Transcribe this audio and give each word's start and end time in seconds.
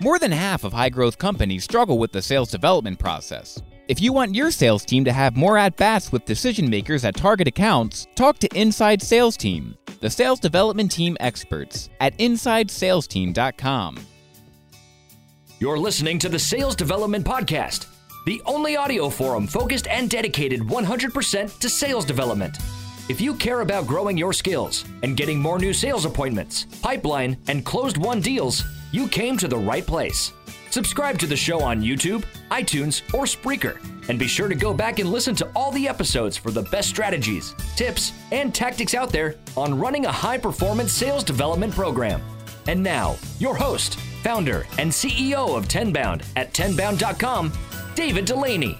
More 0.00 0.20
than 0.20 0.30
half 0.30 0.62
of 0.62 0.72
high 0.72 0.90
growth 0.90 1.18
companies 1.18 1.64
struggle 1.64 1.98
with 1.98 2.12
the 2.12 2.22
sales 2.22 2.52
development 2.52 3.00
process. 3.00 3.60
If 3.88 4.00
you 4.00 4.12
want 4.12 4.32
your 4.34 4.52
sales 4.52 4.84
team 4.84 5.04
to 5.04 5.12
have 5.12 5.36
more 5.36 5.58
at 5.58 5.76
bats 5.76 6.12
with 6.12 6.24
decision 6.24 6.70
makers 6.70 7.04
at 7.04 7.16
target 7.16 7.48
accounts, 7.48 8.06
talk 8.14 8.38
to 8.40 8.48
Inside 8.54 9.02
Sales 9.02 9.36
Team, 9.36 9.76
the 10.00 10.08
sales 10.08 10.38
development 10.38 10.92
team 10.92 11.16
experts 11.18 11.88
at 12.00 12.16
InsideSalesTeam.com. 12.18 13.98
You're 15.58 15.78
listening 15.78 16.20
to 16.20 16.28
the 16.28 16.38
Sales 16.38 16.76
Development 16.76 17.26
Podcast, 17.26 17.86
the 18.24 18.40
only 18.46 18.76
audio 18.76 19.08
forum 19.08 19.48
focused 19.48 19.88
and 19.88 20.08
dedicated 20.08 20.60
100% 20.60 21.58
to 21.58 21.68
sales 21.68 22.04
development. 22.04 22.56
If 23.08 23.22
you 23.22 23.34
care 23.34 23.62
about 23.62 23.86
growing 23.86 24.18
your 24.18 24.34
skills 24.34 24.84
and 25.02 25.16
getting 25.16 25.40
more 25.40 25.58
new 25.58 25.72
sales 25.72 26.04
appointments, 26.04 26.66
pipeline, 26.82 27.38
and 27.48 27.64
closed 27.64 27.96
won 27.96 28.20
deals, 28.20 28.62
you 28.92 29.08
came 29.08 29.38
to 29.38 29.48
the 29.48 29.56
right 29.56 29.86
place. 29.86 30.34
Subscribe 30.68 31.18
to 31.20 31.26
the 31.26 31.34
show 31.34 31.62
on 31.62 31.80
YouTube, 31.80 32.22
iTunes, 32.50 33.00
or 33.14 33.24
Spreaker, 33.24 33.78
and 34.10 34.18
be 34.18 34.26
sure 34.26 34.48
to 34.48 34.54
go 34.54 34.74
back 34.74 34.98
and 34.98 35.10
listen 35.10 35.34
to 35.36 35.50
all 35.56 35.72
the 35.72 35.88
episodes 35.88 36.36
for 36.36 36.50
the 36.50 36.64
best 36.64 36.90
strategies, 36.90 37.54
tips, 37.76 38.12
and 38.30 38.54
tactics 38.54 38.92
out 38.92 39.08
there 39.10 39.36
on 39.56 39.78
running 39.78 40.04
a 40.04 40.12
high 40.12 40.36
performance 40.36 40.92
sales 40.92 41.24
development 41.24 41.74
program. 41.74 42.20
And 42.66 42.82
now, 42.82 43.16
your 43.38 43.54
host, 43.54 43.98
founder, 44.22 44.66
and 44.76 44.90
CEO 44.90 45.56
of 45.56 45.66
Tenbound 45.66 46.26
at 46.36 46.52
tenbound.com, 46.52 47.54
David 47.94 48.26
Dulany. 48.26 48.78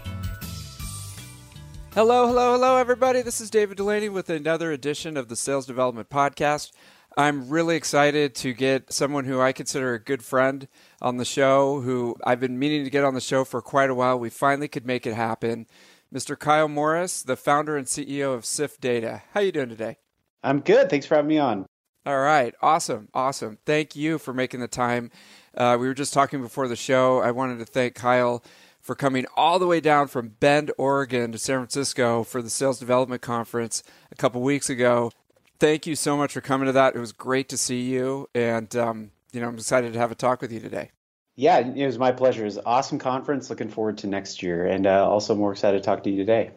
Hello, 1.94 2.26
hello, 2.26 2.52
hello, 2.52 2.76
everybody. 2.76 3.22
This 3.22 3.40
is 3.40 3.50
David 3.50 3.78
Dulany 3.78 4.12
with 4.12 4.30
another 4.30 4.70
edition 4.70 5.16
of 5.16 5.28
the 5.28 5.34
Sales 5.34 5.66
Development 5.66 6.08
Podcast. 6.08 6.70
I'm 7.16 7.48
really 7.48 7.76
excited 7.76 8.34
to 8.36 8.52
get 8.52 8.92
someone 8.92 9.24
who 9.24 9.40
I 9.40 9.52
consider 9.52 9.94
a 9.94 9.98
good 9.98 10.22
friend 10.22 10.68
on 11.02 11.16
the 11.16 11.24
show, 11.24 11.80
who 11.80 12.14
I've 12.24 12.40
been 12.40 12.58
meaning 12.58 12.84
to 12.84 12.90
get 12.90 13.04
on 13.04 13.14
the 13.14 13.20
show 13.20 13.42
for 13.42 13.60
quite 13.62 13.90
a 13.90 13.94
while. 13.94 14.18
We 14.18 14.30
finally 14.30 14.68
could 14.68 14.86
make 14.86 15.06
it 15.06 15.14
happen. 15.14 15.66
Mr. 16.14 16.38
Kyle 16.38 16.68
Morris, 16.68 17.22
the 17.22 17.36
founder 17.36 17.76
and 17.76 17.86
CEO 17.86 18.34
of 18.34 18.44
Sift 18.44 18.80
Data. 18.80 19.22
How 19.32 19.40
are 19.40 19.44
you 19.44 19.52
doing 19.52 19.70
today? 19.70 19.96
I'm 20.44 20.60
good. 20.60 20.90
Thanks 20.90 21.06
for 21.06 21.16
having 21.16 21.28
me 21.28 21.38
on. 21.38 21.66
All 22.06 22.20
right. 22.20 22.54
Awesome. 22.62 23.08
Awesome. 23.12 23.58
Thank 23.66 23.96
you 23.96 24.18
for 24.18 24.32
making 24.32 24.60
the 24.60 24.68
time. 24.68 25.10
Uh, 25.56 25.76
we 25.80 25.88
were 25.88 25.94
just 25.94 26.14
talking 26.14 26.40
before 26.40 26.68
the 26.68 26.76
show. 26.76 27.18
I 27.18 27.32
wanted 27.32 27.58
to 27.58 27.64
thank 27.66 27.94
Kyle 27.94 28.44
for 28.88 28.96
coming 28.96 29.24
all 29.36 29.60
the 29.60 29.68
way 29.68 29.78
down 29.78 30.08
from 30.08 30.30
Bend, 30.40 30.72
Oregon 30.78 31.30
to 31.30 31.38
San 31.38 31.58
Francisco 31.58 32.24
for 32.24 32.42
the 32.42 32.50
Sales 32.50 32.80
Development 32.80 33.22
Conference 33.22 33.84
a 34.10 34.16
couple 34.16 34.42
weeks 34.42 34.68
ago 34.68 35.12
thank 35.58 35.86
you 35.86 35.96
so 35.96 36.16
much 36.16 36.32
for 36.32 36.40
coming 36.40 36.66
to 36.66 36.72
that. 36.72 36.94
It 36.94 36.98
was 36.98 37.12
great 37.12 37.48
to 37.50 37.58
see 37.58 37.82
you, 37.82 38.28
and 38.34 38.74
um, 38.76 39.10
you 39.32 39.40
know 39.40 39.48
I'm 39.48 39.54
excited 39.54 39.92
to 39.92 39.98
have 39.98 40.10
a 40.10 40.14
talk 40.14 40.40
with 40.40 40.52
you 40.52 40.60
today. 40.60 40.90
Yeah, 41.36 41.58
it 41.58 41.86
was 41.86 41.98
my 41.98 42.10
pleasure. 42.12 42.42
It 42.42 42.46
was 42.46 42.56
an 42.56 42.64
awesome 42.66 42.98
conference. 42.98 43.50
Looking 43.50 43.68
forward 43.68 43.98
to 43.98 44.06
next 44.06 44.42
year, 44.42 44.66
and 44.66 44.86
uh, 44.86 45.08
also 45.08 45.34
more 45.34 45.52
excited 45.52 45.78
to 45.78 45.84
talk 45.84 46.02
to 46.04 46.10
you 46.10 46.16
today. 46.16 46.50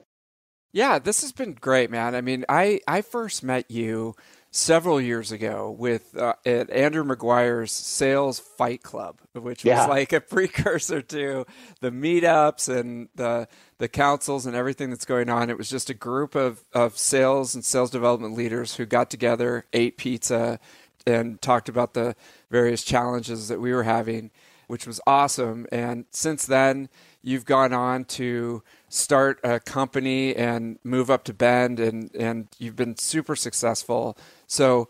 Yeah, 0.74 1.00
this 1.00 1.22
has 1.22 1.32
been 1.32 1.54
great, 1.54 1.92
man. 1.92 2.16
I 2.16 2.22
mean, 2.22 2.46
I 2.50 2.80
I 2.88 3.02
first 3.02 3.44
met 3.44 3.70
you 3.70 4.16
several 4.52 5.00
years 5.00 5.32
ago 5.32 5.74
with 5.78 6.16
uh, 6.18 6.34
at 6.46 6.70
Andrew 6.70 7.04
McGuire's 7.06 7.72
Sales 7.72 8.38
Fight 8.40 8.84
Club, 8.84 9.20
which 9.34 9.64
was 9.64 9.88
like 9.88 10.12
a 10.12 10.20
precursor 10.22 11.02
to 11.02 11.46
the 11.80 11.90
meetups 11.90 12.68
and 12.68 13.10
the 13.16 13.48
the 13.78 13.88
councils 13.88 14.46
and 14.46 14.56
everything 14.56 14.90
that's 14.90 15.06
going 15.06 15.30
on. 15.30 15.50
It 15.50 15.58
was 15.58 15.70
just 15.70 15.90
a 15.90 15.94
group 15.94 16.36
of 16.36 16.64
of 16.74 16.98
sales 16.98 17.56
and 17.56 17.64
sales 17.64 17.90
development 17.90 18.36
leaders 18.36 18.76
who 18.76 18.86
got 18.86 19.10
together, 19.10 19.66
ate 19.74 19.98
pizza, 19.98 20.60
and 21.08 21.42
talked 21.42 21.70
about 21.70 21.94
the 21.94 22.16
various 22.50 22.84
challenges 22.84 23.48
that 23.48 23.62
we 23.62 23.74
were 23.74 23.84
having, 23.84 24.32
which 24.68 24.86
was 24.86 25.00
awesome. 25.08 25.66
And 25.72 26.06
since 26.12 26.46
then, 26.46 26.90
you've 27.24 27.46
gone 27.46 27.74
on 27.74 28.06
to 28.06 28.64
start 28.90 29.40
a 29.44 29.60
company 29.60 30.36
and 30.36 30.78
move 30.84 31.10
up 31.10 31.24
to 31.26 31.34
Bend, 31.34 31.80
and 31.80 32.14
and 32.16 32.48
you've 32.60 32.76
been 32.76 32.98
super 32.98 33.36
successful. 33.36 34.18
So, 34.52 34.90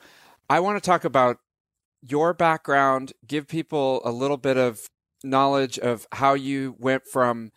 I 0.49 0.59
want 0.59 0.81
to 0.81 0.85
talk 0.85 1.05
about 1.05 1.37
your 2.01 2.33
background, 2.33 3.13
give 3.27 3.47
people 3.47 4.01
a 4.03 4.11
little 4.11 4.37
bit 4.37 4.57
of 4.57 4.89
knowledge 5.23 5.77
of 5.77 6.07
how 6.11 6.33
you 6.33 6.75
went 6.79 7.05
from, 7.05 7.51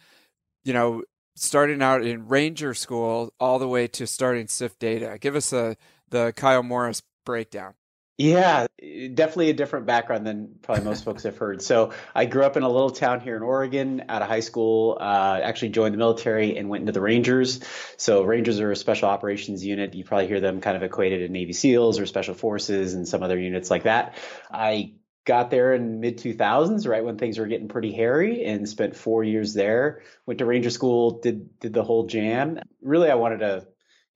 you 0.65 0.75
know, 0.75 1.03
starting 1.35 1.81
out 1.81 2.05
in 2.05 2.29
Ranger 2.29 2.75
School 2.75 3.33
all 3.41 3.59
the 3.59 3.67
way 3.67 3.87
to 3.89 4.07
starting 4.07 4.49
Sift 4.49 4.79
Data. 4.79 5.17
Give 5.19 5.35
us 5.35 5.51
a 5.55 5.79
the 6.11 6.35
Kyle 6.37 6.63
Morris 6.63 7.01
breakdown. 7.25 7.73
Yeah, 8.17 8.69
definitely 8.79 9.51
a 9.51 9.55
different 9.55 9.87
background 9.87 10.25
than 10.25 10.55
probably 10.63 10.85
most 10.85 11.05
folks 11.05 11.25
have 11.25 11.37
heard. 11.37 11.61
So 11.63 11.93
I 12.15 12.27
grew 12.27 12.45
up 12.45 12.57
in 12.57 12.63
a 12.63 12.69
little 12.69 12.91
town 12.91 13.21
here 13.21 13.37
in 13.37 13.43
Oregon. 13.43 14.05
Out 14.09 14.23
of 14.23 14.29
high 14.29 14.41
school, 14.41 14.97
uh, 15.01 15.41
actually 15.43 15.71
joined 15.71 15.95
the 15.95 15.99
military 15.99 16.57
and 16.57 16.69
went 16.69 16.83
into 16.83 16.93
the 16.93 17.01
Rangers. 17.01 17.61
So 17.97 18.23
Rangers 18.23 18.61
are 18.61 18.71
a 18.71 18.77
special 18.77 19.09
operations 19.09 19.65
unit. 19.65 19.95
You 19.95 20.05
probably 20.05 20.29
hear 20.29 20.39
them 20.39 20.61
kind 20.61 20.77
of 20.77 20.85
equated 20.85 21.27
to 21.27 21.29
Navy 21.29 21.53
SEALs 21.53 21.99
or 21.99 22.07
Special 22.07 22.35
Forces 22.35 22.95
and 22.95 23.09
some 23.09 23.25
other 23.25 23.39
units 23.39 23.69
like 23.69 23.83
that. 23.83 24.17
I 24.49 24.95
got 25.25 25.51
there 25.51 25.75
in 25.75 26.01
mid 26.01 26.19
2000s 26.19 26.87
right 26.87 27.05
when 27.05 27.17
things 27.17 27.39
were 27.39 27.47
getting 27.47 27.69
pretty 27.69 27.93
hairy 27.93 28.45
and 28.45 28.69
spent 28.69 28.95
four 28.95 29.25
years 29.25 29.55
there 29.55 30.03
went 30.27 30.37
to 30.37 30.45
ranger 30.45 30.69
school 30.69 31.21
did 31.21 31.59
did 31.61 31.73
the 31.73 31.83
whole 31.83 32.07
jam 32.07 32.59
really 32.83 33.11
i 33.11 33.15
wanted 33.15 33.39
to 33.39 33.67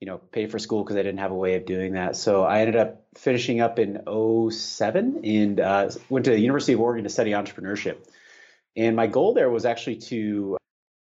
you 0.00 0.06
know, 0.06 0.19
pay 0.19 0.47
for 0.47 0.59
school 0.59 0.84
because 0.84 0.97
I 0.97 1.03
didn't 1.03 1.19
have 1.19 1.32
a 1.32 1.36
way 1.36 1.56
of 1.56 1.66
doing 1.66 1.94
that. 1.94 2.16
So 2.16 2.44
I 2.44 2.60
ended 2.60 2.76
up 2.76 3.04
finishing 3.16 3.60
up 3.60 3.78
in 3.78 4.00
07 4.50 5.20
and 5.25 5.60
uh, 5.60 5.91
went 6.09 6.25
to 6.26 6.31
the 6.31 6.38
University 6.38 6.75
of 6.75 6.81
Oregon 6.81 7.04
to 7.04 7.10
study 7.10 7.32
entrepreneurship. 7.32 7.97
And 8.76 8.94
my 8.94 9.08
goal 9.08 9.34
there 9.34 9.50
was 9.50 9.64
actually 9.64 9.97
to 9.97 10.56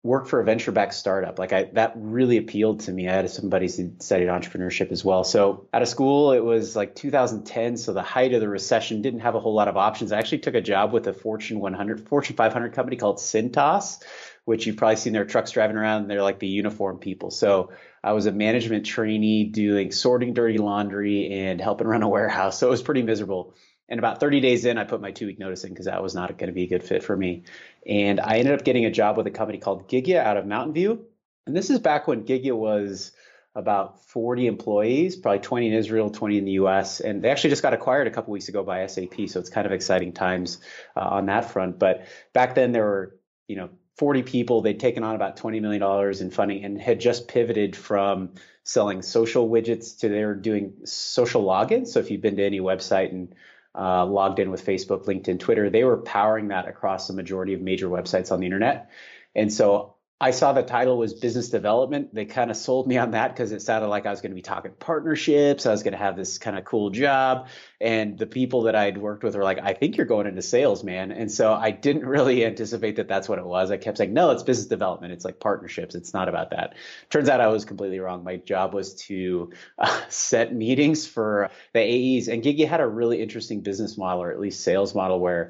work 0.04 0.28
for 0.28 0.42
a 0.42 0.44
venture-backed 0.44 0.94
startup. 0.94 1.40
Like 1.40 1.54
I, 1.54 1.64
that 1.74 1.94
really 1.96 2.36
appealed 2.38 2.82
to 2.82 2.92
me. 2.92 3.08
I 3.08 3.14
had 3.14 3.30
some 3.30 3.50
buddies 3.50 3.78
who 3.78 3.94
studied 4.00 4.28
entrepreneurship 4.28 4.92
as 4.92 5.04
well. 5.04 5.24
So 5.24 5.70
out 5.74 5.82
of 5.82 5.88
school, 5.88 6.34
it 6.34 6.44
was 6.44 6.76
like 6.76 6.94
2010. 6.94 7.78
So 7.78 7.94
the 7.94 8.02
height 8.02 8.34
of 8.34 8.42
the 8.42 8.50
recession 8.50 9.02
didn't 9.02 9.22
have 9.22 9.36
a 9.36 9.40
whole 9.40 9.54
lot 9.54 9.70
of 9.70 9.78
options. 9.78 10.12
I 10.12 10.20
actually 10.20 10.40
took 10.40 10.56
a 10.56 10.62
job 10.62 10.92
with 10.92 11.08
a 11.08 11.14
Fortune 11.14 11.62
100, 11.62 12.10
Fortune 12.10 12.36
500 12.36 12.74
company 12.74 12.98
called 12.98 13.18
Cintas, 13.18 14.04
which 14.44 14.68
you've 14.68 14.76
probably 14.76 14.98
seen 14.98 15.14
their 15.14 15.24
trucks 15.24 15.52
driving 15.52 15.78
around. 15.78 16.10
They're 16.10 16.22
like 16.22 16.40
the 16.40 16.48
uniform 16.48 16.98
people. 16.98 17.32
So 17.32 17.72
I 18.04 18.12
was 18.12 18.26
a 18.26 18.34
management 18.34 18.86
trainee 18.86 19.46
doing 19.46 19.94
sorting 19.94 20.34
dirty 20.34 20.58
laundry 20.58 21.32
and 21.32 21.62
helping 21.62 21.88
run 21.88 22.04
a 22.04 22.10
warehouse. 22.10 22.60
So 22.60 22.68
it 22.68 22.72
was 22.72 22.82
pretty 22.82 23.04
miserable. 23.04 23.56
And 23.90 24.00
about 24.00 24.20
30 24.20 24.42
days 24.42 24.66
in, 24.66 24.78
I 24.78 24.86
put 24.86 25.02
my 25.02 25.12
two 25.12 25.28
week 25.28 25.40
notice 25.40 25.64
in 25.64 25.70
because 25.70 25.86
that 25.86 26.02
was 26.02 26.16
not 26.16 26.38
going 26.38 26.48
to 26.48 26.54
be 26.54 26.64
a 26.64 26.68
good 26.68 26.84
fit 26.84 27.04
for 27.04 27.16
me. 27.16 27.44
And 27.88 28.20
I 28.20 28.38
ended 28.38 28.54
up 28.54 28.66
getting 28.66 28.86
a 28.86 28.92
job 28.92 29.18
with 29.18 29.28
a 29.28 29.32
company 29.32 29.58
called 29.58 29.90
Gigya 29.90 30.18
out 30.18 30.38
of 30.38 30.46
Mountain 30.46 30.74
View. 30.74 31.06
And 31.46 31.56
this 31.56 31.70
is 31.70 31.80
back 31.80 32.08
when 32.08 32.24
Gigya 32.24 32.56
was 32.56 33.12
about 33.56 34.04
40 34.06 34.48
employees, 34.48 35.16
probably 35.16 35.40
20 35.40 35.68
in 35.68 35.74
Israel, 35.74 36.10
20 36.10 36.38
in 36.38 36.46
the 36.46 36.52
US. 36.54 37.02
And 37.02 37.22
they 37.24 37.30
actually 37.30 37.52
just 37.52 37.62
got 37.62 37.74
acquired 37.74 38.08
a 38.08 38.12
couple 38.12 38.32
weeks 38.32 38.50
ago 38.50 38.64
by 38.64 38.86
SAP. 38.88 39.28
So 39.28 39.40
it's 39.40 39.50
kind 39.50 39.68
of 39.68 39.74
exciting 39.74 40.14
times 40.14 40.60
uh, 40.96 41.02
on 41.02 41.28
that 41.28 41.52
front. 41.52 41.78
But 41.78 42.08
back 42.34 42.56
then 42.56 42.72
there 42.72 42.84
were, 42.84 43.16
you 43.48 43.58
know, 43.58 43.70
40 43.98 44.24
people. 44.24 44.62
They'd 44.62 44.80
taken 44.80 45.04
on 45.04 45.16
about 45.16 45.38
$20 45.38 45.62
million 45.62 46.22
in 46.22 46.32
funding 46.32 46.66
and 46.66 46.82
had 46.82 47.00
just 47.00 47.28
pivoted 47.28 47.76
from 47.76 48.32
selling 48.64 49.02
social 49.02 49.48
widgets 49.48 50.00
to 50.00 50.10
they're 50.10 50.36
doing 50.36 50.74
social 50.86 51.44
logins. 51.44 51.88
So 51.88 52.00
if 52.00 52.10
you've 52.10 52.22
been 52.22 52.38
to 52.38 52.44
any 52.44 52.60
website 52.60 53.12
and 53.12 53.36
uh, 53.76 54.06
logged 54.06 54.40
in 54.40 54.52
with 54.52 54.66
Facebook, 54.66 55.06
LinkedIn, 55.06 55.40
Twitter, 55.40 55.70
they 55.70 55.84
were 55.84 55.98
powering 55.98 56.50
that 56.50 56.68
across 56.68 57.08
the 57.08 57.14
majority 57.14 57.54
of 57.54 57.62
major 57.62 57.88
websites 57.88 58.32
on 58.32 58.40
the 58.40 58.46
internet. 58.46 58.90
And 59.36 59.52
so 59.52 59.93
I 60.24 60.32
saw 60.32 60.54
the 60.54 60.64
title 60.64 60.98
was 60.98 61.14
business 61.14 61.50
development. 61.50 62.16
They 62.16 62.24
kind 62.24 62.50
of 62.50 62.56
sold 62.56 62.88
me 62.88 62.98
on 62.98 63.12
that 63.12 63.36
because 63.36 63.52
it 63.52 63.62
sounded 63.62 63.90
like 63.90 64.06
I 64.06 64.10
was 64.10 64.22
going 64.22 64.32
to 64.32 64.36
be 64.36 64.42
talking 64.42 64.72
partnerships. 64.72 65.66
I 65.66 65.72
was 65.72 65.84
going 65.84 65.92
to 65.92 65.98
have 65.98 66.16
this 66.16 66.38
kind 66.38 66.58
of 66.58 66.64
cool 66.64 66.92
job. 66.92 67.50
And 67.82 68.18
the 68.18 68.26
people 68.26 68.62
that 68.64 68.74
I'd 68.74 68.98
worked 68.98 69.26
with 69.26 69.36
were 69.36 69.44
like, 69.44 69.60
I 69.62 69.74
think 69.74 69.98
you're 69.98 70.06
going 70.06 70.26
into 70.26 70.42
sales, 70.42 70.82
man. 70.82 71.12
And 71.12 71.30
so 71.30 71.54
I 71.54 71.72
didn't 71.72 72.06
really 72.06 72.46
anticipate 72.46 72.96
that 72.96 73.10
that's 73.10 73.28
what 73.28 73.38
it 73.38 73.46
was. 73.46 73.70
I 73.70 73.76
kept 73.76 73.98
saying, 73.98 74.14
no, 74.14 74.32
it's 74.32 74.44
business 74.44 74.68
development. 74.68 75.12
It's 75.12 75.26
like 75.26 75.42
partnerships. 75.42 75.94
It's 75.94 76.14
not 76.14 76.30
about 76.30 76.52
that. 76.52 76.76
Turns 77.10 77.28
out 77.28 77.42
I 77.42 77.48
was 77.48 77.66
completely 77.66 78.00
wrong. 78.00 78.24
My 78.24 78.38
job 78.38 78.74
was 78.74 78.96
to 79.08 79.52
uh, 79.78 80.04
set 80.08 80.56
meetings 80.56 81.06
for 81.06 81.52
the 81.74 81.82
AEs. 81.82 82.30
And 82.30 82.42
Gigya 82.42 82.70
had 82.70 82.80
a 82.80 82.88
really 82.88 83.22
interesting 83.22 83.60
business 83.60 83.98
model, 83.98 84.24
or 84.24 84.32
at 84.32 84.40
least 84.40 84.64
sales 84.64 84.96
model, 84.96 85.20
where 85.20 85.50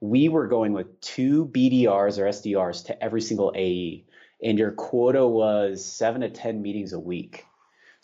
we 0.00 0.28
were 0.28 0.46
going 0.46 0.72
with 0.72 1.00
two 1.00 1.46
BDRs 1.46 2.18
or 2.18 2.24
SDRs 2.24 2.86
to 2.86 3.02
every 3.02 3.20
single 3.20 3.52
AE, 3.54 4.04
and 4.42 4.58
your 4.58 4.72
quota 4.72 5.26
was 5.26 5.84
seven 5.84 6.20
to 6.20 6.30
10 6.30 6.60
meetings 6.62 6.92
a 6.92 7.00
week. 7.00 7.44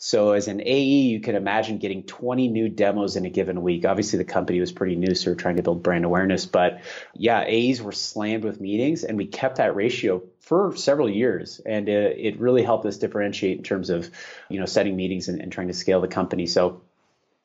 So 0.03 0.31
as 0.31 0.47
an 0.47 0.61
AE, 0.65 1.01
you 1.03 1.19
can 1.19 1.35
imagine 1.35 1.77
getting 1.77 2.01
20 2.01 2.47
new 2.47 2.69
demos 2.69 3.17
in 3.17 3.25
a 3.25 3.29
given 3.29 3.61
week. 3.61 3.85
Obviously, 3.85 4.17
the 4.17 4.25
company 4.25 4.59
was 4.59 4.71
pretty 4.71 4.95
new, 4.95 5.13
so 5.13 5.29
we're 5.29 5.35
trying 5.35 5.57
to 5.57 5.61
build 5.61 5.83
brand 5.83 6.05
awareness. 6.05 6.47
But 6.47 6.81
yeah, 7.13 7.45
AEs 7.47 7.83
were 7.83 7.91
slammed 7.91 8.43
with 8.43 8.59
meetings, 8.59 9.03
and 9.03 9.15
we 9.15 9.27
kept 9.27 9.57
that 9.57 9.75
ratio 9.75 10.23
for 10.39 10.75
several 10.75 11.07
years, 11.07 11.61
and 11.63 11.87
it, 11.87 12.17
it 12.17 12.39
really 12.39 12.63
helped 12.63 12.87
us 12.87 12.97
differentiate 12.97 13.59
in 13.59 13.63
terms 13.63 13.91
of 13.91 14.09
you 14.49 14.59
know 14.59 14.65
setting 14.65 14.95
meetings 14.95 15.27
and, 15.27 15.39
and 15.39 15.51
trying 15.51 15.67
to 15.67 15.73
scale 15.75 16.01
the 16.01 16.07
company. 16.07 16.47
So 16.47 16.81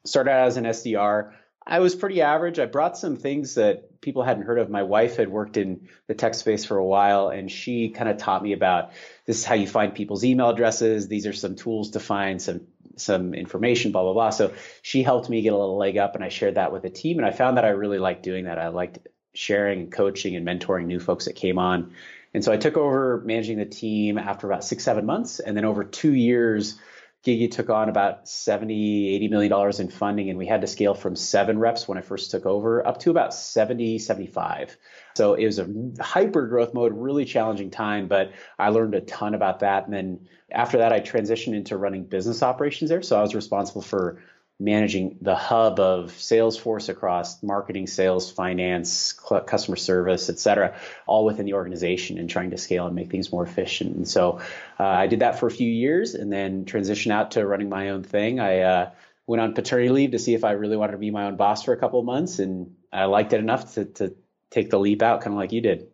started 0.05 0.31
out 0.31 0.47
as 0.47 0.57
an 0.57 0.65
SDR. 0.65 1.33
I 1.67 1.81
was 1.81 1.95
pretty 1.95 2.23
average. 2.23 2.59
I 2.59 2.65
brought 2.65 2.97
some 2.97 3.17
things 3.17 3.57
that 3.57 3.96
people 4.01 4.23
hadn't 4.23 4.45
heard 4.45 4.59
of. 4.59 4.71
My 4.71 4.83
wife 4.83 5.17
had 5.17 5.29
worked 5.29 5.57
in 5.57 5.89
the 6.07 6.15
tech 6.15 6.35
space 6.35 6.65
for 6.65 6.77
a 6.77 6.85
while, 6.85 7.29
and 7.29 7.51
she 7.51 7.91
kind 7.91 8.09
of 8.09 8.17
taught 8.19 8.43
me 8.43 8.53
about 8.53 8.93
this 9.25 9.39
is 9.39 9.45
how 9.45 9.55
you 9.55 9.67
find 9.67 9.95
people's 9.95 10.25
email 10.25 10.51
addresses. 10.51 11.09
These 11.09 11.27
are 11.27 11.33
some 11.33 11.57
tools 11.57 11.91
to 11.93 12.01
find 12.01 12.41
some 12.41 12.63
some 12.97 13.35
information, 13.35 13.93
blah 13.93 14.03
blah 14.03 14.13
blah. 14.13 14.31
So 14.31 14.55
she 14.83 15.03
helped 15.03 15.29
me 15.29 15.43
get 15.43 15.53
a 15.53 15.57
little 15.57 15.77
leg 15.77 15.99
up, 15.99 16.15
and 16.15 16.25
I 16.25 16.29
shared 16.29 16.55
that 16.55 16.73
with 16.73 16.83
the 16.83 16.91
team, 16.91 17.19
and 17.19 17.27
I 17.27 17.31
found 17.31 17.57
that 17.57 17.65
I 17.65 17.71
really 17.71 17.99
liked 17.99 18.23
doing 18.23 18.45
that. 18.45 18.59
I 18.59 18.69
liked 18.69 18.99
sharing 19.35 19.81
and 19.81 19.93
coaching 19.93 20.35
and 20.35 20.47
mentoring 20.47 20.87
new 20.87 21.01
folks 21.01 21.27
that 21.27 21.35
came 21.35 21.59
on, 21.59 21.93
and 22.33 22.45
so 22.45 22.53
I 22.53 22.57
took 22.57 22.77
over 22.77 23.23
managing 23.25 23.59
the 23.59 23.67
team 23.67 24.19
after 24.19 24.47
about 24.47 24.65
six 24.65 24.85
seven 24.85 25.07
months, 25.07 25.41
and 25.41 25.57
then 25.57 25.65
over 25.65 25.85
two 25.85 26.15
years 26.15 26.79
Gigya 27.27 27.51
took 27.51 27.71
on 27.71 27.89
about 27.89 28.29
70, 28.29 29.15
80 29.17 29.29
million 29.29 29.51
dollars 29.51 29.81
in 29.81 29.89
funding, 29.89 30.31
and 30.31 30.39
we 30.39 30.47
had 30.47 30.61
to 30.61 30.69
scale 30.69 30.95
from 30.95 31.17
seven 31.17 31.59
reps 31.59 31.89
when 31.89 31.99
I 31.99 32.01
first 32.01 32.31
took 32.31 32.47
over 32.47 32.87
up 32.87 33.01
to 33.01 33.11
about 33.11 33.35
70, 33.35 33.99
75. 33.99 34.77
So 35.17 35.35
it 35.35 35.45
was 35.45 35.59
a 35.59 35.69
hyper 36.01 36.47
growth 36.47 36.73
mode, 36.73 36.93
really 36.95 37.25
challenging 37.25 37.71
time, 37.71 38.07
but 38.07 38.33
I 38.61 38.69
learned 38.69 38.95
a 38.95 39.01
ton 39.01 39.35
about 39.35 39.61
that. 39.61 39.87
And 39.87 39.93
then 39.93 40.29
after 40.53 40.79
that, 40.79 40.93
I 40.93 41.01
transitioned 41.01 41.55
into 41.55 41.77
running 41.77 42.05
business 42.05 42.45
operations 42.45 42.91
there. 42.91 43.03
So 43.03 43.19
I 43.19 43.23
was 43.23 43.35
responsible 43.35 43.83
for 43.83 44.23
managing 44.59 45.19
the 45.21 45.35
hub 45.35 45.79
of 45.79 46.13
Salesforce 46.13 46.89
across 46.89 47.43
marketing, 47.43 47.87
sales, 47.87 48.31
finance, 48.31 49.13
customer 49.13 49.77
service, 49.77 50.31
et 50.31 50.39
cetera, 50.39 50.75
all 51.07 51.27
within 51.27 51.45
the 51.45 51.53
organization 51.53 52.19
and 52.19 52.31
trying 52.31 52.51
to 52.51 52.57
scale 52.57 52.87
and 52.87 52.95
make 52.95 53.11
things 53.11 53.31
more 53.31 53.45
efficient. 53.45 53.95
And 53.97 54.09
so 54.09 54.41
uh, 54.81 54.85
I 54.85 55.09
did 55.09 55.21
that 55.21 55.39
for 55.39 55.47
a 55.47 55.51
few 55.51 55.71
years 55.71 56.15
and 56.15 56.33
then 56.33 56.65
transitioned 56.65 57.13
out 57.13 57.33
to 57.33 57.47
running 57.47 57.69
my 57.69 57.91
own 57.91 58.03
thing. 58.03 58.41
I 58.41 58.61
uh, 58.61 58.91
went 59.27 59.43
on 59.43 59.53
paternity 59.53 59.91
leave 59.91 60.13
to 60.13 60.19
see 60.19 60.33
if 60.33 60.43
I 60.43 60.53
really 60.53 60.77
wanted 60.79 60.93
to 60.93 60.99
be 60.99 61.11
my 61.11 61.25
own 61.25 61.37
boss 61.37 61.63
for 61.63 61.75
a 61.75 61.77
couple 61.77 61.99
of 61.99 62.07
months, 62.07 62.39
and 62.39 62.77
I 62.93 63.05
liked 63.05 63.35
it 63.35 63.41
enough 63.41 63.75
to, 63.75 63.85
to 63.85 64.15
take 64.51 64.71
the 64.71 64.79
leap 64.79 65.03
out, 65.03 65.21
kind 65.21 65.35
of 65.35 65.39
like 65.39 65.53
you 65.53 65.61
did. 65.61 65.89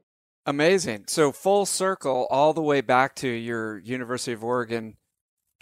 Amazing. 0.47 1.05
So 1.09 1.33
full 1.33 1.67
circle 1.67 2.27
all 2.31 2.53
the 2.53 2.63
way 2.63 2.81
back 2.81 3.17
to 3.17 3.29
your 3.29 3.79
University 3.79 4.33
of 4.33 4.45
Oregon 4.45 4.97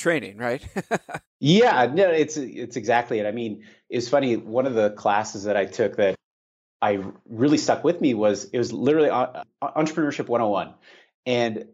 training, 0.00 0.36
right? 0.38 0.66
yeah, 1.40 1.86
no, 1.86 2.10
it's 2.10 2.36
it's 2.36 2.76
exactly 2.76 3.20
it. 3.20 3.26
I 3.26 3.32
mean, 3.32 3.64
it's 3.88 4.08
funny. 4.08 4.36
One 4.36 4.66
of 4.66 4.74
the 4.74 4.90
classes 4.90 5.44
that 5.44 5.56
I 5.56 5.66
took 5.66 5.96
that 5.96 6.16
I 6.82 7.04
really 7.28 7.58
stuck 7.58 7.84
with 7.84 8.00
me 8.00 8.14
was 8.14 8.44
it 8.44 8.58
was 8.58 8.72
literally 8.72 9.10
entrepreneurship 9.62 10.28
101, 10.28 10.74
and 11.26 11.66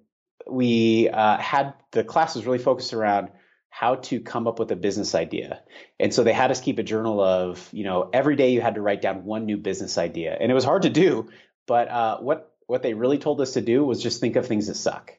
we 0.48 1.08
uh, 1.08 1.38
had 1.38 1.74
the 1.92 2.04
class 2.04 2.34
was 2.34 2.44
really 2.44 2.58
focused 2.58 2.92
around 2.92 3.30
how 3.70 3.96
to 3.96 4.20
come 4.20 4.46
up 4.46 4.58
with 4.58 4.70
a 4.70 4.76
business 4.76 5.14
idea. 5.14 5.62
And 6.00 6.12
so 6.14 6.24
they 6.24 6.32
had 6.32 6.50
us 6.50 6.60
keep 6.60 6.78
a 6.78 6.82
journal 6.82 7.20
of, 7.20 7.68
you 7.72 7.84
know, 7.84 8.08
every 8.10 8.34
day 8.34 8.52
you 8.52 8.62
had 8.62 8.76
to 8.76 8.80
write 8.80 9.02
down 9.02 9.24
one 9.24 9.44
new 9.44 9.58
business 9.58 9.98
idea. 9.98 10.34
And 10.40 10.50
it 10.50 10.54
was 10.54 10.64
hard 10.64 10.82
to 10.82 10.88
do, 10.90 11.28
but 11.66 11.88
uh, 11.88 12.18
what 12.18 12.52
what 12.66 12.82
they 12.82 12.94
really 12.94 13.18
told 13.18 13.40
us 13.40 13.52
to 13.52 13.60
do 13.60 13.84
was 13.84 14.02
just 14.02 14.20
think 14.20 14.36
of 14.36 14.46
things 14.46 14.66
that 14.66 14.76
suck 14.76 15.12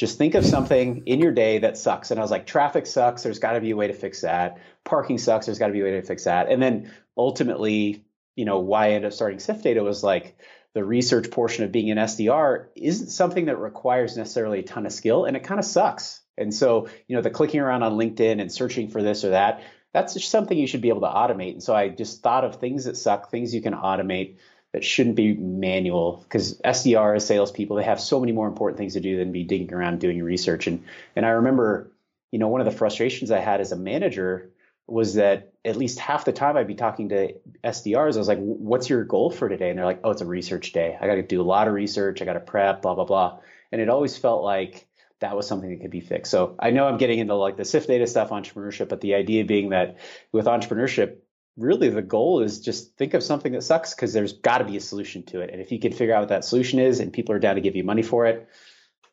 just 0.00 0.16
think 0.16 0.34
of 0.34 0.46
something 0.46 1.02
in 1.04 1.20
your 1.20 1.30
day 1.30 1.58
that 1.58 1.76
sucks. 1.76 2.10
And 2.10 2.18
I 2.18 2.22
was 2.22 2.30
like, 2.30 2.46
traffic 2.46 2.86
sucks. 2.86 3.22
There's 3.22 3.38
got 3.38 3.52
to 3.52 3.60
be 3.60 3.72
a 3.72 3.76
way 3.76 3.86
to 3.86 3.92
fix 3.92 4.22
that. 4.22 4.56
Parking 4.82 5.18
sucks. 5.18 5.44
There's 5.44 5.58
got 5.58 5.66
to 5.66 5.74
be 5.74 5.82
a 5.82 5.84
way 5.84 5.90
to 5.90 6.00
fix 6.00 6.24
that. 6.24 6.48
And 6.48 6.62
then 6.62 6.90
ultimately, 7.18 8.06
you 8.34 8.46
know, 8.46 8.60
why 8.60 8.86
I 8.86 8.90
ended 8.92 9.08
up 9.08 9.12
starting 9.12 9.40
Sift 9.40 9.62
Data 9.62 9.82
was 9.82 10.02
like 10.02 10.38
the 10.72 10.82
research 10.82 11.30
portion 11.30 11.64
of 11.64 11.72
being 11.72 11.90
an 11.90 11.98
SDR 11.98 12.68
isn't 12.76 13.10
something 13.10 13.44
that 13.44 13.58
requires 13.58 14.16
necessarily 14.16 14.60
a 14.60 14.62
ton 14.62 14.86
of 14.86 14.92
skill 14.92 15.26
and 15.26 15.36
it 15.36 15.44
kind 15.44 15.58
of 15.58 15.66
sucks. 15.66 16.22
And 16.38 16.54
so, 16.54 16.88
you 17.06 17.14
know, 17.14 17.20
the 17.20 17.28
clicking 17.28 17.60
around 17.60 17.82
on 17.82 17.98
LinkedIn 17.98 18.40
and 18.40 18.50
searching 18.50 18.88
for 18.88 19.02
this 19.02 19.22
or 19.22 19.30
that, 19.30 19.62
that's 19.92 20.14
just 20.14 20.30
something 20.30 20.56
you 20.56 20.66
should 20.66 20.80
be 20.80 20.88
able 20.88 21.02
to 21.02 21.08
automate. 21.08 21.52
And 21.52 21.62
so 21.62 21.74
I 21.74 21.90
just 21.90 22.22
thought 22.22 22.46
of 22.46 22.56
things 22.56 22.86
that 22.86 22.96
suck, 22.96 23.30
things 23.30 23.54
you 23.54 23.60
can 23.60 23.74
automate 23.74 24.38
that 24.72 24.84
shouldn't 24.84 25.16
be 25.16 25.34
manual 25.34 26.20
because 26.22 26.60
SDR 26.60 27.16
SDRs, 27.16 27.22
salespeople, 27.22 27.76
they 27.76 27.84
have 27.84 28.00
so 28.00 28.20
many 28.20 28.32
more 28.32 28.46
important 28.46 28.78
things 28.78 28.94
to 28.94 29.00
do 29.00 29.16
than 29.16 29.32
be 29.32 29.44
digging 29.44 29.72
around 29.72 30.00
doing 30.00 30.22
research. 30.22 30.66
And 30.66 30.84
and 31.16 31.26
I 31.26 31.30
remember, 31.30 31.90
you 32.30 32.38
know, 32.38 32.48
one 32.48 32.60
of 32.60 32.66
the 32.66 32.76
frustrations 32.76 33.30
I 33.30 33.40
had 33.40 33.60
as 33.60 33.72
a 33.72 33.76
manager 33.76 34.50
was 34.86 35.14
that 35.14 35.52
at 35.64 35.76
least 35.76 35.98
half 35.98 36.24
the 36.24 36.32
time 36.32 36.56
I'd 36.56 36.66
be 36.66 36.74
talking 36.74 37.10
to 37.10 37.34
SDRs. 37.62 38.14
I 38.14 38.18
was 38.18 38.28
like, 38.28 38.38
"What's 38.40 38.88
your 38.88 39.04
goal 39.04 39.30
for 39.30 39.48
today?" 39.48 39.70
And 39.70 39.78
they're 39.78 39.86
like, 39.86 40.00
"Oh, 40.04 40.10
it's 40.10 40.22
a 40.22 40.26
research 40.26 40.72
day. 40.72 40.96
I 41.00 41.06
got 41.06 41.14
to 41.14 41.22
do 41.22 41.40
a 41.40 41.42
lot 41.42 41.68
of 41.68 41.74
research. 41.74 42.22
I 42.22 42.24
got 42.24 42.34
to 42.34 42.40
prep, 42.40 42.82
blah 42.82 42.94
blah 42.94 43.04
blah." 43.04 43.38
And 43.72 43.80
it 43.80 43.88
always 43.88 44.16
felt 44.16 44.42
like 44.42 44.86
that 45.20 45.36
was 45.36 45.46
something 45.46 45.70
that 45.70 45.80
could 45.80 45.90
be 45.90 46.00
fixed. 46.00 46.30
So 46.30 46.56
I 46.58 46.70
know 46.70 46.86
I'm 46.86 46.98
getting 46.98 47.18
into 47.18 47.34
like 47.34 47.56
the 47.56 47.64
Sift 47.64 47.88
data 47.88 48.06
stuff, 48.06 48.30
entrepreneurship, 48.30 48.88
but 48.88 49.00
the 49.00 49.14
idea 49.14 49.44
being 49.44 49.70
that 49.70 49.98
with 50.32 50.46
entrepreneurship, 50.46 51.18
really 51.56 51.88
the 51.88 52.02
goal 52.02 52.40
is 52.40 52.60
just 52.60 52.96
think 52.96 53.14
of 53.14 53.22
something 53.22 53.52
that 53.52 53.62
sucks 53.62 53.94
because 53.94 54.12
there's 54.12 54.32
got 54.32 54.58
to 54.58 54.64
be 54.64 54.76
a 54.76 54.80
solution 54.80 55.22
to 55.24 55.40
it. 55.40 55.50
And 55.50 55.60
if 55.60 55.70
you 55.72 55.78
can 55.78 55.92
figure 55.92 56.14
out 56.14 56.20
what 56.20 56.28
that 56.28 56.44
solution 56.44 56.78
is 56.78 57.00
and 57.00 57.12
people 57.12 57.34
are 57.34 57.38
down 57.38 57.56
to 57.56 57.60
give 57.60 57.76
you 57.76 57.84
money 57.84 58.02
for 58.02 58.26
it, 58.26 58.48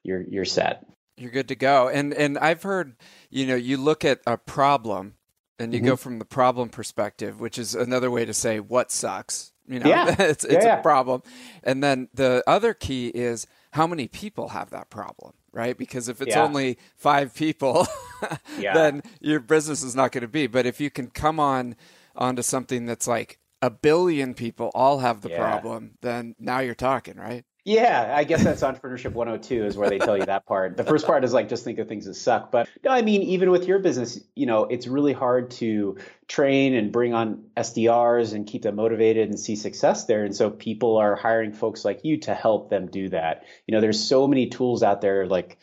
you're 0.03 0.21
you're 0.21 0.45
set. 0.45 0.85
You're 1.17 1.31
good 1.31 1.47
to 1.49 1.55
go. 1.55 1.89
And 1.89 2.13
and 2.13 2.37
I've 2.37 2.63
heard, 2.63 2.95
you 3.29 3.45
know, 3.45 3.55
you 3.55 3.77
look 3.77 4.05
at 4.05 4.21
a 4.25 4.37
problem 4.37 5.15
and 5.59 5.73
you 5.73 5.79
mm-hmm. 5.79 5.89
go 5.89 5.95
from 5.95 6.19
the 6.19 6.25
problem 6.25 6.69
perspective, 6.69 7.39
which 7.39 7.57
is 7.57 7.75
another 7.75 8.11
way 8.11 8.25
to 8.25 8.33
say 8.33 8.59
what 8.59 8.91
sucks. 8.91 9.51
You 9.67 9.79
know, 9.79 9.89
yeah. 9.89 10.15
it's 10.19 10.45
it's 10.45 10.65
yeah, 10.65 10.79
a 10.79 10.81
problem. 10.81 11.23
And 11.63 11.83
then 11.83 12.09
the 12.13 12.43
other 12.47 12.73
key 12.73 13.07
is 13.07 13.47
how 13.71 13.87
many 13.87 14.07
people 14.07 14.49
have 14.49 14.69
that 14.69 14.89
problem, 14.89 15.33
right? 15.51 15.77
Because 15.77 16.07
if 16.07 16.21
it's 16.21 16.35
yeah. 16.35 16.43
only 16.43 16.77
five 16.95 17.33
people, 17.35 17.87
then 18.59 19.01
your 19.19 19.39
business 19.39 19.83
is 19.83 19.95
not 19.95 20.11
going 20.11 20.21
to 20.21 20.27
be. 20.27 20.47
But 20.47 20.65
if 20.65 20.79
you 20.79 20.89
can 20.89 21.07
come 21.07 21.39
on 21.39 21.75
onto 22.17 22.41
something 22.41 22.85
that's 22.85 23.07
like 23.07 23.39
a 23.61 23.69
billion 23.69 24.33
people 24.33 24.71
all 24.73 24.99
have 24.99 25.21
the 25.21 25.29
yeah. 25.29 25.37
problem, 25.37 25.95
then 26.01 26.35
now 26.39 26.59
you're 26.59 26.75
talking, 26.75 27.17
right? 27.17 27.43
Yeah, 27.67 28.13
I 28.15 28.23
guess 28.23 28.45
that's 28.45 28.61
entrepreneurship 28.61 29.11
102 29.11 29.65
is 29.65 29.75
where 29.75 29.89
they 29.89 29.99
tell 29.99 30.17
you 30.17 30.25
that 30.25 30.45
part. 30.45 30.77
The 30.77 30.85
first 30.85 31.05
part 31.05 31.25
is 31.25 31.33
like 31.33 31.49
just 31.49 31.65
think 31.65 31.79
of 31.79 31.89
things 31.89 32.05
that 32.05 32.13
suck. 32.13 32.49
But 32.49 32.69
no, 32.81 32.91
I 32.91 33.01
mean, 33.01 33.23
even 33.23 33.51
with 33.51 33.67
your 33.67 33.79
business, 33.79 34.21
you 34.35 34.45
know, 34.45 34.63
it's 34.63 34.87
really 34.87 35.11
hard 35.11 35.51
to 35.51 35.97
train 36.29 36.75
and 36.75 36.93
bring 36.93 37.13
on 37.13 37.43
SDRs 37.57 38.33
and 38.33 38.47
keep 38.47 38.61
them 38.61 38.77
motivated 38.77 39.27
and 39.27 39.37
see 39.37 39.57
success 39.57 40.05
there. 40.05 40.23
And 40.23 40.33
so 40.33 40.49
people 40.49 40.95
are 40.95 41.17
hiring 41.17 41.51
folks 41.51 41.83
like 41.83 42.05
you 42.05 42.19
to 42.21 42.33
help 42.33 42.69
them 42.69 42.87
do 42.87 43.09
that. 43.09 43.43
You 43.65 43.73
know, 43.73 43.81
there's 43.81 44.01
so 44.01 44.29
many 44.29 44.47
tools 44.47 44.81
out 44.81 45.01
there 45.01 45.27
like 45.27 45.57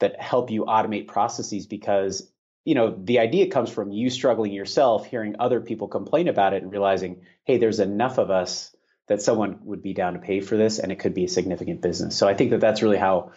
that 0.00 0.20
help 0.20 0.50
you 0.50 0.66
automate 0.66 1.06
processes 1.06 1.66
because 1.66 2.30
you 2.64 2.74
know, 2.74 2.94
the 3.02 3.18
idea 3.18 3.48
comes 3.48 3.70
from 3.70 3.90
you 3.90 4.10
struggling 4.10 4.52
yourself, 4.52 5.06
hearing 5.06 5.36
other 5.38 5.60
people 5.60 5.88
complain 5.88 6.28
about 6.28 6.52
it 6.52 6.62
and 6.62 6.70
realizing, 6.70 7.22
hey, 7.44 7.58
there's 7.58 7.80
enough 7.80 8.18
of 8.18 8.30
us 8.30 8.74
that 9.08 9.22
someone 9.22 9.58
would 9.64 9.82
be 9.82 9.94
down 9.94 10.14
to 10.14 10.20
pay 10.20 10.40
for 10.40 10.56
this 10.56 10.78
and 10.78 10.92
it 10.92 10.98
could 10.98 11.14
be 11.14 11.24
a 11.24 11.28
significant 11.28 11.80
business. 11.80 12.16
So 12.16 12.28
I 12.28 12.34
think 12.34 12.50
that 12.50 12.60
that's 12.60 12.82
really 12.82 12.98
how 12.98 13.32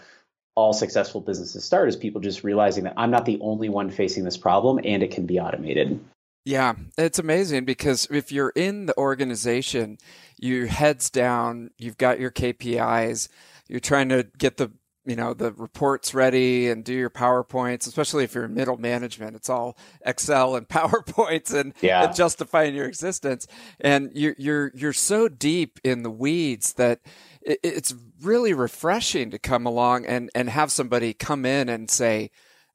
all 0.56 0.74
successful 0.74 1.22
businesses 1.22 1.64
start 1.64 1.90
is 1.90 1.96
people 1.96 2.22
just 2.22 2.44
realizing 2.44 2.84
that 2.84 2.94
I'm 2.98 3.10
not 3.10 3.26
the 3.26 3.40
only 3.42 3.70
one 3.70 3.90
facing 3.90 4.24
this 4.24 4.38
problem 4.38 4.80
and 4.84 5.02
it 5.02 5.12
can 5.12 5.26
be 5.26 5.40
automated. 5.40 6.00
Yeah, 6.46 6.74
it's 6.98 7.20
amazing 7.20 7.66
because 7.66 8.08
if 8.12 8.32
you're 8.32 8.52
in 8.56 8.86
the 8.86 8.98
organization, 8.98 9.98
your 10.38 10.68
heads 10.68 11.10
down, 11.10 11.72
you've 11.78 11.98
got 11.98 12.20
your 12.20 12.32
KPIs, 12.32 13.30
you're 13.68 13.80
trying 13.80 14.10
to 14.10 14.28
get 14.38 14.58
the 14.58 14.72
you 15.06 15.16
know 15.16 15.34
the 15.34 15.52
reports 15.54 16.14
ready 16.14 16.70
and 16.70 16.84
do 16.86 16.94
your 16.94 17.10
powerpoints 17.10 17.88
especially 17.88 18.24
if 18.24 18.34
you're 18.34 18.46
in 18.46 18.54
middle 18.54 18.78
management 18.78 19.36
it's 19.36 19.50
all 19.50 19.78
excel 20.06 20.56
and 20.56 20.68
powerpoints 20.70 21.54
and, 21.54 21.74
yeah. 21.82 22.04
and 22.04 22.16
justifying 22.16 22.76
your 22.76 22.88
existence. 22.88 23.48
And 23.80 24.12
you're 24.14 24.36
you're 24.38 24.72
you're 24.76 24.94
so 24.94 25.28
deep 25.28 25.80
in 25.84 26.04
the 26.04 26.12
weeds 26.12 26.74
that 26.74 27.02
it's 27.42 27.94
really 28.22 28.54
refreshing 28.54 29.32
to 29.32 29.40
come 29.40 29.66
along 29.66 30.06
and 30.06 30.30
and 30.34 30.50
have 30.50 30.72
somebody 30.72 31.14
come 31.14 31.46
in 31.46 31.68
and 31.70 31.90
say 31.90 32.32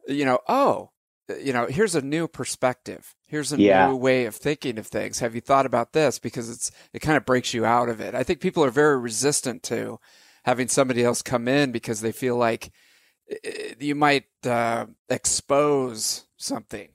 you 0.06 0.24
know 0.24 0.40
oh 0.48 0.90
you 1.40 1.52
know 1.52 1.66
here's 1.66 1.94
a 1.94 2.02
new 2.02 2.28
perspective. 2.28 3.14
Here's 3.26 3.52
a 3.52 3.60
yeah. 3.60 3.88
new 3.88 3.96
way 3.96 4.24
of 4.24 4.34
thinking 4.34 4.78
of 4.78 4.86
things. 4.86 5.18
Have 5.18 5.34
you 5.34 5.42
thought 5.42 5.66
about 5.66 5.92
this? 5.92 6.18
Because 6.18 6.48
it's 6.48 6.70
it 6.92 7.00
kind 7.00 7.16
of 7.16 7.26
breaks 7.26 7.52
you 7.52 7.64
out 7.64 7.88
of 7.88 8.00
it. 8.00 8.14
I 8.14 8.22
think 8.22 8.40
people 8.40 8.64
are 8.64 8.70
very 8.70 8.98
resistant 8.98 9.62
to 9.64 9.98
having 10.48 10.66
somebody 10.66 11.04
else 11.04 11.20
come 11.20 11.46
in 11.46 11.72
because 11.72 12.00
they 12.00 12.10
feel 12.10 12.34
like 12.34 12.72
you 13.78 13.94
might 13.94 14.24
uh, 14.46 14.86
expose 15.10 16.24
something. 16.38 16.88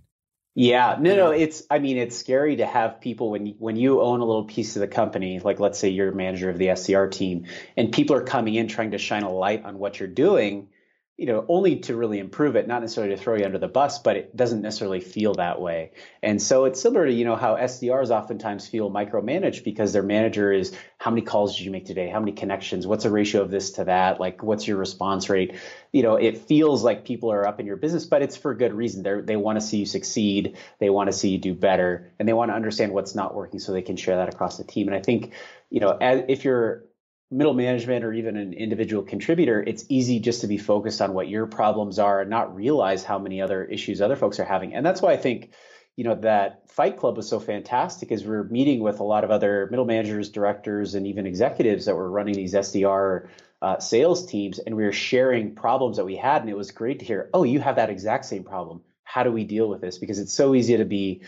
Yeah, 0.55 0.98
no, 1.00 1.15
no, 1.15 1.31
it's. 1.31 1.63
I 1.69 1.79
mean, 1.79 1.98
it's 1.98 2.15
scary 2.15 2.55
to 2.57 2.65
have 2.65 3.00
people 3.00 3.29
when 3.31 3.55
when 3.60 3.75
you 3.75 4.01
own 4.01 4.22
a 4.22 4.25
little 4.25 4.45
piece 4.45 4.75
of 4.75 4.81
the 4.81 4.88
company, 4.88 5.39
like 5.39 5.60
let's 5.60 5.79
say 5.79 5.89
you're 5.89 6.12
manager 6.12 6.50
of 6.50 6.57
the 6.57 6.67
SDR 6.67 7.12
team, 7.12 7.45
and 7.77 7.91
people 7.91 8.15
are 8.15 8.24
coming 8.24 8.55
in 8.55 8.67
trying 8.67 8.91
to 8.91 9.00
shine 9.00 9.24
a 9.24 9.31
light 9.31 9.65
on 9.65 9.79
what 9.79 10.00
you're 10.00 10.07
doing. 10.07 10.69
You 11.15 11.27
know, 11.27 11.46
only 11.48 11.75
to 11.77 11.96
really 11.96 12.17
improve 12.17 12.55
it, 12.55 12.67
not 12.67 12.82
necessarily 12.82 13.15
to 13.15 13.22
throw 13.22 13.36
you 13.36 13.46
under 13.46 13.60
the 13.60 13.67
bus, 13.67 14.00
but 14.00 14.17
it 14.17 14.36
doesn't 14.36 14.63
necessarily 14.63 15.00
feel 15.00 15.36
that 15.36 15.62
way. 15.62 15.91
And 16.24 16.41
so 16.41 16.65
it's 16.65 16.82
similar 16.82 17.05
to, 17.05 17.13
you 17.13 17.24
know, 17.24 17.36
how 17.36 17.55
SDRs 17.55 18.10
oftentimes 18.10 18.67
feel 18.67 18.89
micromanaged 18.89 19.63
because 19.63 19.93
their 19.93 20.01
manager 20.01 20.51
is 20.51 20.75
how 20.98 21.12
many 21.12 21.22
calls 21.22 21.55
did 21.55 21.65
you 21.65 21.72
make 21.72 21.86
today? 21.86 22.10
How 22.10 22.20
many 22.20 22.32
connections? 22.32 22.88
What's 22.88 23.03
the 23.03 23.12
ratio 23.12 23.43
of 23.43 23.51
this 23.51 23.74
to 23.74 23.84
that? 23.84 24.20
Like, 24.20 24.41
what's 24.41 24.67
your 24.67 24.77
response 24.77 25.29
rate? 25.29 25.53
You 25.91 26.01
know, 26.01 26.15
it 26.15 26.39
feels 26.39 26.84
like 26.84 27.05
people 27.05 27.32
are 27.32 27.48
up 27.48 27.60
in 27.60 27.67
your 27.67 27.77
business, 27.77 28.05
but 28.05 28.24
it's 28.24 28.36
for 28.36 28.55
good 28.55 28.74
reason. 28.74 29.03
They 29.03 29.22
they 29.22 29.36
want 29.36 29.60
to 29.60 29.65
see 29.65 29.77
you 29.77 29.86
succeed. 29.86 30.58
They 30.79 30.89
want 30.89 31.12
to 31.12 31.13
see 31.13 31.29
you 31.29 31.38
do 31.38 31.53
better, 31.53 32.12
and 32.17 32.27
they 32.27 32.34
want 32.34 32.50
to 32.50 32.55
understand 32.55 32.91
what's 32.91 33.13
not 33.13 33.36
working 33.36 33.60
so 33.60 33.72
they 33.72 33.84
can 33.84 33.98
share 33.98 34.15
that 34.15 34.34
across 34.34 34.58
the 34.58 34.63
team. 34.63 34.88
And 34.88 34.96
I 34.96 35.01
think, 35.01 35.34
you 35.70 35.79
know, 35.79 35.96
as, 36.01 36.24
if 36.27 36.43
you're 36.43 36.86
middle 37.34 37.54
management 37.54 38.06
or 38.06 38.13
even 38.13 38.38
an 38.38 38.54
individual 38.54 39.04
contributor, 39.04 39.62
it's 39.62 39.86
easy 39.90 40.20
just 40.20 40.42
to 40.42 40.48
be 40.48 40.58
focused 40.58 41.02
on 41.02 41.13
what 41.13 41.28
your 41.28 41.48
problems 41.48 42.00
are 42.00 42.22
and 42.22 42.30
not 42.30 42.56
realize 42.56 43.04
how 43.04 43.20
many 43.20 43.42
other 43.42 43.63
issues 43.66 44.02
other 44.02 44.16
folks 44.16 44.40
are 44.40 44.46
having. 44.46 44.74
And 44.74 44.86
that's 44.86 45.02
why 45.02 45.13
I 45.13 45.18
think, 45.18 45.52
you 45.96 46.04
know, 46.04 46.16
that 46.16 46.70
Fight 46.72 46.98
Club 46.98 47.18
was 47.18 47.28
so 47.28 47.40
fantastic 47.40 48.12
is 48.12 48.24
we're 48.24 48.44
meeting 48.44 48.82
with 48.82 49.00
a 49.00 49.04
lot 49.04 49.24
of 49.24 49.32
other 49.32 49.68
middle 49.70 49.86
managers, 49.86 50.30
directors, 50.30 50.96
and 50.96 51.08
even 51.08 51.25
executives 51.25 51.86
that 51.86 51.96
were 51.96 52.10
running 52.10 52.36
these 52.36 52.54
SDR 52.54 53.28
uh, 53.62 53.80
sales 53.80 54.25
teams, 54.25 54.60
and 54.60 54.75
we 54.75 54.84
were 54.84 54.92
sharing 54.92 55.56
problems 55.56 55.98
that 55.98 56.06
we 56.06 56.18
had, 56.18 56.42
and 56.42 56.50
it 56.50 56.58
was 56.58 56.72
great 56.72 57.00
to 57.00 57.06
hear, 57.06 57.30
oh, 57.34 57.44
you 57.44 57.60
have 57.62 57.78
that 57.78 57.90
exact 57.90 58.25
same 58.25 58.44
problem. 58.44 58.82
How 59.04 59.24
do 59.24 59.32
we 59.32 59.46
deal 59.46 59.70
with 59.70 59.82
this? 59.82 59.98
Because 59.98 60.20
it's 60.20 60.34
so 60.34 60.54
easy 60.54 60.78
to 60.78 60.86
be 60.86 61.22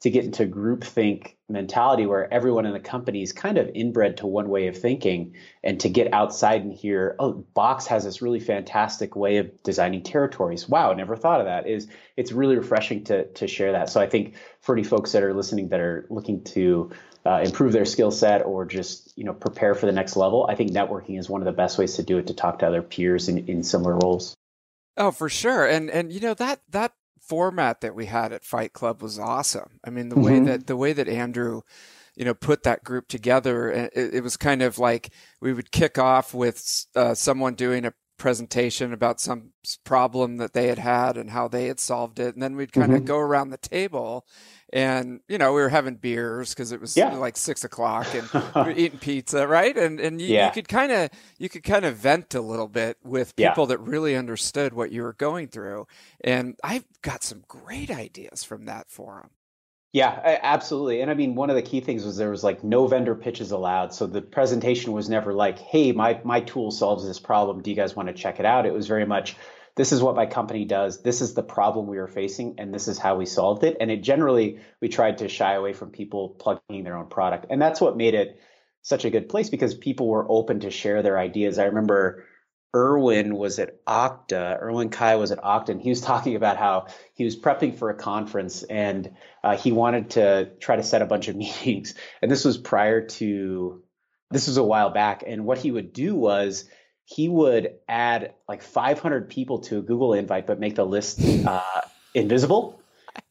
to 0.00 0.10
get 0.10 0.24
into 0.24 0.46
groupthink 0.46 1.34
mentality 1.48 2.06
where 2.06 2.32
everyone 2.32 2.66
in 2.66 2.72
the 2.72 2.80
company 2.80 3.22
is 3.22 3.32
kind 3.32 3.58
of 3.58 3.68
inbred 3.74 4.18
to 4.18 4.26
one 4.26 4.48
way 4.48 4.68
of 4.68 4.76
thinking 4.76 5.34
and 5.64 5.80
to 5.80 5.88
get 5.88 6.12
outside 6.12 6.62
and 6.62 6.72
hear 6.72 7.16
oh 7.18 7.32
box 7.54 7.86
has 7.86 8.04
this 8.04 8.22
really 8.22 8.38
fantastic 8.38 9.16
way 9.16 9.38
of 9.38 9.62
designing 9.62 10.02
territories. 10.02 10.68
Wow 10.68 10.92
never 10.92 11.16
thought 11.16 11.40
of 11.40 11.46
that. 11.46 11.66
Is 11.66 11.88
it's 12.16 12.32
really 12.32 12.56
refreshing 12.56 13.04
to 13.04 13.26
to 13.26 13.48
share 13.48 13.72
that. 13.72 13.90
So 13.90 14.00
i 14.00 14.08
think 14.08 14.36
for 14.60 14.74
any 14.74 14.84
folks 14.84 15.12
that 15.12 15.22
are 15.22 15.34
listening 15.34 15.68
that 15.68 15.80
are 15.80 16.06
looking 16.10 16.44
to 16.44 16.90
uh, 17.26 17.40
improve 17.44 17.72
their 17.72 17.84
skill 17.84 18.10
set 18.10 18.42
or 18.46 18.64
just 18.64 19.16
you 19.16 19.24
know 19.24 19.34
prepare 19.34 19.74
for 19.74 19.86
the 19.86 19.92
next 19.92 20.16
level 20.16 20.46
i 20.48 20.54
think 20.54 20.70
networking 20.70 21.18
is 21.18 21.28
one 21.28 21.42
of 21.42 21.46
the 21.46 21.52
best 21.52 21.76
ways 21.76 21.96
to 21.96 22.02
do 22.02 22.16
it 22.16 22.28
to 22.28 22.34
talk 22.34 22.60
to 22.60 22.66
other 22.66 22.80
peers 22.80 23.28
in, 23.28 23.48
in 23.48 23.62
similar 23.62 23.96
roles. 23.96 24.34
Oh, 24.98 25.12
for 25.12 25.28
sure. 25.28 25.64
And 25.64 25.88
and 25.90 26.12
you 26.12 26.20
know 26.20 26.34
that 26.34 26.60
that 26.70 26.92
format 27.28 27.82
that 27.82 27.94
we 27.94 28.06
had 28.06 28.32
at 28.32 28.44
Fight 28.44 28.72
Club 28.72 29.02
was 29.02 29.18
awesome. 29.18 29.80
I 29.84 29.90
mean, 29.90 30.08
the 30.08 30.16
mm-hmm. 30.16 30.24
way 30.24 30.40
that 30.40 30.66
the 30.66 30.76
way 30.76 30.92
that 30.92 31.08
Andrew, 31.08 31.62
you 32.16 32.24
know, 32.24 32.34
put 32.34 32.62
that 32.64 32.82
group 32.82 33.08
together, 33.08 33.70
it, 33.70 33.92
it 33.94 34.22
was 34.22 34.36
kind 34.36 34.62
of 34.62 34.78
like 34.78 35.10
we 35.40 35.52
would 35.52 35.70
kick 35.70 35.98
off 35.98 36.34
with 36.34 36.86
uh, 36.96 37.14
someone 37.14 37.54
doing 37.54 37.84
a 37.84 37.92
presentation 38.18 38.92
about 38.92 39.20
some 39.20 39.50
problem 39.84 40.36
that 40.36 40.52
they 40.52 40.66
had 40.68 40.78
had 40.78 41.16
and 41.16 41.30
how 41.30 41.48
they 41.48 41.66
had 41.66 41.80
solved 41.80 42.18
it, 42.18 42.34
and 42.34 42.42
then 42.42 42.56
we'd 42.56 42.72
kind 42.72 42.92
of 42.92 42.98
mm-hmm. 42.98 43.06
go 43.06 43.18
around 43.18 43.50
the 43.50 43.56
table 43.56 44.26
and 44.72 45.20
you 45.28 45.38
know 45.38 45.52
we 45.52 45.60
were 45.60 45.68
having 45.68 45.94
beers 45.94 46.50
because 46.50 46.72
it 46.72 46.80
was 46.80 46.96
yeah. 46.96 47.14
like 47.16 47.36
six 47.36 47.64
o'clock 47.64 48.06
and 48.14 48.28
we 48.54 48.62
were 48.62 48.70
eating 48.76 48.98
pizza 48.98 49.46
right 49.46 49.76
and 49.76 49.98
and 49.98 50.20
you, 50.20 50.28
yeah. 50.28 50.46
you 50.46 50.52
could 50.52 50.68
kind 50.68 50.92
of 50.92 51.10
you 51.38 51.48
could 51.48 51.62
kind 51.62 51.84
of 51.84 51.96
vent 51.96 52.34
a 52.34 52.40
little 52.40 52.68
bit 52.68 52.98
with 53.02 53.34
people 53.34 53.64
yeah. 53.64 53.68
that 53.68 53.78
really 53.80 54.14
understood 54.14 54.74
what 54.74 54.92
you 54.92 55.02
were 55.02 55.14
going 55.14 55.48
through 55.48 55.86
and 56.22 56.56
I've 56.62 56.84
got 57.00 57.24
some 57.24 57.44
great 57.48 57.90
ideas 57.90 58.44
from 58.44 58.66
that 58.66 58.90
forum 58.90 59.30
yeah, 59.92 60.38
absolutely. 60.42 61.00
And 61.00 61.10
I 61.10 61.14
mean, 61.14 61.34
one 61.34 61.50
of 61.50 61.56
the 61.56 61.62
key 61.62 61.80
things 61.80 62.04
was 62.04 62.16
there 62.16 62.30
was 62.30 62.44
like 62.44 62.62
no 62.62 62.86
vendor 62.86 63.14
pitches 63.14 63.50
allowed. 63.50 63.94
So 63.94 64.06
the 64.06 64.20
presentation 64.20 64.92
was 64.92 65.08
never 65.08 65.32
like, 65.32 65.58
"Hey, 65.58 65.92
my 65.92 66.20
my 66.24 66.40
tool 66.40 66.70
solves 66.70 67.06
this 67.06 67.18
problem. 67.18 67.62
Do 67.62 67.70
you 67.70 67.76
guys 67.76 67.96
want 67.96 68.08
to 68.08 68.14
check 68.14 68.38
it 68.38 68.46
out?" 68.46 68.66
It 68.66 68.74
was 68.74 68.86
very 68.86 69.06
much, 69.06 69.36
this 69.76 69.92
is 69.92 70.02
what 70.02 70.16
my 70.16 70.26
company 70.26 70.64
does. 70.64 71.02
This 71.02 71.20
is 71.20 71.34
the 71.34 71.42
problem 71.42 71.86
we 71.86 71.98
were 71.98 72.08
facing, 72.08 72.56
and 72.58 72.74
this 72.74 72.88
is 72.88 72.98
how 72.98 73.16
we 73.16 73.26
solved 73.26 73.62
it. 73.62 73.76
And 73.80 73.90
it 73.90 74.02
generally, 74.02 74.58
we 74.80 74.88
tried 74.88 75.18
to 75.18 75.28
shy 75.28 75.54
away 75.54 75.72
from 75.72 75.90
people 75.90 76.30
plugging 76.30 76.82
their 76.82 76.96
own 76.96 77.06
product. 77.08 77.46
And 77.48 77.62
that's 77.62 77.80
what 77.80 77.96
made 77.96 78.14
it 78.14 78.40
such 78.82 79.04
a 79.04 79.10
good 79.10 79.28
place 79.28 79.50
because 79.50 79.74
people 79.74 80.08
were 80.08 80.26
open 80.28 80.60
to 80.60 80.70
share 80.70 81.02
their 81.02 81.16
ideas. 81.16 81.58
I 81.58 81.66
remember 81.66 82.24
Erwin 82.74 83.34
was 83.34 83.58
at 83.58 83.84
Okta, 83.86 84.60
Erwin 84.60 84.90
Kai 84.90 85.16
was 85.16 85.32
at 85.32 85.38
Okta, 85.38 85.70
and 85.70 85.80
he 85.80 85.88
was 85.88 86.00
talking 86.02 86.36
about 86.36 86.56
how 86.56 86.86
he 87.14 87.24
was 87.24 87.36
prepping 87.36 87.76
for 87.78 87.90
a 87.90 87.94
conference 87.94 88.62
and 88.62 89.14
uh, 89.42 89.56
he 89.56 89.72
wanted 89.72 90.10
to 90.10 90.50
try 90.60 90.76
to 90.76 90.82
set 90.82 91.02
a 91.02 91.06
bunch 91.06 91.28
of 91.28 91.36
meetings. 91.44 91.94
And 92.22 92.30
this 92.30 92.44
was 92.44 92.58
prior 92.58 93.06
to, 93.06 93.82
this 94.30 94.46
was 94.48 94.56
a 94.56 94.64
while 94.64 94.90
back. 94.90 95.24
And 95.26 95.44
what 95.44 95.58
he 95.58 95.70
would 95.70 95.92
do 95.92 96.14
was, 96.14 96.68
he 97.04 97.26
would 97.26 97.76
add 97.88 98.34
like 98.46 98.62
500 98.62 99.30
people 99.30 99.60
to 99.60 99.78
a 99.78 99.82
Google 99.82 100.12
invite, 100.12 100.46
but 100.46 100.60
make 100.60 100.74
the 100.74 100.84
list 100.84 101.18
uh, 101.46 101.62
invisible. 102.12 102.82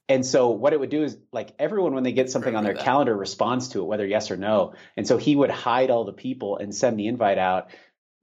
And 0.10 0.25
so 0.25 0.50
what 0.50 0.74
it 0.74 0.79
would 0.79 0.89
do 0.89 1.03
is 1.03 1.15
like 1.32 1.53
everyone 1.60 1.94
when 1.94 2.03
they 2.03 2.13
get 2.13 2.32
something 2.32 2.56
on 2.56 2.63
their 2.63 2.74
that. 2.74 2.84
calendar 2.84 3.15
responds 3.15 3.70
to 3.70 3.82
it, 3.82 3.86
whether 3.86 4.06
yes 4.06 4.32
or 4.32 4.38
no. 4.38 4.74
And 4.96 5.06
so 5.06 5.17
he 5.17 5.36
would 5.36 5.51
hide 5.51 5.91
all 5.91 6.06
the 6.06 6.13
people 6.13 6.58
and 6.58 6.74
send 6.74 6.98
the 6.98 7.08
invite 7.08 7.38
out. 7.38 7.70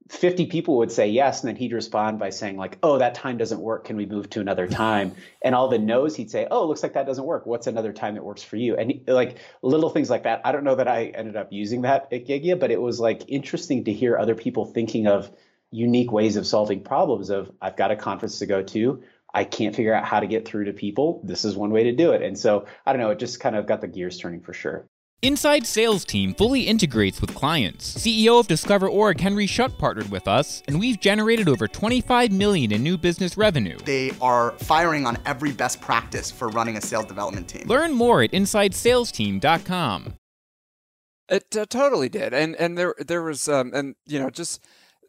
50 0.09 0.45
people 0.45 0.77
would 0.77 0.91
say 0.91 1.07
yes, 1.07 1.41
and 1.41 1.49
then 1.49 1.55
he'd 1.55 1.73
respond 1.73 2.19
by 2.19 2.29
saying 2.29 2.57
like, 2.57 2.77
"Oh, 2.83 2.99
that 2.99 3.15
time 3.15 3.37
doesn't 3.37 3.59
work. 3.59 3.85
Can 3.85 3.97
we 3.97 4.05
move 4.05 4.29
to 4.31 4.39
another 4.39 4.67
time?" 4.85 5.15
And 5.41 5.55
all 5.55 5.67
the 5.67 5.79
no's, 5.79 6.15
he'd 6.15 6.29
say, 6.29 6.47
"Oh, 6.49 6.67
looks 6.67 6.83
like 6.83 6.93
that 6.93 7.07
doesn't 7.07 7.25
work. 7.25 7.45
What's 7.45 7.67
another 7.67 7.91
time 7.91 8.13
that 8.15 8.23
works 8.23 8.43
for 8.43 8.55
you?" 8.55 8.75
And 8.75 8.91
he, 8.91 9.03
like 9.07 9.37
little 9.61 9.89
things 9.89 10.09
like 10.09 10.23
that. 10.23 10.41
I 10.45 10.51
don't 10.51 10.63
know 10.63 10.75
that 10.75 10.87
I 10.87 11.05
ended 11.05 11.35
up 11.35 11.51
using 11.51 11.81
that 11.81 12.13
at 12.13 12.25
Gigya, 12.25 12.59
but 12.59 12.71
it 12.71 12.79
was 12.79 12.99
like 12.99 13.23
interesting 13.29 13.85
to 13.85 13.93
hear 13.93 14.17
other 14.17 14.35
people 14.35 14.65
thinking 14.65 15.07
of 15.07 15.31
unique 15.71 16.11
ways 16.11 16.35
of 16.35 16.45
solving 16.45 16.81
problems 16.81 17.29
of 17.29 17.51
I've 17.61 17.75
got 17.75 17.91
a 17.91 17.95
conference 17.95 18.39
to 18.39 18.45
go 18.45 18.61
to. 18.61 19.03
I 19.33 19.43
can't 19.43 19.75
figure 19.75 19.93
out 19.93 20.05
how 20.05 20.21
to 20.21 20.27
get 20.27 20.47
through 20.47 20.65
to 20.65 20.73
people. 20.73 21.21
This 21.25 21.43
is 21.43 21.57
one 21.57 21.71
way 21.71 21.85
to 21.85 21.91
do 21.91 22.13
it. 22.13 22.21
And 22.21 22.39
so 22.39 22.67
I 22.85 22.93
don't 22.93 23.01
know, 23.01 23.09
it 23.09 23.19
just 23.19 23.39
kind 23.39 23.55
of 23.55 23.67
got 23.67 23.81
the 23.81 23.87
gears 23.87 24.17
turning 24.17 24.41
for 24.41 24.53
sure. 24.53 24.87
Inside 25.25 25.65
Sales 25.65 26.05
Team 26.05 26.35
fully 26.35 26.61
integrates 26.61 27.19
with 27.19 27.33
clients. 27.33 27.95
CEO 27.97 28.39
of 28.39 28.47
Discover 28.47 28.89
Org, 28.89 29.19
Henry 29.19 29.47
Schuck, 29.47 29.75
partnered 29.79 30.11
with 30.11 30.27
us, 30.27 30.61
and 30.67 30.79
we've 30.79 30.99
generated 30.99 31.49
over 31.49 31.67
25 31.67 32.31
million 32.31 32.71
in 32.71 32.83
new 32.83 32.95
business 32.95 33.35
revenue. 33.35 33.75
They 33.85 34.11
are 34.21 34.51
firing 34.51 35.07
on 35.07 35.17
every 35.25 35.51
best 35.51 35.81
practice 35.81 36.29
for 36.29 36.49
running 36.49 36.77
a 36.77 36.81
sales 36.81 37.07
development 37.07 37.47
team. 37.47 37.67
Learn 37.67 37.91
more 37.91 38.21
at 38.21 38.33
InsideSalesTeam.com. 38.33 40.13
It 41.27 41.57
uh, 41.57 41.65
totally 41.65 42.07
did, 42.07 42.31
and 42.35 42.55
and 42.57 42.77
there 42.77 42.93
there 42.99 43.23
was 43.23 43.49
um, 43.49 43.71
and 43.73 43.95
you 44.05 44.19
know 44.19 44.29
just 44.29 44.63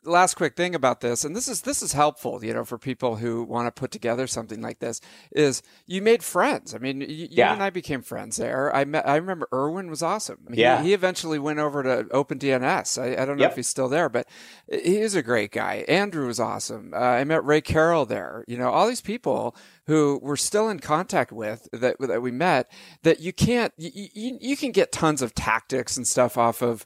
last 0.07 0.35
quick 0.35 0.57
thing 0.57 0.75
about 0.75 1.01
this, 1.01 1.25
and 1.25 1.35
this 1.35 1.49
is 1.49 1.63
this 1.63 1.83
is 1.83 1.93
helpful, 1.93 2.45
you 2.45 2.55
know, 2.55 2.65
for 2.65 2.79
people 2.79 3.17
who 3.17 3.43
want 3.43 3.67
to 3.67 3.79
put 3.79 3.91
together 3.91 4.27
something 4.27 4.63
like 4.63 4.79
this, 4.79 5.01
is 5.33 5.63
you 5.87 6.01
made 6.01 6.23
friends. 6.23 6.75
I 6.75 6.79
mean, 6.79 7.01
you, 7.01 7.29
yeah. 7.31 7.53
and 7.53 7.63
I 7.63 7.71
became 7.71 8.03
friends 8.03 8.37
there. 8.37 8.75
I 8.75 8.85
met. 8.85 9.09
I 9.09 9.17
remember 9.17 9.49
Erwin 9.53 9.91
was 9.91 10.03
awesome. 10.03 10.39
He, 10.53 10.61
yeah. 10.61 10.83
He 10.83 10.95
eventually 10.95 11.39
went 11.39 11.59
over 11.59 11.83
to 11.83 12.05
OpenDNS. 12.05 13.03
I, 13.03 13.23
I 13.23 13.25
don't 13.25 13.37
know 13.37 13.43
yep. 13.43 13.53
if 13.53 13.57
he's 13.57 13.69
still 13.69 13.89
there, 13.89 14.09
but 14.09 14.27
he 14.71 14.99
is 14.99 15.15
a 15.15 15.23
great 15.23 15.53
guy. 15.53 15.85
Andrew 15.89 16.27
was 16.27 16.41
awesome. 16.41 16.93
Uh, 16.95 16.99
I 16.99 17.25
met 17.25 17.45
Ray 17.45 17.61
Carroll 17.61 18.07
there. 18.07 18.45
You 18.47 18.57
know, 18.57 18.71
all 18.71 18.87
these 18.87 19.01
people 19.01 19.57
who 19.87 20.19
we're 20.23 20.37
still 20.37 20.69
in 20.69 20.81
contact 20.81 21.31
with 21.31 21.69
that 21.73 21.97
that 22.01 22.21
we 22.21 22.31
met 22.31 22.71
that 23.03 23.21
you 23.21 23.33
can't 23.33 23.73
you, 23.77 24.09
you, 24.15 24.39
you 24.41 24.57
can 24.57 24.73
get 24.73 24.91
tons 24.91 25.23
of 25.23 25.35
tactics 25.35 25.97
and 25.97 26.07
stuff 26.07 26.37
off 26.37 26.61
of 26.63 26.85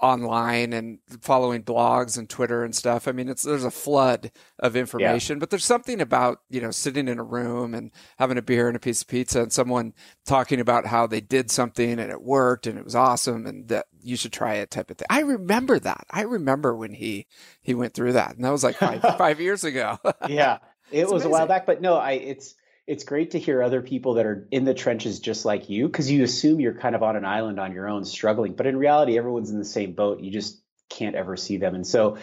online 0.00 0.72
and 0.72 0.98
following 1.20 1.62
blogs 1.62 2.16
and 2.16 2.28
Twitter 2.28 2.64
and 2.64 2.74
stuff. 2.74 3.06
I 3.06 3.12
mean, 3.12 3.28
it's 3.28 3.42
there's 3.42 3.64
a 3.64 3.70
flood 3.70 4.30
of 4.58 4.76
information, 4.76 5.36
yeah. 5.36 5.40
but 5.40 5.50
there's 5.50 5.64
something 5.64 6.00
about 6.00 6.40
you 6.48 6.60
know 6.60 6.70
sitting 6.70 7.08
in 7.08 7.18
a 7.18 7.24
room 7.24 7.74
and 7.74 7.90
having 8.18 8.38
a 8.38 8.42
beer 8.42 8.68
and 8.68 8.76
a 8.76 8.80
piece 8.80 9.02
of 9.02 9.08
pizza 9.08 9.42
and 9.42 9.52
someone 9.52 9.92
talking 10.26 10.60
about 10.60 10.86
how 10.86 11.06
they 11.06 11.20
did 11.20 11.50
something 11.50 11.98
and 11.98 12.10
it 12.10 12.22
worked 12.22 12.66
and 12.66 12.78
it 12.78 12.84
was 12.84 12.94
awesome 12.94 13.46
and 13.46 13.68
that 13.68 13.86
you 14.02 14.16
should 14.16 14.32
try 14.32 14.54
it 14.54 14.70
type 14.70 14.90
of 14.90 14.96
thing. 14.96 15.06
I 15.10 15.20
remember 15.20 15.78
that. 15.78 16.06
I 16.10 16.22
remember 16.22 16.74
when 16.74 16.92
he 16.92 17.26
he 17.60 17.74
went 17.74 17.94
through 17.94 18.14
that, 18.14 18.36
and 18.36 18.44
that 18.44 18.52
was 18.52 18.64
like 18.64 18.76
five 18.76 19.02
five 19.18 19.40
years 19.40 19.64
ago. 19.64 19.98
yeah, 20.28 20.58
it 20.90 21.02
it's 21.02 21.12
was 21.12 21.22
amazing. 21.22 21.26
a 21.26 21.32
while 21.32 21.46
back, 21.46 21.66
but 21.66 21.80
no, 21.80 21.96
I 21.96 22.12
it's 22.12 22.54
it's 22.86 23.04
great 23.04 23.32
to 23.32 23.38
hear 23.38 23.62
other 23.62 23.82
people 23.82 24.14
that 24.14 24.26
are 24.26 24.48
in 24.50 24.64
the 24.64 24.74
trenches 24.74 25.20
just 25.20 25.44
like 25.44 25.68
you 25.68 25.86
because 25.86 26.10
you 26.10 26.24
assume 26.24 26.60
you're 26.60 26.74
kind 26.74 26.94
of 26.94 27.02
on 27.02 27.16
an 27.16 27.24
island 27.24 27.60
on 27.60 27.72
your 27.72 27.88
own 27.88 28.04
struggling, 28.04 28.54
but 28.54 28.66
in 28.66 28.76
reality, 28.76 29.18
everyone's 29.18 29.50
in 29.50 29.58
the 29.58 29.64
same 29.64 29.92
boat. 29.92 30.20
You 30.20 30.30
just 30.30 30.60
can't 30.88 31.14
ever 31.14 31.36
see 31.36 31.58
them, 31.58 31.74
and 31.74 31.86
so 31.86 32.18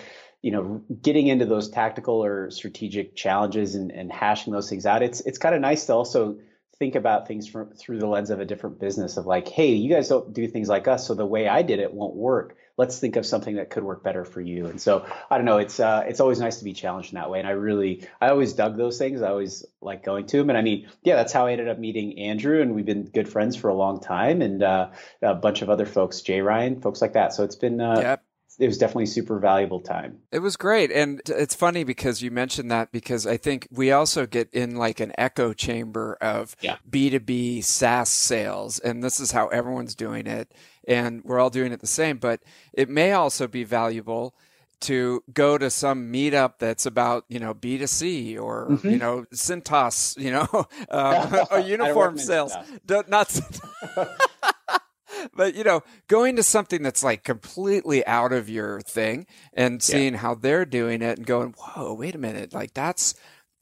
you 0.45 0.51
know, 0.51 0.83
getting 1.01 1.25
into 1.25 1.45
those 1.45 1.69
tactical 1.69 2.23
or 2.23 2.51
strategic 2.51 3.15
challenges 3.15 3.73
and, 3.73 3.91
and 3.91 4.11
hashing 4.11 4.53
those 4.53 4.69
things 4.69 4.85
out, 4.85 5.01
it's 5.01 5.21
it's 5.21 5.39
kind 5.39 5.55
of 5.55 5.61
nice 5.61 5.87
to 5.87 5.93
also 5.93 6.37
think 6.77 6.93
about 6.93 7.27
things 7.27 7.47
from 7.47 7.71
through 7.71 7.97
the 7.97 8.05
lens 8.05 8.29
of 8.29 8.39
a 8.39 8.45
different 8.45 8.79
business 8.79 9.17
of 9.17 9.25
like, 9.25 9.47
hey, 9.47 9.73
you 9.73 9.89
guys 9.89 10.07
don't 10.07 10.33
do 10.33 10.47
things 10.47 10.69
like 10.69 10.87
us, 10.87 11.07
so 11.07 11.15
the 11.15 11.25
way 11.25 11.47
I 11.47 11.63
did 11.63 11.79
it 11.79 11.91
won't 11.91 12.15
work. 12.15 12.57
Let's 12.77 12.99
think 12.99 13.15
of 13.15 13.25
something 13.25 13.55
that 13.55 13.69
could 13.69 13.83
work 13.83 14.03
better 14.03 14.25
for 14.25 14.41
you. 14.41 14.65
And 14.67 14.81
so 14.81 15.05
I 15.29 15.37
don't 15.37 15.45
know, 15.45 15.57
it's 15.57 15.79
uh, 15.79 16.03
it's 16.07 16.19
always 16.19 16.39
nice 16.39 16.57
to 16.57 16.63
be 16.63 16.73
challenged 16.73 17.13
in 17.13 17.15
that 17.15 17.29
way. 17.29 17.39
And 17.39 17.47
I 17.47 17.51
really, 17.51 18.07
I 18.19 18.29
always 18.29 18.53
dug 18.53 18.77
those 18.77 18.97
things. 18.97 19.21
I 19.21 19.29
always 19.29 19.65
like 19.81 20.03
going 20.03 20.25
to 20.27 20.37
them. 20.37 20.49
And 20.49 20.57
I 20.57 20.61
mean, 20.61 20.89
yeah, 21.03 21.15
that's 21.15 21.31
how 21.31 21.47
I 21.47 21.53
ended 21.53 21.69
up 21.69 21.79
meeting 21.79 22.19
Andrew, 22.19 22.61
and 22.61 22.75
we've 22.75 22.85
been 22.85 23.05
good 23.05 23.29
friends 23.29 23.55
for 23.55 23.69
a 23.69 23.75
long 23.75 23.99
time, 24.01 24.41
and 24.41 24.61
uh, 24.61 24.89
a 25.21 25.35
bunch 25.35 25.61
of 25.61 25.69
other 25.69 25.85
folks, 25.85 26.21
Jay 26.21 26.41
Ryan, 26.41 26.81
folks 26.81 27.01
like 27.01 27.13
that. 27.13 27.33
So 27.33 27.43
it's 27.43 27.55
been 27.55 27.79
uh, 27.79 27.99
yep 27.99 28.23
it 28.57 28.67
was 28.67 28.77
definitely 28.77 29.05
super 29.05 29.39
valuable 29.39 29.81
time. 29.81 30.19
It 30.31 30.39
was 30.39 30.55
great. 30.55 30.91
And 30.91 31.21
it's 31.27 31.55
funny 31.55 31.83
because 31.83 32.21
you 32.21 32.31
mentioned 32.31 32.71
that 32.71 32.91
because 32.91 33.27
I 33.27 33.37
think 33.37 33.67
we 33.71 33.91
also 33.91 34.25
get 34.25 34.53
in 34.53 34.75
like 34.75 34.99
an 34.99 35.11
echo 35.17 35.53
chamber 35.53 36.17
of 36.21 36.55
yeah. 36.61 36.77
B2B 36.89 37.63
SaaS 37.63 38.09
sales. 38.09 38.79
And 38.79 39.03
this 39.03 39.19
is 39.19 39.31
how 39.31 39.47
everyone's 39.47 39.95
doing 39.95 40.27
it. 40.27 40.53
And 40.87 41.23
we're 41.23 41.39
all 41.39 41.49
doing 41.49 41.71
it 41.71 41.79
the 41.79 41.87
same. 41.87 42.17
But 42.17 42.41
it 42.73 42.89
may 42.89 43.11
also 43.13 43.47
be 43.47 43.63
valuable 43.63 44.35
to 44.81 45.23
go 45.33 45.57
to 45.57 45.69
some 45.69 46.11
meetup 46.11 46.59
that's 46.59 46.85
about 46.85 47.25
you 47.29 47.39
know 47.39 47.53
B2C 47.53 48.39
or 48.39 48.69
mm-hmm. 48.69 48.89
you 48.89 48.97
know 48.97 49.25
Cintas, 49.33 50.17
you 50.17 50.31
know, 50.31 50.47
um, 50.89 51.47
or 51.51 51.59
uniform 51.59 52.17
sales. 52.17 52.53
Not 52.87 53.39
but 55.33 55.55
you 55.55 55.63
know, 55.63 55.81
going 56.07 56.35
to 56.35 56.43
something 56.43 56.83
that's 56.83 57.03
like 57.03 57.23
completely 57.23 58.05
out 58.05 58.33
of 58.33 58.49
your 58.49 58.81
thing 58.81 59.25
and 59.53 59.81
seeing 59.81 60.13
yeah. 60.13 60.19
how 60.19 60.35
they're 60.35 60.65
doing 60.65 61.01
it 61.01 61.17
and 61.17 61.25
going, 61.25 61.53
whoa, 61.57 61.93
wait 61.93 62.15
a 62.15 62.19
minute, 62.19 62.53
like 62.53 62.73
that's 62.73 63.15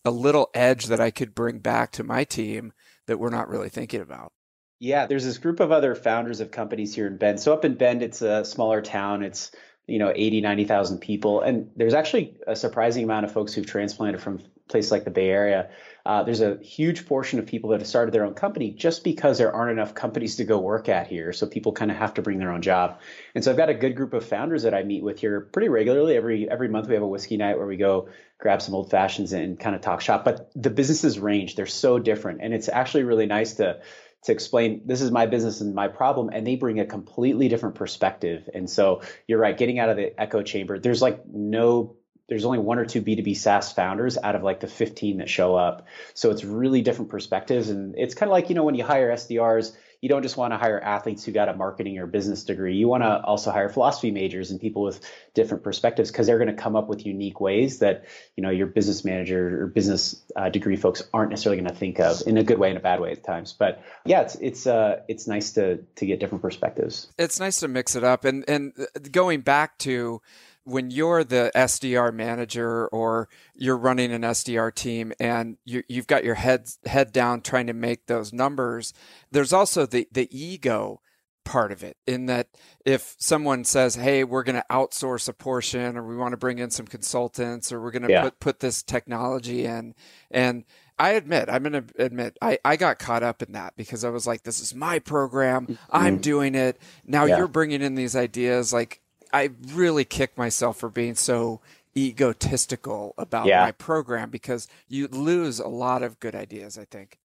a 0.05 0.11
little 0.11 0.49
edge 0.53 0.87
that 0.87 0.99
I 0.99 1.11
could 1.11 1.33
bring 1.33 1.59
back 1.59 1.91
to 1.93 2.03
my 2.03 2.23
team 2.23 2.73
that 3.07 3.19
we're 3.19 3.29
not 3.29 3.49
really 3.49 3.69
thinking 3.69 4.01
about. 4.01 4.33
Yeah, 4.83 5.05
there's 5.05 5.23
this 5.23 5.37
group 5.37 5.61
of 5.61 5.71
other 5.71 5.95
founders 5.95 6.41
of 6.41 6.51
companies 6.51 6.93
here 6.93 7.07
in 7.07 7.15
Bend. 7.15 7.39
So 7.39 7.53
up 7.53 7.63
in 7.63 7.75
Bend, 7.75 8.03
it's 8.03 8.21
a 8.21 8.43
smaller 8.43 8.81
town. 8.81 9.23
It's 9.23 9.49
you 9.87 9.97
know 9.97 10.11
80 10.13 10.41
90,000 10.41 10.99
people 10.99 11.41
and 11.41 11.69
there's 11.75 11.93
actually 11.93 12.37
a 12.47 12.55
surprising 12.55 13.03
amount 13.03 13.25
of 13.25 13.33
folks 13.33 13.53
who've 13.53 13.65
transplanted 13.65 14.21
from 14.21 14.39
places 14.69 14.93
like 14.93 15.03
the 15.03 15.11
Bay 15.11 15.29
Area 15.29 15.69
uh, 16.05 16.21
there's 16.23 16.41
a 16.41 16.57
huge 16.57 17.05
portion 17.05 17.39
of 17.39 17.45
people 17.45 17.69
that 17.69 17.79
have 17.79 17.87
started 17.87 18.13
their 18.13 18.25
own 18.25 18.33
company 18.33 18.71
just 18.71 19.05
because 19.05 19.37
there 19.37 19.53
aren't 19.53 19.71
enough 19.71 19.95
companies 19.95 20.35
to 20.35 20.43
go 20.43 20.59
work 20.59 20.89
at 20.89 21.07
here. 21.07 21.31
So 21.31 21.47
people 21.47 21.71
kind 21.71 21.89
of 21.89 21.95
have 21.95 22.15
to 22.15 22.21
bring 22.21 22.39
their 22.39 22.51
own 22.51 22.61
job. 22.61 22.99
And 23.35 23.43
so 23.43 23.51
I've 23.51 23.57
got 23.57 23.69
a 23.69 23.73
good 23.73 23.95
group 23.95 24.13
of 24.13 24.25
founders 24.25 24.63
that 24.63 24.73
I 24.73 24.83
meet 24.83 25.01
with 25.01 25.19
here 25.19 25.39
pretty 25.39 25.69
regularly. 25.69 26.17
Every 26.17 26.49
every 26.49 26.67
month 26.67 26.89
we 26.89 26.95
have 26.95 27.03
a 27.03 27.07
whiskey 27.07 27.37
night 27.37 27.57
where 27.57 27.67
we 27.67 27.77
go 27.77 28.09
grab 28.37 28.61
some 28.61 28.75
old 28.75 28.91
fashions 28.91 29.31
and 29.31 29.57
kind 29.57 29.75
of 29.75 29.81
talk 29.81 30.01
shop. 30.01 30.25
But 30.25 30.51
the 30.55 30.69
businesses 30.69 31.19
range; 31.19 31.55
they're 31.55 31.65
so 31.67 31.99
different, 31.99 32.41
and 32.41 32.53
it's 32.53 32.67
actually 32.67 33.03
really 33.03 33.27
nice 33.27 33.53
to 33.53 33.79
to 34.23 34.31
explain 34.31 34.81
this 34.85 35.01
is 35.01 35.11
my 35.11 35.25
business 35.25 35.61
and 35.61 35.75
my 35.75 35.87
problem 35.87 36.29
and 36.31 36.45
they 36.45 36.55
bring 36.55 36.79
a 36.79 36.85
completely 36.85 37.47
different 37.47 37.75
perspective 37.75 38.49
and 38.53 38.69
so 38.69 39.01
you're 39.27 39.39
right 39.39 39.57
getting 39.57 39.79
out 39.79 39.89
of 39.89 39.97
the 39.97 40.19
echo 40.19 40.41
chamber 40.41 40.79
there's 40.79 41.01
like 41.01 41.25
no 41.27 41.95
there's 42.27 42.45
only 42.45 42.59
one 42.59 42.79
or 42.79 42.85
two 42.85 43.01
B2B 43.01 43.35
SaaS 43.35 43.73
founders 43.73 44.17
out 44.17 44.35
of 44.35 44.43
like 44.43 44.59
the 44.59 44.67
15 44.67 45.17
that 45.17 45.29
show 45.29 45.55
up. 45.55 45.85
So 46.13 46.31
it's 46.31 46.43
really 46.43 46.81
different 46.81 47.11
perspectives. 47.11 47.69
And 47.69 47.95
it's 47.97 48.15
kind 48.15 48.29
of 48.29 48.31
like, 48.31 48.49
you 48.49 48.55
know, 48.55 48.63
when 48.63 48.75
you 48.75 48.83
hire 48.83 49.11
SDRs, 49.11 49.75
you 50.03 50.09
don't 50.09 50.21
just 50.21 50.35
want 50.35 50.51
to 50.51 50.57
hire 50.57 50.81
athletes 50.81 51.23
who 51.23 51.31
got 51.31 51.47
a 51.47 51.53
marketing 51.53 51.97
or 51.97 52.05
business 52.05 52.43
degree. 52.43 52.75
You 52.75 52.89
want 52.89 53.03
to 53.03 53.23
also 53.23 53.51
hire 53.51 53.69
philosophy 53.69 54.11
majors 54.11 54.51
and 54.51 54.59
people 54.59 54.81
with 54.81 54.99
different 55.33 55.63
perspectives 55.63 56.11
because 56.11 56.27
they're 56.27 56.39
going 56.39 56.53
to 56.53 56.61
come 56.61 56.75
up 56.75 56.89
with 56.89 57.05
unique 57.05 57.39
ways 57.39 57.79
that, 57.79 58.03
you 58.35 58.43
know, 58.43 58.49
your 58.49 58.67
business 58.67 59.05
manager 59.05 59.63
or 59.63 59.67
business 59.67 60.21
uh, 60.35 60.49
degree 60.49 60.75
folks 60.75 61.03
aren't 61.13 61.29
necessarily 61.29 61.61
going 61.61 61.73
to 61.73 61.79
think 61.79 62.01
of 62.01 62.21
in 62.27 62.35
a 62.35 62.43
good 62.43 62.59
way 62.59 62.67
and 62.67 62.77
a 62.77 62.81
bad 62.81 62.99
way 62.99 63.13
at 63.13 63.23
times. 63.23 63.53
But 63.53 63.81
yeah, 64.05 64.23
it's, 64.23 64.35
it's, 64.35 64.67
uh, 64.67 65.03
it's 65.07 65.25
nice 65.25 65.53
to, 65.53 65.77
to 65.95 66.05
get 66.05 66.19
different 66.19 66.41
perspectives. 66.41 67.07
It's 67.17 67.39
nice 67.39 67.61
to 67.61 67.69
mix 67.69 67.95
it 67.95 68.03
up. 68.03 68.25
And, 68.25 68.43
and 68.49 68.73
going 69.09 69.39
back 69.39 69.77
to, 69.79 70.21
when 70.65 70.91
you're 70.91 71.23
the 71.23 71.51
SDR 71.55 72.13
manager 72.13 72.87
or 72.87 73.27
you're 73.53 73.77
running 73.77 74.11
an 74.11 74.21
SDR 74.21 74.73
team 74.73 75.13
and 75.19 75.57
you, 75.65 75.83
have 75.95 76.07
got 76.07 76.23
your 76.23 76.35
head 76.35 76.69
head 76.85 77.11
down 77.11 77.41
trying 77.41 77.67
to 77.67 77.73
make 77.73 78.07
those 78.07 78.33
numbers, 78.33 78.93
there's 79.31 79.53
also 79.53 79.85
the 79.85 80.07
the 80.11 80.27
ego 80.31 81.01
part 81.45 81.73
of 81.73 81.83
it 81.83 81.97
in 82.07 82.27
that 82.27 82.47
if 82.85 83.17
someone 83.19 83.65
says 83.65 83.95
hey 83.95 84.23
we're 84.23 84.43
going 84.43 84.55
to 84.55 84.65
outsource 84.71 85.27
a 85.27 85.33
portion 85.33 85.97
or 85.97 86.07
we 86.07 86.15
want 86.15 86.31
to 86.31 86.37
bring 86.37 86.57
in 86.57 86.69
some 86.69 86.87
consultants 86.87 87.69
or 87.69 87.81
we're 87.81 87.91
going 87.91 88.01
to 88.01 88.09
yeah. 88.09 88.23
put 88.23 88.39
put 88.39 88.59
this 88.61 88.81
technology 88.81 89.65
in 89.65 89.93
and 90.31 90.63
I 90.99 91.11
admit, 91.11 91.49
I'm 91.49 91.63
going 91.63 91.73
to 91.73 92.03
admit, 92.03 92.37
I, 92.41 92.59
I 92.63 92.75
got 92.75 92.99
caught 92.99 93.23
up 93.23 93.41
in 93.41 93.53
that 93.53 93.75
because 93.75 94.03
I 94.03 94.09
was 94.09 94.27
like, 94.27 94.43
this 94.43 94.59
is 94.59 94.75
my 94.75 94.99
program. 94.99 95.65
Mm-hmm. 95.65 95.73
I'm 95.91 96.19
doing 96.19 96.53
it. 96.55 96.79
Now 97.05 97.25
yeah. 97.25 97.37
you're 97.37 97.47
bringing 97.47 97.81
in 97.81 97.95
these 97.95 98.15
ideas. 98.15 98.71
Like, 98.71 99.01
I 99.33 99.49
really 99.73 100.05
kick 100.05 100.37
myself 100.37 100.77
for 100.77 100.89
being 100.89 101.15
so 101.15 101.59
egotistical 101.97 103.13
about 103.17 103.47
yeah. 103.47 103.65
my 103.65 103.71
program 103.71 104.29
because 104.29 104.67
you 104.87 105.07
lose 105.07 105.59
a 105.59 105.67
lot 105.67 106.03
of 106.03 106.19
good 106.19 106.35
ideas, 106.35 106.77
I 106.77 106.85
think. 106.85 107.17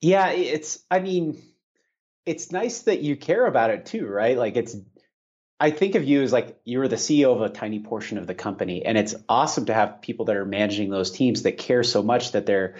Yeah, 0.00 0.28
it's 0.28 0.80
I 0.90 1.00
mean, 1.00 1.42
it's 2.24 2.52
nice 2.52 2.82
that 2.82 3.00
you 3.00 3.16
care 3.16 3.46
about 3.46 3.70
it 3.70 3.86
too, 3.86 4.06
right? 4.06 4.36
Like 4.36 4.56
it's 4.56 4.76
I 5.60 5.70
think 5.72 5.96
of 5.96 6.04
you 6.04 6.22
as 6.22 6.32
like 6.32 6.58
you're 6.64 6.86
the 6.86 6.96
CEO 6.96 7.34
of 7.34 7.42
a 7.42 7.48
tiny 7.48 7.80
portion 7.80 8.18
of 8.18 8.26
the 8.28 8.34
company 8.34 8.84
and 8.84 8.96
it's 8.96 9.14
awesome 9.28 9.66
to 9.66 9.74
have 9.74 10.00
people 10.00 10.26
that 10.26 10.36
are 10.36 10.44
managing 10.44 10.90
those 10.90 11.10
teams 11.10 11.42
that 11.42 11.58
care 11.58 11.82
so 11.82 12.02
much 12.02 12.32
that 12.32 12.46
they're 12.46 12.76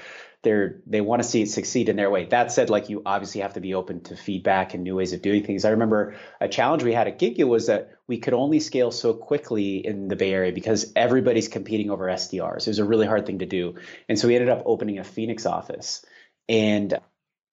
they're 0.49 0.81
they 0.87 1.03
want 1.03 1.23
to 1.23 1.29
see 1.29 1.43
it 1.43 1.51
succeed 1.51 1.91
in 1.91 1.97
their 1.97 2.11
way. 2.11 2.25
That 2.25 2.51
said, 2.51 2.71
like 2.71 2.89
you 2.89 3.03
obviously 3.05 3.43
have 3.43 3.53
to 3.55 3.61
be 3.61 3.75
open 3.75 4.01
to 4.05 4.17
feedback 4.17 4.73
and 4.73 4.83
new 4.83 4.97
ways 4.97 5.13
of 5.13 5.21
doing 5.21 5.45
things. 5.45 5.67
I 5.67 5.71
remember 5.71 6.17
a 6.41 6.49
challenge 6.49 6.83
we 6.83 6.95
had 6.95 7.07
at 7.07 7.19
Gigya 7.19 7.47
was 7.47 7.67
that 7.67 7.91
we 8.07 8.19
could 8.19 8.33
only 8.33 8.59
scale 8.59 8.91
so 8.91 9.13
quickly 9.13 9.87
in 9.87 10.09
the 10.09 10.17
Bay 10.17 10.33
Area 10.33 10.53
because 10.53 10.91
everybody's 10.97 11.49
competing 11.49 11.91
over 11.91 12.07
SDRs. 12.07 12.63
It 12.63 12.69
was 12.69 12.79
a 12.79 12.85
really 12.85 13.07
hard 13.07 13.27
thing 13.27 13.41
to 13.41 13.47
do, 13.47 13.75
and 14.09 14.19
so 14.19 14.27
we 14.27 14.37
ended 14.37 14.49
up 14.49 14.63
opening 14.65 14.99
a 14.99 15.05
Phoenix 15.05 15.45
office. 15.45 16.05
And 16.49 16.99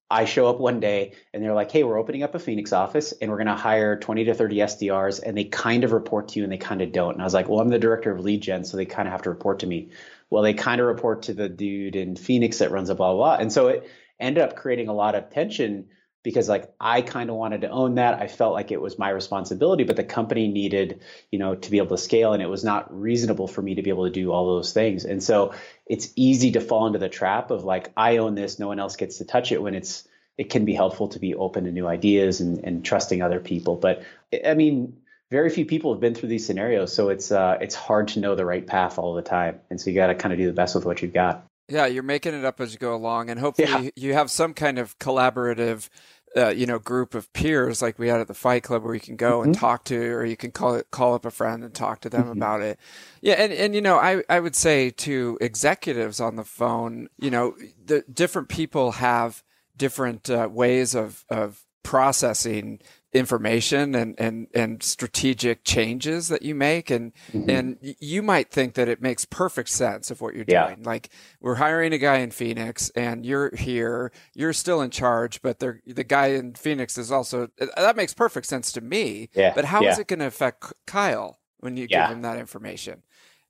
I 0.10 0.24
show 0.24 0.48
up 0.48 0.60
one 0.60 0.80
day 0.80 1.14
and 1.34 1.44
they're 1.44 1.54
like, 1.54 1.72
"Hey, 1.72 1.84
we're 1.84 2.00
opening 2.00 2.24
up 2.24 2.34
a 2.34 2.40
Phoenix 2.40 2.72
office 2.72 3.12
and 3.12 3.30
we're 3.30 3.38
going 3.38 3.48
to 3.48 3.56
hire 3.56 4.00
20 4.00 4.24
to 4.26 4.34
30 4.34 4.62
SDRs." 4.62 5.20
And 5.20 5.38
they 5.38 5.44
kind 5.44 5.84
of 5.84 5.92
report 5.92 6.30
to 6.30 6.40
you 6.40 6.44
and 6.44 6.54
they 6.54 6.58
kind 6.58 6.82
of 6.82 6.94
don't. 6.94 7.14
And 7.14 7.22
I 7.22 7.26
was 7.26 7.34
like, 7.34 7.50
"Well, 7.50 7.60
I'm 7.60 7.70
the 7.70 7.80
director 7.80 8.12
of 8.12 8.22
lead 8.22 8.42
gen, 8.42 8.64
so 8.64 8.78
they 8.78 8.86
kind 8.86 9.08
of 9.08 9.12
have 9.12 9.24
to 9.24 9.30
report 9.30 9.60
to 9.60 9.68
me." 9.68 9.90
Well, 10.30 10.44
they 10.44 10.54
kind 10.54 10.82
of 10.82 10.88
report 10.88 11.24
to 11.24 11.34
the 11.34 11.50
dude 11.50 11.96
in 11.96 12.16
Phoenix 12.16 12.60
that 12.60 12.72
runs 12.72 12.90
a 12.90 12.96
blah, 12.96 13.14
blah, 13.14 13.38
blah. 13.38 13.42
And 13.42 13.52
so 13.52 13.68
it 13.68 13.90
ended 14.20 14.44
up 14.44 14.56
creating 14.56 14.88
a 14.88 14.94
lot 14.94 15.16
of 15.16 15.30
tension 15.30 15.88
because 16.24 16.50
like 16.50 16.74
I 16.80 17.02
kind 17.02 17.30
of 17.30 17.36
wanted 17.36 17.62
to 17.62 17.70
own 17.70 17.96
that. 17.96 18.20
I 18.20 18.28
felt 18.28 18.54
like 18.54 18.72
it 18.72 18.82
was 18.82 18.98
my 18.98 19.10
responsibility, 19.10 19.84
but 19.84 19.96
the 19.96 20.04
company 20.04 20.48
needed, 20.48 21.02
you 21.32 21.38
know, 21.38 21.54
to 21.54 21.72
be 21.72 21.78
able 21.78 21.96
to 21.96 22.02
scale 22.02 22.34
and 22.34 22.42
it 22.42 22.50
was 22.50 22.64
not 22.64 23.00
reasonable 23.00 23.48
for 23.48 23.62
me 23.62 23.76
to 23.76 23.84
be 23.84 23.92
able 23.92 24.06
to 24.06 24.12
do 24.12 24.32
all 24.32 24.48
those 24.48 24.74
things. 24.74 25.06
And 25.06 25.22
so 25.22 25.54
it's 25.86 26.12
easy 26.16 26.54
to 26.54 26.62
fall 26.62 26.88
into 26.88 26.98
the 26.98 27.10
trap 27.10 27.52
of 27.52 27.64
like 27.64 27.92
I 27.96 28.18
own 28.18 28.34
this, 28.34 28.58
no 28.58 28.68
one 28.68 28.80
else 28.80 28.96
gets 28.96 29.20
to 29.20 29.26
touch 29.26 29.52
it 29.52 29.62
when 29.62 29.76
it's 29.76 30.08
it 30.38 30.50
can 30.50 30.66
be 30.66 30.74
helpful 30.74 31.10
to 31.10 31.20
be 31.20 31.36
open 31.36 31.64
to 31.66 31.72
new 31.72 31.88
ideas 31.88 32.42
and, 32.42 32.60
and 32.64 32.84
trusting 32.84 33.22
other 33.22 33.40
people. 33.40 33.76
But 33.78 34.04
I 34.46 34.56
mean, 34.56 34.98
very 35.32 35.50
few 35.50 35.66
people 35.66 35.94
have 35.94 36.00
been 36.00 36.14
through 36.14 36.30
these 36.30 36.46
scenarios, 36.46 36.94
so 36.94 37.10
it's 37.10 37.32
uh, 37.32 37.58
it's 37.60 37.76
hard 37.76 38.10
to 38.10 38.20
know 38.20 38.36
the 38.36 38.46
right 38.46 38.66
path 38.66 39.00
all 39.00 39.16
the 39.16 39.22
time, 39.22 39.60
and 39.70 39.80
so 39.80 39.90
you 39.90 39.96
got 39.96 40.08
to 40.08 40.16
kind 40.16 40.34
of 40.34 40.40
do 40.40 40.46
the 40.46 40.54
best 40.54 40.76
with 40.76 40.86
what 40.86 41.02
you've 41.02 41.14
got. 41.14 41.46
Yeah, 41.68 41.88
you're 41.88 42.04
making 42.04 42.36
it 42.36 42.46
up 42.46 42.62
as 42.62 42.74
you 42.74 42.80
go 42.80 42.94
along, 42.94 43.30
and 43.30 43.40
hopefully 43.40 43.68
yeah. 43.68 43.90
you 43.96 44.14
have 44.14 44.30
some 44.30 44.54
kind 44.54 44.78
of 44.78 44.98
collaborative, 45.00 45.90
uh, 46.38 46.50
you 46.50 46.68
know, 46.68 46.78
group 46.78 47.16
of 47.16 47.34
peers 47.34 47.82
like 47.82 47.98
we 47.98 48.08
had 48.08 48.20
at 48.20 48.28
the 48.28 48.36
Fight 48.36 48.62
Club, 48.62 48.84
where 48.84 48.94
you 48.94 49.00
can 49.00 49.16
go 49.16 49.40
mm-hmm. 49.40 49.50
and 49.50 49.56
talk 49.56 49.84
to, 49.86 49.98
or 49.98 50.24
you 50.24 50.38
can 50.38 50.52
call 50.52 50.76
it, 50.76 50.92
call 50.92 51.16
up 51.16 51.26
a 51.26 51.32
friend 51.32 51.64
and 51.64 51.74
talk 51.74 52.02
to 52.02 52.10
them 52.10 52.24
mm-hmm. 52.24 52.32
about 52.34 52.62
it. 52.62 52.80
Yeah, 53.22 53.34
and 53.34 53.52
and 53.52 53.74
you 53.74 53.82
know, 53.82 53.98
I 53.98 54.22
I 54.30 54.40
would 54.40 54.56
say 54.56 54.92
to 54.92 55.40
executives 55.42 56.20
on 56.20 56.36
the 56.36 56.44
phone, 56.44 57.10
you 57.18 57.32
know, 57.32 57.56
the 57.84 58.04
different 58.14 58.48
people 58.48 58.92
have 58.92 59.44
different 59.76 60.30
uh, 60.30 60.48
ways 60.52 60.94
of 60.94 61.26
of 61.30 61.66
processing 61.82 62.80
information 63.16 63.96
and, 63.96 64.14
and, 64.20 64.48
and 64.54 64.84
strategic 64.84 65.64
changes 65.64 66.28
that 66.28 66.42
you 66.42 66.54
make. 66.54 66.92
And, 66.92 67.14
mm-hmm. 67.32 67.50
and 67.50 67.78
you 67.82 68.22
might 68.22 68.52
think 68.52 68.74
that 68.74 68.90
it 68.90 69.02
makes 69.02 69.24
perfect 69.24 69.70
sense 69.70 70.12
of 70.12 70.20
what 70.20 70.36
you're 70.36 70.46
yeah. 70.48 70.68
doing. 70.68 70.84
Like 70.84 71.10
we're 71.40 71.56
hiring 71.56 71.94
a 71.94 71.98
guy 71.98 72.18
in 72.18 72.32
Phoenix 72.32 72.92
and 72.96 73.26
you're 73.26 73.56
here, 73.56 74.12
you're 74.34 74.54
still 74.54 74.82
in 74.82 74.92
charge, 74.92 75.42
but 75.42 75.60
the 75.60 76.04
guy 76.04 76.28
in 76.28 76.54
Phoenix 76.56 76.98
is 76.98 77.12
also, 77.12 77.48
that 77.78 77.96
makes 77.96 78.14
perfect 78.14 78.48
sense 78.48 78.72
to 78.74 78.82
me. 78.82 79.30
Yeah. 79.34 79.54
But 79.56 79.66
how 79.66 79.82
yeah. 79.82 79.92
is 79.92 80.00
it 80.00 80.08
going 80.08 80.20
to 80.20 80.28
affect 80.28 80.74
Kyle 80.86 81.40
when 81.60 81.78
you 81.78 81.88
give 81.88 82.10
him 82.10 82.22
that 82.24 82.38
information? 82.38 83.04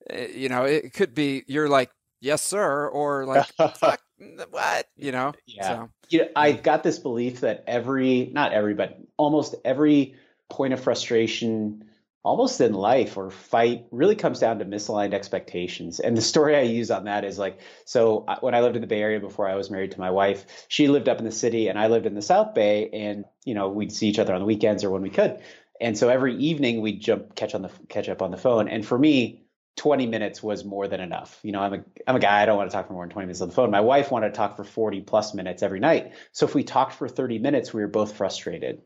Uh, 0.08 0.28
you 0.34 0.48
know, 0.48 0.64
it 0.64 0.94
could 0.94 1.16
be, 1.16 1.44
you're 1.48 1.68
like, 1.68 1.90
yes, 2.20 2.42
sir. 2.42 2.88
Or 2.88 3.26
like, 3.28 3.48
fuck, 3.76 4.02
what? 4.50 4.88
You 4.96 5.12
know? 5.12 5.34
Yeah. 5.46 5.68
So, 5.68 5.90
you 6.10 6.20
know, 6.20 6.28
I've 6.36 6.64
got 6.64 6.84
this 6.84 7.00
belief 7.00 7.42
that 7.42 7.64
every, 7.68 8.30
not 8.34 8.54
every, 8.54 8.74
but 8.74 9.00
almost 9.18 9.56
every 9.64 10.16
point 10.50 10.74
of 10.74 10.80
frustration, 10.80 11.86
almost 12.24 12.62
in 12.62 12.74
life 12.74 13.18
or 13.18 13.30
fight, 13.32 13.86
really 13.92 14.16
comes 14.16 14.40
down 14.40 14.60
to 14.60 14.66
misaligned 14.66 15.14
expectations. 15.14 16.00
And 16.00 16.16
the 16.16 16.22
story 16.22 16.56
I 16.56 16.62
use 16.62 16.92
on 16.92 17.06
that 17.06 17.24
is 17.24 17.38
like, 17.38 17.60
so 17.86 18.26
uh, 18.28 18.38
when 18.42 18.56
I 18.56 18.62
lived 18.62 18.76
in 18.76 18.82
the 18.82 18.88
Bay 18.88 19.02
Area 19.02 19.20
before 19.20 19.48
I 19.48 19.56
was 19.56 19.70
married 19.70 19.92
to 19.92 20.00
my 20.00 20.12
wife, 20.12 20.46
she 20.68 20.88
lived 20.88 21.10
up 21.10 21.20
in 21.20 21.26
the 21.26 21.32
city 21.32 21.68
and 21.68 21.78
I 21.80 21.88
lived 21.88 22.06
in 22.06 22.16
the 22.16 22.22
South 22.22 22.54
Bay. 22.54 22.90
And, 22.92 23.26
you 23.44 23.54
know, 23.54 23.70
we'd 23.70 23.92
see 23.92 24.08
each 24.08 24.20
other 24.20 24.34
on 24.34 24.40
the 24.40 24.46
weekends 24.46 24.84
or 24.84 24.90
when 24.92 25.02
we 25.02 25.10
could. 25.10 25.40
And 25.82 25.98
so 25.98 26.08
every 26.10 26.36
evening 26.38 26.82
we'd 26.82 27.02
jump, 27.02 27.36
catch 27.36 27.54
on 27.54 27.62
the, 27.64 27.72
catch 27.90 28.08
up 28.08 28.22
on 28.22 28.32
the 28.32 28.38
phone. 28.38 28.70
And 28.70 28.86
for 28.86 28.98
me, 28.98 29.45
20 29.76 30.08
minutes 30.08 30.42
was 30.42 30.64
more 30.64 30.88
than 30.88 31.02
enough. 31.02 31.40
You 31.44 31.52
know, 31.52 31.60
I'm 31.60 31.74
a 31.74 31.84
I'm 32.08 32.16
a 32.16 32.20
guy, 32.20 32.42
I 32.42 32.46
don't 32.46 32.58
want 32.58 32.70
to 32.70 32.76
talk 32.76 32.88
for 32.88 32.94
more 32.94 33.04
than 33.04 33.12
20 33.12 33.26
minutes 33.26 33.42
on 33.42 33.50
the 33.50 33.56
phone. 33.56 33.72
My 33.72 33.82
wife 33.82 34.12
wanted 34.12 34.30
to 34.30 34.36
talk 34.36 34.56
for 34.56 34.64
40 34.64 35.02
plus 35.02 35.34
minutes 35.34 35.64
every 35.64 35.80
night. 35.80 36.14
So 36.32 36.46
if 36.46 36.56
we 36.56 36.64
talked 36.64 36.94
for 36.94 37.08
30 37.08 37.40
minutes, 37.40 37.74
we 37.74 37.82
were 37.82 37.88
both 37.88 38.16
frustrated. 38.16 38.82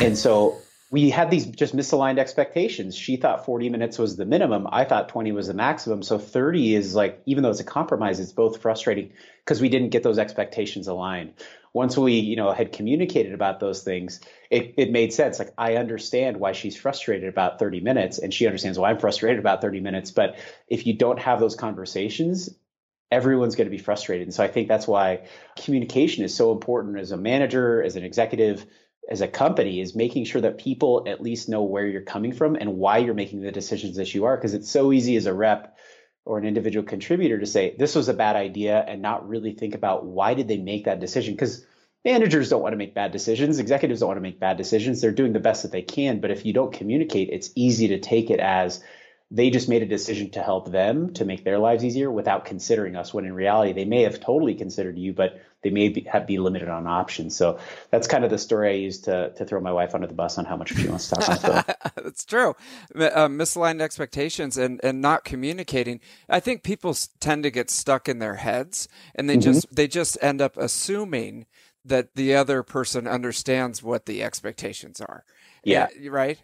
And 0.00 0.16
so 0.16 0.58
we 0.90 1.10
had 1.10 1.30
these 1.30 1.46
just 1.46 1.76
misaligned 1.76 2.18
expectations. 2.18 2.96
She 2.96 3.16
thought 3.16 3.44
40 3.44 3.68
minutes 3.68 3.98
was 3.98 4.16
the 4.16 4.24
minimum. 4.24 4.66
I 4.70 4.84
thought 4.84 5.08
20 5.08 5.32
was 5.32 5.48
the 5.48 5.54
maximum. 5.54 6.02
So 6.02 6.18
30 6.18 6.74
is 6.74 6.94
like, 6.94 7.20
even 7.26 7.42
though 7.42 7.50
it's 7.50 7.60
a 7.60 7.64
compromise, 7.64 8.20
it's 8.20 8.32
both 8.32 8.62
frustrating 8.62 9.12
because 9.40 9.60
we 9.60 9.68
didn't 9.68 9.90
get 9.90 10.02
those 10.02 10.18
expectations 10.18 10.86
aligned. 10.86 11.34
Once 11.74 11.98
we, 11.98 12.14
you 12.14 12.36
know, 12.36 12.52
had 12.52 12.72
communicated 12.72 13.34
about 13.34 13.58
those 13.58 13.82
things, 13.82 14.20
it, 14.48 14.74
it 14.78 14.92
made 14.92 15.12
sense. 15.12 15.40
Like 15.40 15.52
I 15.58 15.74
understand 15.74 16.38
why 16.38 16.52
she's 16.52 16.76
frustrated 16.76 17.28
about 17.28 17.58
30 17.58 17.80
minutes 17.80 18.18
and 18.18 18.32
she 18.32 18.46
understands 18.46 18.78
why 18.78 18.90
I'm 18.90 18.98
frustrated 18.98 19.40
about 19.40 19.60
30 19.60 19.80
minutes. 19.80 20.12
But 20.12 20.38
if 20.68 20.86
you 20.86 20.96
don't 20.96 21.18
have 21.18 21.40
those 21.40 21.56
conversations, 21.56 22.48
everyone's 23.10 23.56
going 23.56 23.66
to 23.66 23.76
be 23.76 23.82
frustrated. 23.82 24.28
And 24.28 24.34
so 24.34 24.44
I 24.44 24.48
think 24.48 24.68
that's 24.68 24.86
why 24.86 25.26
communication 25.56 26.24
is 26.24 26.34
so 26.34 26.52
important 26.52 26.98
as 26.98 27.10
a 27.10 27.16
manager, 27.16 27.82
as 27.82 27.96
an 27.96 28.04
executive, 28.04 28.64
as 29.10 29.20
a 29.20 29.28
company 29.28 29.80
is 29.80 29.94
making 29.94 30.24
sure 30.24 30.40
that 30.40 30.58
people 30.58 31.04
at 31.06 31.20
least 31.20 31.48
know 31.48 31.64
where 31.64 31.86
you're 31.86 32.02
coming 32.02 32.32
from 32.32 32.56
and 32.56 32.76
why 32.76 32.98
you're 32.98 33.14
making 33.14 33.40
the 33.40 33.52
decisions 33.52 33.96
that 33.96 34.14
you 34.14 34.24
are. 34.24 34.36
Because 34.36 34.54
it's 34.54 34.70
so 34.70 34.92
easy 34.92 35.16
as 35.16 35.26
a 35.26 35.34
rep 35.34 35.76
or 36.24 36.38
an 36.38 36.46
individual 36.46 36.86
contributor 36.86 37.38
to 37.38 37.46
say 37.46 37.74
this 37.78 37.94
was 37.94 38.08
a 38.08 38.14
bad 38.14 38.36
idea 38.36 38.82
and 38.86 39.02
not 39.02 39.28
really 39.28 39.52
think 39.52 39.74
about 39.74 40.06
why 40.06 40.34
did 40.34 40.48
they 40.48 40.56
make 40.56 40.84
that 40.84 41.00
decision. 41.00 41.34
Because 41.34 41.64
managers 42.04 42.48
don't 42.48 42.62
want 42.62 42.72
to 42.72 42.78
make 42.78 42.94
bad 42.94 43.12
decisions, 43.12 43.58
executives 43.58 44.00
don't 44.00 44.08
want 44.08 44.16
to 44.16 44.22
make 44.22 44.40
bad 44.40 44.56
decisions. 44.56 45.00
They're 45.00 45.12
doing 45.12 45.32
the 45.32 45.40
best 45.40 45.62
that 45.62 45.72
they 45.72 45.82
can. 45.82 46.20
But 46.20 46.30
if 46.30 46.46
you 46.46 46.52
don't 46.52 46.72
communicate, 46.72 47.30
it's 47.30 47.50
easy 47.54 47.88
to 47.88 48.00
take 48.00 48.30
it 48.30 48.40
as 48.40 48.82
they 49.34 49.50
just 49.50 49.68
made 49.68 49.82
a 49.82 49.86
decision 49.86 50.30
to 50.30 50.42
help 50.42 50.70
them 50.70 51.12
to 51.14 51.24
make 51.24 51.42
their 51.42 51.58
lives 51.58 51.84
easier 51.84 52.08
without 52.08 52.44
considering 52.44 52.94
us 52.94 53.12
when 53.12 53.24
in 53.24 53.34
reality 53.34 53.72
they 53.72 53.84
may 53.84 54.02
have 54.02 54.20
totally 54.20 54.54
considered 54.54 54.96
you 54.96 55.12
but 55.12 55.40
they 55.62 55.70
may 55.70 55.88
be, 55.88 56.02
have, 56.02 56.26
be 56.26 56.38
limited 56.38 56.68
on 56.68 56.86
options. 56.86 57.34
So 57.34 57.58
that's 57.90 58.06
kind 58.06 58.22
of 58.22 58.30
the 58.30 58.38
story 58.38 58.68
i 58.70 58.74
use 58.74 59.00
to, 59.00 59.30
to 59.30 59.44
throw 59.44 59.60
my 59.60 59.72
wife 59.72 59.94
under 59.94 60.06
the 60.06 60.14
bus 60.14 60.38
on 60.38 60.44
how 60.44 60.56
much 60.56 60.72
she 60.74 60.86
wants 60.86 61.08
to 61.08 61.16
talk 61.16 61.42
about 61.42 61.76
that's 61.96 62.24
true. 62.24 62.54
Uh, 62.94 63.28
misaligned 63.28 63.80
expectations 63.80 64.56
and, 64.56 64.78
and 64.84 65.00
not 65.00 65.24
communicating. 65.24 66.00
I 66.28 66.38
think 66.38 66.62
people 66.62 66.94
tend 67.18 67.42
to 67.42 67.50
get 67.50 67.70
stuck 67.70 68.08
in 68.08 68.20
their 68.20 68.36
heads 68.36 68.88
and 69.14 69.28
they 69.28 69.34
mm-hmm. 69.34 69.52
just 69.52 69.74
they 69.74 69.88
just 69.88 70.16
end 70.20 70.40
up 70.40 70.56
assuming 70.56 71.46
that 71.84 72.14
the 72.14 72.34
other 72.34 72.62
person 72.62 73.08
understands 73.08 73.82
what 73.82 74.06
the 74.06 74.22
expectations 74.22 75.00
are. 75.00 75.24
Yeah. 75.64 75.88
Right 76.08 76.38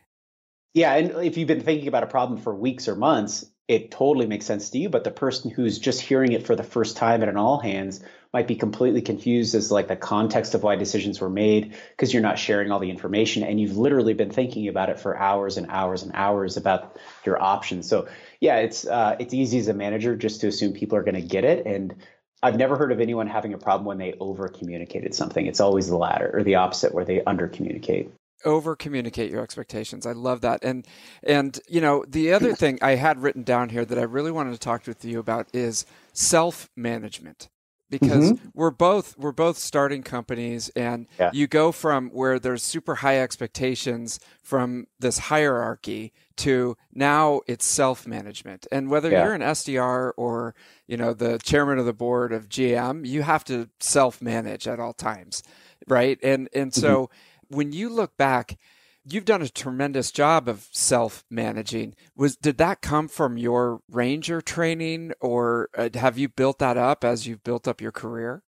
yeah, 0.74 0.94
and 0.94 1.24
if 1.24 1.36
you've 1.36 1.48
been 1.48 1.62
thinking 1.62 1.88
about 1.88 2.04
a 2.04 2.08
problem 2.08 2.40
for 2.40 2.54
weeks 2.54 2.88
or 2.88 2.94
months, 2.94 3.44
it 3.66 3.90
totally 3.90 4.26
makes 4.26 4.46
sense 4.46 4.70
to 4.70 4.78
you. 4.78 4.88
But 4.88 5.04
the 5.04 5.10
person 5.10 5.50
who's 5.50 5.78
just 5.78 6.00
hearing 6.00 6.32
it 6.32 6.46
for 6.46 6.56
the 6.56 6.62
first 6.62 6.96
time 6.96 7.22
at 7.22 7.28
an 7.28 7.36
all 7.36 7.58
hands 7.58 8.00
might 8.32 8.46
be 8.46 8.54
completely 8.54 9.02
confused 9.02 9.54
as 9.54 9.72
like 9.72 9.88
the 9.88 9.96
context 9.96 10.54
of 10.54 10.62
why 10.62 10.76
decisions 10.76 11.20
were 11.20 11.30
made 11.30 11.76
because 11.90 12.12
you're 12.12 12.22
not 12.22 12.38
sharing 12.38 12.70
all 12.70 12.78
the 12.78 12.90
information 12.90 13.42
and 13.42 13.60
you've 13.60 13.76
literally 13.76 14.14
been 14.14 14.30
thinking 14.30 14.68
about 14.68 14.90
it 14.90 15.00
for 15.00 15.16
hours 15.16 15.56
and 15.56 15.68
hours 15.70 16.04
and 16.04 16.12
hours 16.14 16.56
about 16.56 16.96
your 17.24 17.42
options. 17.42 17.88
So 17.88 18.08
yeah, 18.40 18.56
it's 18.56 18.86
uh, 18.86 19.16
it's 19.18 19.34
easy 19.34 19.58
as 19.58 19.68
a 19.68 19.74
manager 19.74 20.16
just 20.16 20.40
to 20.42 20.48
assume 20.48 20.72
people 20.72 20.96
are 20.98 21.04
going 21.04 21.20
to 21.20 21.22
get 21.22 21.44
it 21.44 21.66
and. 21.66 21.94
I've 22.42 22.56
never 22.56 22.78
heard 22.78 22.90
of 22.90 23.00
anyone 23.00 23.26
having 23.26 23.52
a 23.52 23.58
problem 23.58 23.84
when 23.84 23.98
they 23.98 24.14
over 24.18 24.48
communicated 24.48 25.14
something. 25.14 25.44
It's 25.44 25.60
always 25.60 25.88
the 25.88 25.98
latter 25.98 26.30
or 26.32 26.42
the 26.42 26.54
opposite 26.54 26.94
where 26.94 27.04
they 27.04 27.22
under 27.22 27.48
communicate 27.48 28.10
over 28.44 28.76
communicate 28.76 29.30
your 29.30 29.42
expectations. 29.42 30.06
I 30.06 30.12
love 30.12 30.40
that. 30.42 30.64
And 30.64 30.86
and 31.22 31.58
you 31.68 31.80
know, 31.80 32.04
the 32.06 32.32
other 32.32 32.54
thing 32.54 32.78
I 32.82 32.96
had 32.96 33.22
written 33.22 33.42
down 33.42 33.68
here 33.68 33.84
that 33.84 33.98
I 33.98 34.02
really 34.02 34.30
wanted 34.30 34.52
to 34.52 34.58
talk 34.58 34.86
with 34.86 35.04
you 35.04 35.18
about 35.18 35.48
is 35.52 35.86
self-management. 36.12 37.48
Because 37.88 38.30
mm-hmm. 38.30 38.48
we're 38.54 38.70
both 38.70 39.18
we're 39.18 39.32
both 39.32 39.58
starting 39.58 40.04
companies 40.04 40.68
and 40.76 41.08
yeah. 41.18 41.30
you 41.32 41.48
go 41.48 41.72
from 41.72 42.10
where 42.10 42.38
there's 42.38 42.62
super 42.62 42.94
high 42.94 43.18
expectations 43.20 44.20
from 44.44 44.86
this 45.00 45.18
hierarchy 45.18 46.12
to 46.36 46.76
now 46.94 47.40
it's 47.48 47.64
self-management. 47.66 48.68
And 48.70 48.90
whether 48.90 49.10
yeah. 49.10 49.24
you're 49.24 49.34
an 49.34 49.40
SDR 49.40 50.12
or, 50.16 50.54
you 50.86 50.96
know, 50.96 51.12
the 51.12 51.38
chairman 51.38 51.80
of 51.80 51.84
the 51.84 51.92
board 51.92 52.32
of 52.32 52.48
GM, 52.48 53.04
you 53.08 53.22
have 53.22 53.42
to 53.46 53.68
self-manage 53.80 54.68
at 54.68 54.78
all 54.78 54.92
times, 54.92 55.42
right? 55.88 56.16
And 56.22 56.48
and 56.54 56.72
so 56.72 57.06
mm-hmm 57.06 57.14
when 57.50 57.72
you 57.72 57.88
look 57.88 58.16
back, 58.16 58.56
you've 59.04 59.24
done 59.24 59.42
a 59.42 59.48
tremendous 59.48 60.10
job 60.10 60.48
of 60.48 60.68
self 60.72 61.24
managing. 61.30 61.94
Was 62.16 62.36
did 62.36 62.58
that 62.58 62.80
come 62.80 63.08
from 63.08 63.36
your 63.36 63.80
ranger 63.90 64.40
training, 64.40 65.12
or 65.20 65.68
uh, 65.76 65.90
have 65.94 66.18
you 66.18 66.28
built 66.28 66.58
that 66.60 66.76
up 66.76 67.04
as 67.04 67.26
you've 67.26 67.44
built 67.44 67.68
up 67.68 67.80
your 67.80 67.92
career? 67.92 68.42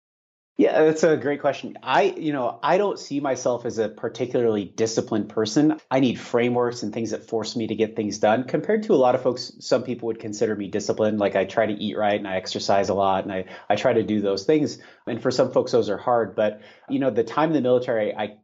Yeah, 0.60 0.84
that's 0.84 1.04
a 1.04 1.16
great 1.16 1.40
question. 1.40 1.78
I, 1.82 2.02
you 2.02 2.34
know, 2.34 2.60
I 2.62 2.76
don't 2.76 2.98
see 2.98 3.18
myself 3.18 3.64
as 3.64 3.78
a 3.78 3.88
particularly 3.88 4.66
disciplined 4.66 5.30
person. 5.30 5.80
I 5.90 6.00
need 6.00 6.20
frameworks 6.20 6.82
and 6.82 6.92
things 6.92 7.12
that 7.12 7.26
force 7.26 7.56
me 7.56 7.66
to 7.68 7.74
get 7.74 7.96
things 7.96 8.18
done. 8.18 8.44
Compared 8.44 8.82
to 8.82 8.92
a 8.92 8.96
lot 8.96 9.14
of 9.14 9.22
folks, 9.22 9.52
some 9.60 9.84
people 9.84 10.08
would 10.08 10.18
consider 10.18 10.54
me 10.54 10.68
disciplined. 10.68 11.18
Like 11.18 11.34
I 11.34 11.46
try 11.46 11.64
to 11.64 11.72
eat 11.72 11.96
right 11.96 12.20
and 12.20 12.28
I 12.28 12.36
exercise 12.36 12.90
a 12.90 12.94
lot 12.94 13.24
and 13.24 13.32
I, 13.32 13.46
I 13.70 13.76
try 13.76 13.94
to 13.94 14.02
do 14.02 14.20
those 14.20 14.44
things. 14.44 14.76
And 15.06 15.22
for 15.22 15.30
some 15.30 15.50
folks, 15.50 15.72
those 15.72 15.88
are 15.88 15.96
hard. 15.96 16.36
But, 16.36 16.60
you 16.90 16.98
know, 16.98 17.08
the 17.08 17.24
time 17.24 17.48
in 17.48 17.54
the 17.54 17.62
military, 17.62 18.14
I 18.14 18.36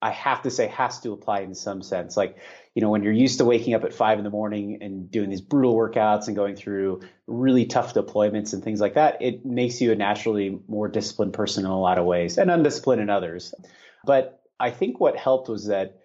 I 0.00 0.10
have 0.10 0.42
to 0.42 0.50
say 0.50 0.68
has 0.68 1.00
to 1.00 1.12
apply 1.12 1.40
in 1.40 1.54
some 1.54 1.82
sense. 1.82 2.16
Like, 2.16 2.36
you 2.74 2.82
know, 2.82 2.90
when 2.90 3.02
you're 3.02 3.12
used 3.12 3.38
to 3.38 3.44
waking 3.44 3.74
up 3.74 3.82
at 3.82 3.92
five 3.92 4.18
in 4.18 4.24
the 4.24 4.30
morning 4.30 4.78
and 4.80 5.10
doing 5.10 5.28
these 5.28 5.40
brutal 5.40 5.74
workouts 5.74 6.28
and 6.28 6.36
going 6.36 6.54
through 6.54 7.00
really 7.26 7.66
tough 7.66 7.94
deployments 7.94 8.52
and 8.52 8.62
things 8.62 8.80
like 8.80 8.94
that, 8.94 9.20
it 9.20 9.44
makes 9.44 9.80
you 9.80 9.90
a 9.90 9.96
naturally 9.96 10.60
more 10.68 10.88
disciplined 10.88 11.32
person 11.32 11.64
in 11.64 11.70
a 11.70 11.80
lot 11.80 11.98
of 11.98 12.04
ways 12.04 12.38
and 12.38 12.50
undisciplined 12.50 13.00
in 13.00 13.10
others. 13.10 13.52
But 14.04 14.40
I 14.60 14.70
think 14.70 15.00
what 15.00 15.16
helped 15.16 15.48
was 15.48 15.66
that 15.66 15.98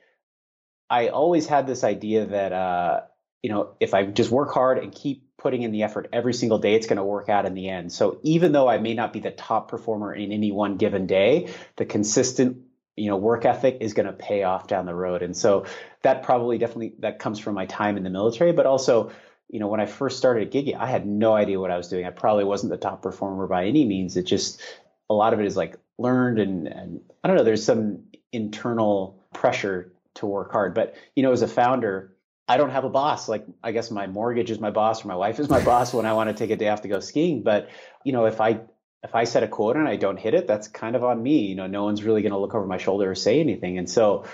I 0.90 1.10
always 1.10 1.46
had 1.46 1.68
this 1.68 1.84
idea 1.84 2.26
that, 2.26 2.52
uh, 2.52 3.02
you 3.44 3.52
know, 3.52 3.76
if 3.80 3.94
I 3.94 4.06
just 4.06 4.32
work 4.32 4.54
hard 4.54 4.80
and 4.80 4.92
keep 4.92 5.24
putting 5.38 5.62
in 5.62 5.72
the 5.72 5.84
effort 5.84 6.10
every 6.14 6.34
single 6.34 6.58
day, 6.58 6.74
it's 6.74 6.88
going 6.88 6.98
to 6.98 7.04
work 7.04 7.30
out 7.30 7.46
in 7.46 7.54
the 7.54 7.70
end. 7.70 7.92
So 7.92 8.20
even 8.24 8.54
though 8.54 8.68
I 8.68 8.80
may 8.80 8.94
not 8.94 9.14
be 9.14 9.20
the 9.20 9.32
top 9.32 9.70
performer 9.70 10.14
in 10.14 10.32
any 10.32 10.52
one 10.52 10.78
given 10.78 11.06
day, 11.06 11.54
the 11.76 11.86
consistent 11.86 12.58
you 12.96 13.10
know 13.10 13.18
work 13.18 13.46
ethic 13.46 13.78
is 13.82 13.94
going 13.94 14.06
to 14.06 14.14
pay 14.14 14.44
off 14.44 14.68
down 14.68 14.86
the 14.86 14.94
road 14.94 15.22
and 15.22 15.36
so 15.36 15.66
that 16.04 16.24
probably 16.24 16.58
definitely 16.58 16.94
that 17.00 17.20
comes 17.20 17.40
from 17.40 17.56
my 17.56 17.66
time 17.66 17.98
in 17.98 18.04
the 18.04 18.10
military 18.10 18.52
but 18.52 18.66
also 18.66 19.12
you 19.50 19.60
know 19.60 19.68
when 19.68 19.80
i 19.80 19.86
first 19.86 20.18
started 20.18 20.48
at 20.48 20.54
Gigya 20.54 20.78
i 20.78 20.88
had 20.88 21.06
no 21.06 21.34
idea 21.34 21.60
what 21.60 21.72
i 21.72 21.78
was 21.78 21.88
doing 21.88 22.06
i 22.06 22.10
probably 22.10 22.44
wasn't 22.44 22.72
the 22.72 22.78
top 22.78 23.02
performer 23.02 23.48
by 23.48 23.66
any 23.66 23.86
means 23.86 24.16
it 24.18 24.24
just 24.24 24.62
a 25.10 25.14
lot 25.14 25.34
of 25.34 25.40
it 25.40 25.46
is 25.46 25.58
like 25.58 25.78
learned 25.98 26.40
and, 26.40 26.68
and 26.68 27.02
i 27.24 27.28
don't 27.28 27.38
know 27.38 27.44
there's 27.44 27.64
some 27.64 28.04
internal 28.32 29.20
pressure 29.34 29.92
to 30.14 30.26
work 30.26 30.52
hard 30.52 30.74
but 30.74 30.96
you 31.16 31.24
know 31.24 31.32
as 31.32 31.42
a 31.42 31.48
founder 31.48 32.14
I 32.46 32.58
don't 32.58 32.72
have 32.72 32.84
a 32.84 32.90
boss. 32.90 33.30
Like 33.30 33.46
I 33.64 33.72
guess 33.72 33.90
my 33.90 34.08
mortgage 34.08 34.52
is 34.52 34.60
my 34.60 34.70
boss 34.70 35.04
or 35.04 35.08
my 35.08 35.16
wife 35.16 35.40
is 35.40 35.50
my 35.50 35.64
boss 35.66 35.94
when 35.94 36.06
I 36.06 36.14
want 36.14 36.30
to 36.30 36.34
take 36.34 36.52
a 36.52 36.56
day 36.56 36.70
off 36.70 36.82
to 36.82 36.88
go 36.88 37.00
skiing. 37.00 37.42
But 37.44 37.70
you 38.04 38.12
know, 38.12 38.26
if 38.26 38.42
I 38.42 38.62
if 39.04 39.16
I 39.16 39.26
set 39.26 39.44
a 39.44 39.48
quota 39.48 39.80
and 39.80 39.88
I 39.88 39.98
don't 39.98 40.18
hit 40.18 40.34
it, 40.34 40.48
that's 40.48 40.68
kind 40.68 40.96
of 40.96 41.04
on 41.04 41.22
me. 41.22 41.48
You 41.48 41.56
know, 41.56 41.68
no 41.68 41.84
one's 41.84 42.04
really 42.04 42.22
going 42.22 42.32
to 42.32 42.38
look 42.38 42.56
over 42.56 42.66
my 42.66 42.78
shoulder 42.78 43.12
or 43.12 43.16
say 43.16 43.40
anything. 43.40 43.78
And 43.78 43.90
so 43.90 44.26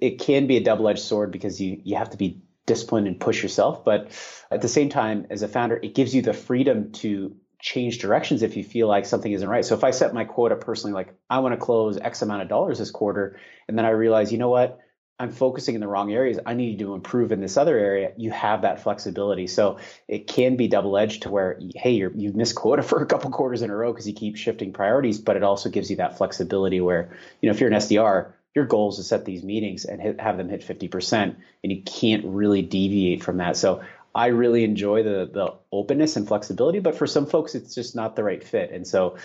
it 0.00 0.20
can 0.20 0.46
be 0.46 0.56
a 0.56 0.62
double-edged 0.62 1.00
sword 1.00 1.32
because 1.32 1.60
you 1.60 1.80
you 1.82 1.96
have 1.96 2.10
to 2.10 2.16
be 2.16 2.42
disciplined 2.66 3.06
and 3.08 3.18
push 3.18 3.42
yourself, 3.42 3.84
but 3.84 4.10
at 4.50 4.60
the 4.60 4.68
same 4.68 4.90
time 4.90 5.26
as 5.30 5.42
a 5.42 5.48
founder, 5.48 5.76
it 5.82 5.94
gives 5.94 6.14
you 6.14 6.22
the 6.22 6.34
freedom 6.34 6.92
to 6.92 7.34
change 7.60 7.98
directions 7.98 8.42
if 8.42 8.56
you 8.56 8.62
feel 8.62 8.86
like 8.86 9.06
something 9.06 9.32
isn't 9.32 9.48
right. 9.48 9.64
So 9.64 9.74
if 9.74 9.82
I 9.82 9.90
set 9.90 10.14
my 10.14 10.24
quota 10.24 10.54
personally 10.54 10.94
like 10.94 11.12
I 11.28 11.40
want 11.40 11.54
to 11.54 11.60
close 11.60 11.98
X 11.98 12.22
amount 12.22 12.42
of 12.42 12.48
dollars 12.48 12.78
this 12.78 12.92
quarter 12.92 13.40
and 13.66 13.76
then 13.76 13.84
I 13.84 13.90
realize, 13.90 14.30
you 14.30 14.38
know 14.38 14.50
what? 14.50 14.78
I'm 15.20 15.32
focusing 15.32 15.74
in 15.74 15.80
the 15.80 15.88
wrong 15.88 16.12
areas. 16.12 16.38
I 16.46 16.54
need 16.54 16.78
to 16.78 16.94
improve 16.94 17.32
in 17.32 17.40
this 17.40 17.56
other 17.56 17.76
area. 17.76 18.12
You 18.16 18.30
have 18.30 18.62
that 18.62 18.82
flexibility. 18.82 19.48
So 19.48 19.78
it 20.06 20.28
can 20.28 20.56
be 20.56 20.68
double 20.68 20.96
edged 20.96 21.22
to 21.22 21.30
where, 21.30 21.58
hey, 21.74 21.92
you're, 21.92 22.12
you've 22.14 22.36
missed 22.36 22.54
quota 22.54 22.82
for 22.84 23.02
a 23.02 23.06
couple 23.06 23.30
quarters 23.30 23.62
in 23.62 23.70
a 23.70 23.76
row 23.76 23.92
because 23.92 24.06
you 24.06 24.14
keep 24.14 24.36
shifting 24.36 24.72
priorities, 24.72 25.18
but 25.18 25.36
it 25.36 25.42
also 25.42 25.70
gives 25.70 25.90
you 25.90 25.96
that 25.96 26.18
flexibility 26.18 26.80
where, 26.80 27.10
you 27.40 27.48
know, 27.48 27.54
if 27.54 27.60
you're 27.60 27.70
an 27.70 27.76
SDR, 27.76 28.32
your 28.54 28.66
goal 28.66 28.90
is 28.90 28.96
to 28.96 29.02
set 29.02 29.24
these 29.24 29.42
meetings 29.42 29.84
and 29.84 30.00
hit, 30.00 30.20
have 30.20 30.36
them 30.36 30.48
hit 30.48 30.62
50%, 30.66 31.36
and 31.62 31.72
you 31.72 31.82
can't 31.82 32.24
really 32.24 32.62
deviate 32.62 33.22
from 33.22 33.38
that. 33.38 33.56
So 33.56 33.82
I 34.14 34.28
really 34.28 34.64
enjoy 34.64 35.02
the 35.02 35.30
the 35.32 35.54
openness 35.70 36.16
and 36.16 36.26
flexibility, 36.26 36.80
but 36.80 36.96
for 36.96 37.06
some 37.06 37.26
folks, 37.26 37.54
it's 37.54 37.74
just 37.74 37.94
not 37.94 38.16
the 38.16 38.24
right 38.24 38.42
fit. 38.42 38.72
And 38.72 38.86
so, 38.86 39.16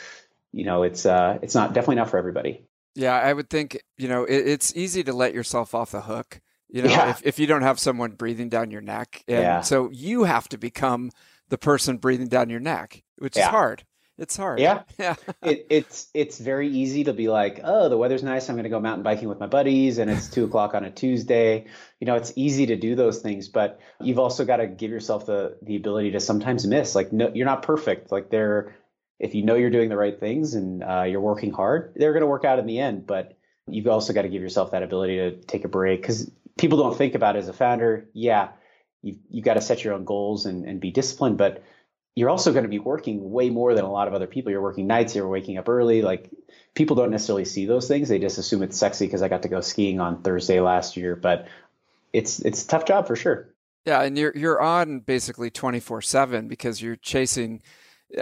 you 0.51 0.65
know, 0.65 0.83
it's 0.83 1.05
uh, 1.05 1.39
it's 1.41 1.55
not 1.55 1.73
definitely 1.73 1.95
not 1.95 2.09
for 2.09 2.17
everybody. 2.17 2.67
Yeah, 2.95 3.13
I 3.13 3.33
would 3.33 3.49
think, 3.49 3.81
you 3.97 4.07
know, 4.07 4.23
it, 4.23 4.47
it's 4.47 4.75
easy 4.75 5.03
to 5.03 5.13
let 5.13 5.33
yourself 5.33 5.73
off 5.73 5.91
the 5.91 6.01
hook, 6.01 6.41
you 6.69 6.83
know, 6.83 6.89
yeah. 6.89 7.09
if, 7.09 7.25
if 7.25 7.39
you 7.39 7.47
don't 7.47 7.63
have 7.63 7.79
someone 7.79 8.11
breathing 8.11 8.49
down 8.49 8.71
your 8.71 8.81
neck. 8.81 9.23
And 9.27 9.41
yeah. 9.41 9.61
so 9.61 9.89
you 9.91 10.23
have 10.23 10.47
to 10.49 10.57
become 10.57 11.11
the 11.49 11.57
person 11.57 11.97
breathing 11.97 12.27
down 12.27 12.49
your 12.49 12.59
neck, 12.59 13.03
which 13.17 13.35
yeah. 13.35 13.43
is 13.43 13.49
hard. 13.49 13.83
It's 14.17 14.37
hard. 14.37 14.59
Yeah. 14.59 14.83
Yeah. 14.99 15.15
it, 15.41 15.65
it's 15.69 16.07
it's 16.13 16.37
very 16.37 16.69
easy 16.69 17.05
to 17.05 17.13
be 17.13 17.27
like, 17.27 17.59
oh, 17.63 17.89
the 17.89 17.97
weather's 17.97 18.23
nice. 18.23 18.47
I'm 18.47 18.55
going 18.55 18.63
to 18.63 18.69
go 18.69 18.79
mountain 18.79 19.03
biking 19.03 19.27
with 19.27 19.39
my 19.39 19.47
buddies, 19.47 19.97
and 19.97 20.09
it's 20.09 20.29
two 20.29 20.45
o'clock 20.45 20.75
on 20.75 20.85
a 20.85 20.91
Tuesday. 20.91 21.65
You 21.99 22.07
know, 22.07 22.15
it's 22.15 22.31
easy 22.35 22.67
to 22.67 22.75
do 22.75 22.95
those 22.95 23.19
things, 23.19 23.49
but 23.49 23.79
you've 23.99 24.19
also 24.19 24.45
got 24.45 24.57
to 24.57 24.67
give 24.67 24.91
yourself 24.91 25.25
the 25.25 25.57
the 25.63 25.75
ability 25.75 26.11
to 26.11 26.19
sometimes 26.19 26.65
miss. 26.67 26.93
Like, 26.93 27.11
no, 27.11 27.31
you're 27.33 27.47
not 27.47 27.63
perfect. 27.63 28.11
Like 28.11 28.29
there 28.29 28.75
if 29.19 29.35
you 29.35 29.43
know 29.43 29.55
you're 29.55 29.69
doing 29.69 29.89
the 29.89 29.97
right 29.97 30.19
things 30.19 30.53
and 30.53 30.83
uh, 30.83 31.03
you're 31.03 31.21
working 31.21 31.51
hard, 31.51 31.93
they're 31.95 32.13
going 32.13 32.21
to 32.21 32.27
work 32.27 32.45
out 32.45 32.59
in 32.59 32.65
the 32.65 32.79
end. 32.79 33.07
But 33.07 33.37
you've 33.67 33.87
also 33.87 34.13
got 34.13 34.23
to 34.23 34.29
give 34.29 34.41
yourself 34.41 34.71
that 34.71 34.83
ability 34.83 35.17
to 35.17 35.31
take 35.37 35.65
a 35.65 35.69
break 35.69 36.01
because 36.01 36.29
people 36.57 36.77
don't 36.77 36.97
think 36.97 37.15
about 37.15 37.35
as 37.35 37.47
a 37.47 37.53
founder. 37.53 38.09
Yeah, 38.13 38.49
you've, 39.01 39.17
you've 39.29 39.45
got 39.45 39.55
to 39.55 39.61
set 39.61 39.83
your 39.83 39.93
own 39.93 40.05
goals 40.05 40.45
and, 40.45 40.65
and 40.65 40.79
be 40.79 40.91
disciplined, 40.91 41.37
but 41.37 41.63
you're 42.15 42.29
also 42.29 42.51
going 42.51 42.63
to 42.63 42.69
be 42.69 42.79
working 42.79 43.31
way 43.31 43.49
more 43.49 43.73
than 43.73 43.85
a 43.85 43.91
lot 43.91 44.07
of 44.07 44.13
other 44.13 44.27
people. 44.27 44.51
You're 44.51 44.61
working 44.61 44.87
nights, 44.87 45.15
you're 45.15 45.27
waking 45.27 45.57
up 45.57 45.69
early. 45.69 46.01
Like 46.01 46.29
people 46.75 46.95
don't 46.95 47.11
necessarily 47.11 47.45
see 47.45 47.65
those 47.65 47.87
things. 47.87 48.09
They 48.09 48.19
just 48.19 48.37
assume 48.37 48.61
it's 48.61 48.77
sexy 48.77 49.05
because 49.05 49.21
I 49.21 49.29
got 49.29 49.43
to 49.43 49.49
go 49.49 49.61
skiing 49.61 49.99
on 49.99 50.21
Thursday 50.21 50.59
last 50.59 50.97
year, 50.97 51.15
but 51.15 51.47
it's 52.11 52.39
it's 52.39 52.63
a 52.63 52.67
tough 52.67 52.85
job 52.85 53.07
for 53.07 53.15
sure. 53.15 53.49
Yeah, 53.85 54.01
and 54.03 54.17
you're 54.17 54.35
you're 54.35 54.61
on 54.61 54.99
basically 54.99 55.49
24/7 55.49 56.47
because 56.47 56.81
you're 56.81 56.95
chasing 56.95 57.61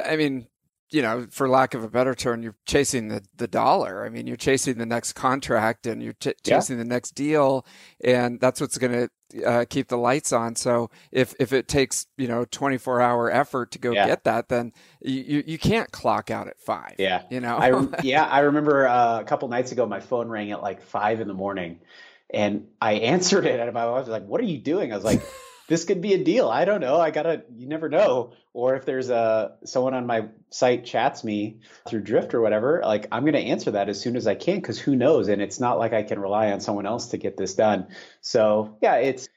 I 0.06 0.16
mean, 0.16 0.48
you 0.92 1.02
know, 1.02 1.26
for 1.32 1.48
lack 1.48 1.74
of 1.74 1.84
a 1.84 1.90
better 1.90 2.14
term, 2.14 2.44
you're 2.44 2.56
chasing 2.66 3.08
the, 3.08 3.24
the 3.38 3.48
dollar. 3.48 4.06
I 4.06 4.10
mean, 4.10 4.28
you're 4.28 4.36
chasing 4.36 4.78
the 4.78 4.86
next 4.86 5.14
contract 5.14 5.88
and 5.88 6.04
you're 6.04 6.14
ch- 6.14 6.36
chasing 6.44 6.78
yeah. 6.78 6.84
the 6.84 6.90
next 6.90 7.12
deal, 7.12 7.66
and 8.04 8.40
that's 8.40 8.60
what's 8.60 8.78
going 8.78 8.92
to 8.92 9.46
uh, 9.46 9.66
keep 9.70 9.88
the 9.88 9.98
lights 9.98 10.34
on. 10.34 10.56
So 10.56 10.90
if 11.12 11.34
if 11.40 11.54
it 11.54 11.68
takes 11.68 12.08
you 12.18 12.28
know 12.28 12.46
24 12.46 13.02
hour 13.02 13.32
effort 13.32 13.72
to 13.72 13.80
go 13.80 13.92
yeah. 13.92 14.06
get 14.06 14.26
that, 14.26 14.50
then 14.50 14.74
you 15.02 15.44
you 15.46 15.58
can't 15.58 15.92
clock 15.92 16.30
out 16.30 16.48
at 16.48 16.60
five. 16.60 16.96
Yeah, 16.98 17.24
you 17.30 17.40
know. 17.40 17.58
I, 17.58 17.88
yeah, 18.04 18.26
I 18.26 18.42
remember 18.42 18.88
uh, 18.88 19.22
a 19.22 19.24
couple 19.24 19.48
nights 19.48 19.72
ago, 19.72 19.86
my 19.86 20.02
phone 20.02 20.28
rang 20.28 20.52
at 20.52 20.62
like 20.62 20.82
five 20.82 21.22
in 21.22 21.28
the 21.28 21.34
morning, 21.34 21.80
and 22.30 22.68
I 22.82 22.94
answered 23.14 23.46
it, 23.46 23.60
and 23.60 23.74
my 23.74 23.86
wife 23.86 24.02
was 24.02 24.10
like, 24.10 24.26
"What 24.26 24.42
are 24.42 24.46
you 24.46 24.58
doing?" 24.58 24.92
I 24.92 24.96
was 24.96 25.06
like 25.06 25.22
this 25.72 25.86
could 25.86 26.02
be 26.02 26.14
a 26.14 26.22
deal. 26.22 26.50
I 26.50 26.66
don't 26.66 26.82
know. 26.82 27.00
I 27.00 27.12
gotta. 27.12 27.44
You 27.56 27.66
never 27.66 27.88
know. 27.88 28.34
Or 28.52 28.76
if 28.76 28.84
there's 28.84 29.10
a 29.10 29.54
someone 29.64 29.94
on 29.94 30.06
my 30.06 30.28
site 30.50 30.84
chats 30.84 31.24
me 31.24 31.62
through 31.88 32.02
Drift 32.02 32.34
or 32.34 32.42
whatever, 32.42 32.82
like 32.84 33.08
I'm 33.10 33.24
gonna 33.24 33.38
answer 33.38 33.72
that 33.72 33.88
as 33.88 33.98
soon 33.98 34.18
as 34.18 34.28
I 34.28 34.36
can 34.36 34.58
because 34.58 34.78
who 34.78 34.98
knows? 34.98 35.30
And 35.30 35.42
it's 35.42 35.62
not 35.62 35.80
like 35.80 35.94
I 35.94 36.04
can 36.04 36.20
rely 36.20 36.52
on 36.52 36.60
someone 36.60 36.86
else 36.86 37.08
to 37.08 37.18
get 37.18 37.38
this 37.38 37.56
done. 37.56 37.88
So 38.20 38.78
yeah, 38.82 38.96
it's 38.96 39.30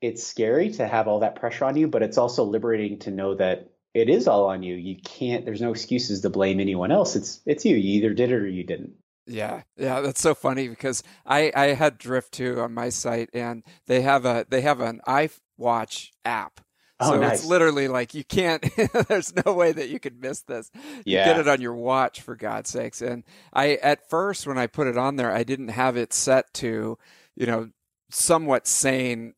it's 0.00 0.26
scary 0.26 0.70
to 0.70 0.88
have 0.88 1.08
all 1.08 1.20
that 1.20 1.34
pressure 1.34 1.66
on 1.66 1.76
you, 1.76 1.88
but 1.88 2.02
it's 2.02 2.16
also 2.16 2.44
liberating 2.44 3.00
to 3.00 3.10
know 3.10 3.34
that 3.34 3.70
it 3.92 4.08
is 4.08 4.26
all 4.26 4.46
on 4.46 4.62
you. 4.62 4.74
You 4.74 4.96
can't. 4.96 5.44
There's 5.44 5.60
no 5.60 5.72
excuses 5.72 6.22
to 6.22 6.30
blame 6.30 6.58
anyone 6.58 6.90
else. 6.90 7.16
It's 7.16 7.42
it's 7.44 7.66
you. 7.66 7.76
You 7.76 7.98
either 7.98 8.14
did 8.14 8.32
it 8.32 8.36
or 8.36 8.48
you 8.48 8.64
didn't. 8.64 8.94
Yeah, 9.26 9.62
yeah, 9.76 10.00
that's 10.00 10.20
so 10.20 10.34
funny 10.34 10.68
because 10.68 11.02
I 11.26 11.52
I 11.54 11.66
had 11.74 11.98
Drift 11.98 12.32
too 12.32 12.60
on 12.60 12.72
my 12.72 12.88
site, 12.88 13.28
and 13.34 13.62
they 13.86 14.00
have 14.00 14.24
a 14.24 14.46
they 14.48 14.62
have 14.62 14.80
an 14.80 15.00
i 15.06 15.28
watch 15.62 16.12
app. 16.24 16.60
Oh, 17.00 17.10
so 17.10 17.20
nice. 17.20 17.40
it's 17.40 17.44
literally 17.44 17.88
like 17.88 18.14
you 18.14 18.24
can't. 18.24 18.64
there's 19.08 19.32
no 19.44 19.54
way 19.54 19.72
that 19.72 19.88
you 19.88 19.98
could 19.98 20.20
miss 20.20 20.42
this. 20.42 20.70
Yeah. 21.04 21.28
You 21.28 21.34
get 21.34 21.40
it 21.40 21.48
on 21.48 21.60
your 21.60 21.74
watch 21.74 22.20
for 22.20 22.36
God's 22.36 22.70
sakes. 22.70 23.02
And 23.02 23.24
I 23.52 23.74
at 23.76 24.08
first 24.08 24.46
when 24.46 24.58
I 24.58 24.66
put 24.66 24.86
it 24.86 24.96
on 24.96 25.16
there, 25.16 25.32
I 25.32 25.42
didn't 25.42 25.68
have 25.68 25.96
it 25.96 26.12
set 26.12 26.52
to, 26.54 26.98
you 27.34 27.46
know, 27.46 27.70
somewhat 28.10 28.66
sane 28.66 29.34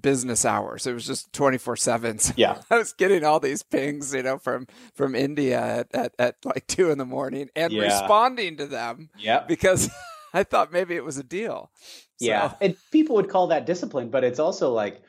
business 0.00 0.44
hours. 0.44 0.86
It 0.86 0.94
was 0.94 1.06
just 1.06 1.32
24 1.32 1.76
seven. 1.76 2.18
Yeah. 2.36 2.60
I 2.70 2.78
was 2.78 2.92
getting 2.92 3.24
all 3.24 3.40
these 3.40 3.62
pings, 3.62 4.14
you 4.14 4.22
know, 4.22 4.38
from, 4.38 4.66
from 4.94 5.14
India 5.14 5.60
at, 5.60 5.88
at, 5.94 6.14
at 6.18 6.36
like 6.44 6.66
two 6.66 6.90
in 6.90 6.98
the 6.98 7.04
morning 7.04 7.50
and 7.54 7.72
yeah. 7.72 7.82
responding 7.82 8.56
to 8.56 8.66
them. 8.66 9.10
Yeah. 9.18 9.44
Because 9.46 9.90
I 10.34 10.44
thought 10.44 10.72
maybe 10.72 10.94
it 10.94 11.04
was 11.04 11.18
a 11.18 11.22
deal. 11.22 11.70
So. 12.20 12.26
Yeah. 12.26 12.54
And 12.60 12.76
people 12.90 13.16
would 13.16 13.28
call 13.28 13.48
that 13.48 13.66
discipline, 13.66 14.08
but 14.08 14.24
it's 14.24 14.38
also 14.38 14.72
like, 14.72 15.02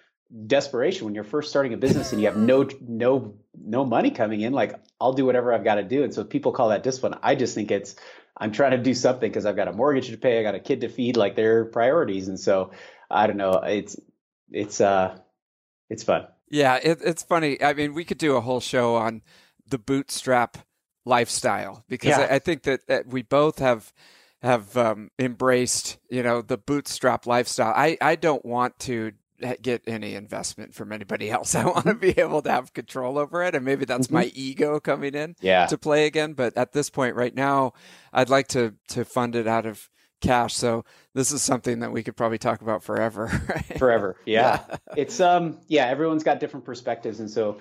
desperation 0.48 1.06
when 1.06 1.16
you're 1.16 1.24
first 1.24 1.50
starting 1.50 1.74
a 1.74 1.78
business 1.78 2.12
and 2.12 2.22
you 2.22 2.28
have 2.28 2.38
no 2.38 2.68
no 2.82 3.36
no 3.56 3.86
money 3.86 4.10
coming 4.10 4.42
in 4.42 4.52
like 4.52 4.74
I'll 5.00 5.14
do 5.14 5.26
whatever 5.26 5.54
I've 5.54 5.64
got 5.64 5.76
to 5.76 5.84
do. 5.84 6.04
And 6.04 6.14
so 6.14 6.24
people 6.24 6.52
call 6.52 6.70
that 6.70 6.84
discipline. 6.84 7.16
I 7.22 7.36
just 7.36 7.54
think 7.54 7.72
it's 7.72 7.96
I'm 8.36 8.52
trying 8.52 8.72
to 8.72 8.78
do 8.78 8.94
something 8.94 9.30
because 9.30 9.46
I've 9.46 9.56
got 9.56 9.68
a 9.68 9.74
mortgage 9.74 10.10
to 10.10 10.18
pay 10.18 10.40
I 10.40 10.44
got 10.44 10.56
a 10.56 10.60
kid 10.60 10.82
to 10.82 10.90
feed 10.90 11.18
like 11.18 11.36
they're 11.36 11.66
priorities. 11.66 12.28
And 12.28 12.40
so 12.40 12.72
I 13.10 13.28
don't 13.28 13.38
know 13.38 13.54
it's 13.64 14.00
it's 14.52 14.82
uh 14.82 15.18
it's 15.90 16.04
fun. 16.04 16.28
Yeah 16.50 16.80
it, 16.82 17.00
it's 17.04 17.24
funny. 17.24 17.62
I 17.62 17.74
mean 17.74 17.94
we 17.94 18.04
could 18.04 18.18
do 18.18 18.36
a 18.36 18.42
whole 18.42 18.60
show 18.60 18.96
on 18.96 19.22
the 19.68 19.78
bootstrap 19.78 20.58
lifestyle 21.06 21.84
because 21.88 22.10
yeah. 22.10 22.28
I, 22.30 22.36
I, 22.36 22.40
think 22.40 22.64
that, 22.64 22.88
that 22.88 23.08
we 23.08 23.22
both 23.22 23.60
have 23.60 23.94
have 24.42 24.76
um, 24.78 25.10
embraced 25.20 25.98
you 26.10 26.24
know 26.24 26.42
the 26.42 26.58
bootstrap 26.58 27.26
lifestyle. 27.26 27.74
I 27.76 27.98
I 28.02 28.16
don't 28.16 28.46
want 28.46 28.78
to 28.80 29.14
get 29.62 29.84
any 29.88 30.16
investment 30.16 30.74
from 30.74 30.92
anybody 30.92 31.30
else. 31.30 31.56
I 31.56 31.66
want 31.66 31.86
to 31.86 31.94
be 31.94 32.18
able 32.20 32.42
to 32.42 32.52
have 32.52 32.74
control 32.74 33.18
over 33.18 33.44
it. 33.44 33.56
And 33.56 33.66
maybe 33.66 33.86
that's 33.86 34.08
mm-hmm. 34.08 34.16
my 34.16 34.32
ego 34.34 34.80
coming 34.80 35.16
in 35.16 35.36
yeah. 35.42 35.66
to 35.68 35.78
play 35.78 36.06
again. 36.06 36.34
But 36.34 36.58
at 36.58 36.74
this 36.74 36.90
point 36.90 37.16
right 37.16 37.36
now, 37.36 37.74
I'd 38.12 38.30
like 38.30 38.48
to, 38.50 38.74
to 38.90 39.06
fund 39.06 39.36
it 39.36 39.48
out 39.48 39.66
of 39.66 39.90
cash. 40.22 40.56
So 40.56 40.86
this 41.14 41.32
is 41.32 41.42
something 41.42 41.80
that 41.80 41.92
we 41.92 42.04
could 42.04 42.16
probably 42.16 42.38
talk 42.38 42.62
about 42.62 42.84
forever. 42.84 43.30
Right? 43.54 43.78
Forever. 43.78 44.16
Yeah. 44.26 44.62
yeah. 44.68 44.78
it's, 44.96 45.20
um, 45.20 45.60
yeah, 45.68 45.88
everyone's 45.88 46.24
got 46.24 46.40
different 46.40 46.66
perspectives. 46.66 47.20
And 47.20 47.30
so 47.30 47.60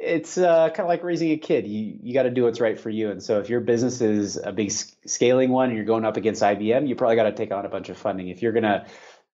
it's 0.00 0.38
uh, 0.38 0.68
kind 0.70 0.80
of 0.80 0.88
like 0.88 1.04
raising 1.04 1.30
a 1.30 1.36
kid. 1.36 1.66
You 1.66 1.98
you 2.02 2.14
got 2.14 2.22
to 2.22 2.30
do 2.30 2.44
what's 2.44 2.58
right 2.58 2.80
for 2.80 2.88
you. 2.88 3.10
And 3.10 3.22
so 3.22 3.38
if 3.38 3.50
your 3.50 3.60
business 3.60 4.00
is 4.00 4.38
a 4.42 4.50
big 4.50 4.72
scaling 4.72 5.50
one 5.50 5.68
and 5.68 5.76
you're 5.76 5.84
going 5.84 6.06
up 6.06 6.16
against 6.16 6.42
IBM, 6.42 6.88
you 6.88 6.96
probably 6.96 7.16
got 7.16 7.24
to 7.24 7.32
take 7.32 7.52
on 7.52 7.66
a 7.66 7.68
bunch 7.68 7.90
of 7.90 7.98
funding. 7.98 8.28
If 8.28 8.40
you're 8.40 8.52
going 8.52 8.64
to 8.64 8.86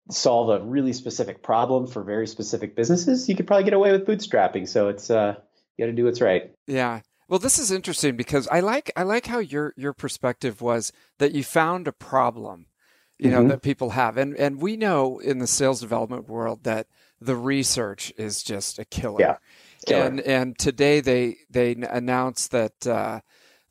solve 0.10 0.50
a 0.50 0.63
really 0.63 0.94
specific 0.94 1.42
problem 1.42 1.88
for 1.88 2.04
very 2.04 2.28
specific 2.28 2.76
businesses, 2.76 3.28
you 3.30 3.36
could 3.36 3.48
probably 3.48 3.63
get 3.63 3.74
away 3.74 3.92
with 3.92 4.06
bootstrapping. 4.06 4.68
So 4.68 4.89
it's 4.89 5.10
uh, 5.10 5.36
you 5.78 5.86
got 5.86 5.89
to 5.89 5.96
do 5.96 6.06
what's 6.06 6.22
right. 6.22 6.54
Yeah. 6.68 7.02
Well, 7.30 7.39
this 7.39 7.58
is 7.58 7.72
interesting 7.72 8.16
because 8.16 8.48
I 8.50 8.60
like 8.60 8.92
I 8.96 9.04
like 9.04 9.28
how 9.28 9.39
your 9.39 9.74
your 9.78 9.94
perspective 9.94 10.62
was 10.62 10.92
that 11.20 11.32
you 11.32 11.44
found 11.44 11.88
a 11.88 11.94
problem, 11.94 12.68
you 13.18 13.30
mm-hmm. 13.30 13.44
know, 13.44 13.48
that 13.50 13.62
people 13.62 13.92
have, 13.92 14.18
and 14.18 14.36
and 14.36 14.62
we 14.62 14.76
know 14.78 15.20
in 15.20 15.39
the 15.39 15.48
sales 15.48 15.80
development 15.80 16.28
world 16.28 16.63
that 16.63 16.88
the 17.20 17.36
research 17.36 18.12
is 18.18 18.44
just 18.44 18.78
a 18.78 18.86
killer. 18.86 19.20
Yeah. 19.20 19.38
Killer. 19.88 20.04
And 20.04 20.20
and 20.22 20.58
today 20.60 21.00
they 21.00 21.38
they 21.50 21.72
announced 21.74 22.52
that 22.52 22.86
uh, 22.86 23.22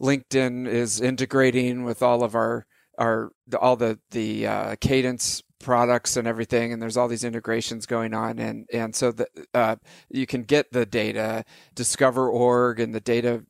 LinkedIn 0.00 0.66
is 0.66 1.00
integrating 1.00 1.84
with 1.84 2.02
all 2.02 2.24
of 2.24 2.34
our 2.34 2.66
our 2.98 3.32
all 3.60 3.76
the 3.76 3.98
the 4.10 4.46
uh, 4.46 4.76
cadence 4.80 5.42
products 5.62 6.16
and 6.16 6.28
everything 6.28 6.72
and 6.72 6.82
there's 6.82 6.96
all 6.96 7.08
these 7.08 7.24
integrations 7.24 7.86
going 7.86 8.12
on 8.12 8.38
and 8.38 8.66
and 8.72 8.94
so 8.94 9.12
that 9.12 9.28
uh, 9.54 9.76
you 10.10 10.26
can 10.26 10.42
get 10.42 10.70
the 10.72 10.84
data 10.84 11.44
discover 11.74 12.28
org 12.28 12.80
and 12.80 12.94
the 12.94 13.00
data 13.00 13.44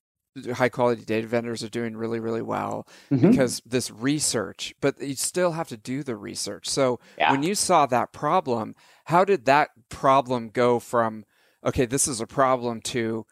high 0.54 0.68
quality 0.68 1.04
data 1.04 1.26
vendors 1.26 1.62
are 1.62 1.68
doing 1.68 1.96
really 1.96 2.20
really 2.20 2.42
well 2.42 2.86
mm-hmm. 3.10 3.30
because 3.30 3.60
this 3.66 3.90
research 3.90 4.74
but 4.80 5.00
you 5.00 5.14
still 5.14 5.52
have 5.52 5.68
to 5.68 5.76
do 5.76 6.02
the 6.02 6.16
research 6.16 6.68
so 6.68 7.00
yeah. 7.18 7.30
when 7.30 7.42
you 7.42 7.54
saw 7.54 7.86
that 7.86 8.12
problem 8.12 8.74
how 9.04 9.24
did 9.24 9.44
that 9.44 9.70
problem 9.88 10.48
go 10.48 10.78
from 10.78 11.24
okay 11.64 11.84
this 11.84 12.08
is 12.08 12.20
a 12.20 12.26
problem 12.26 12.80
to 12.80 13.26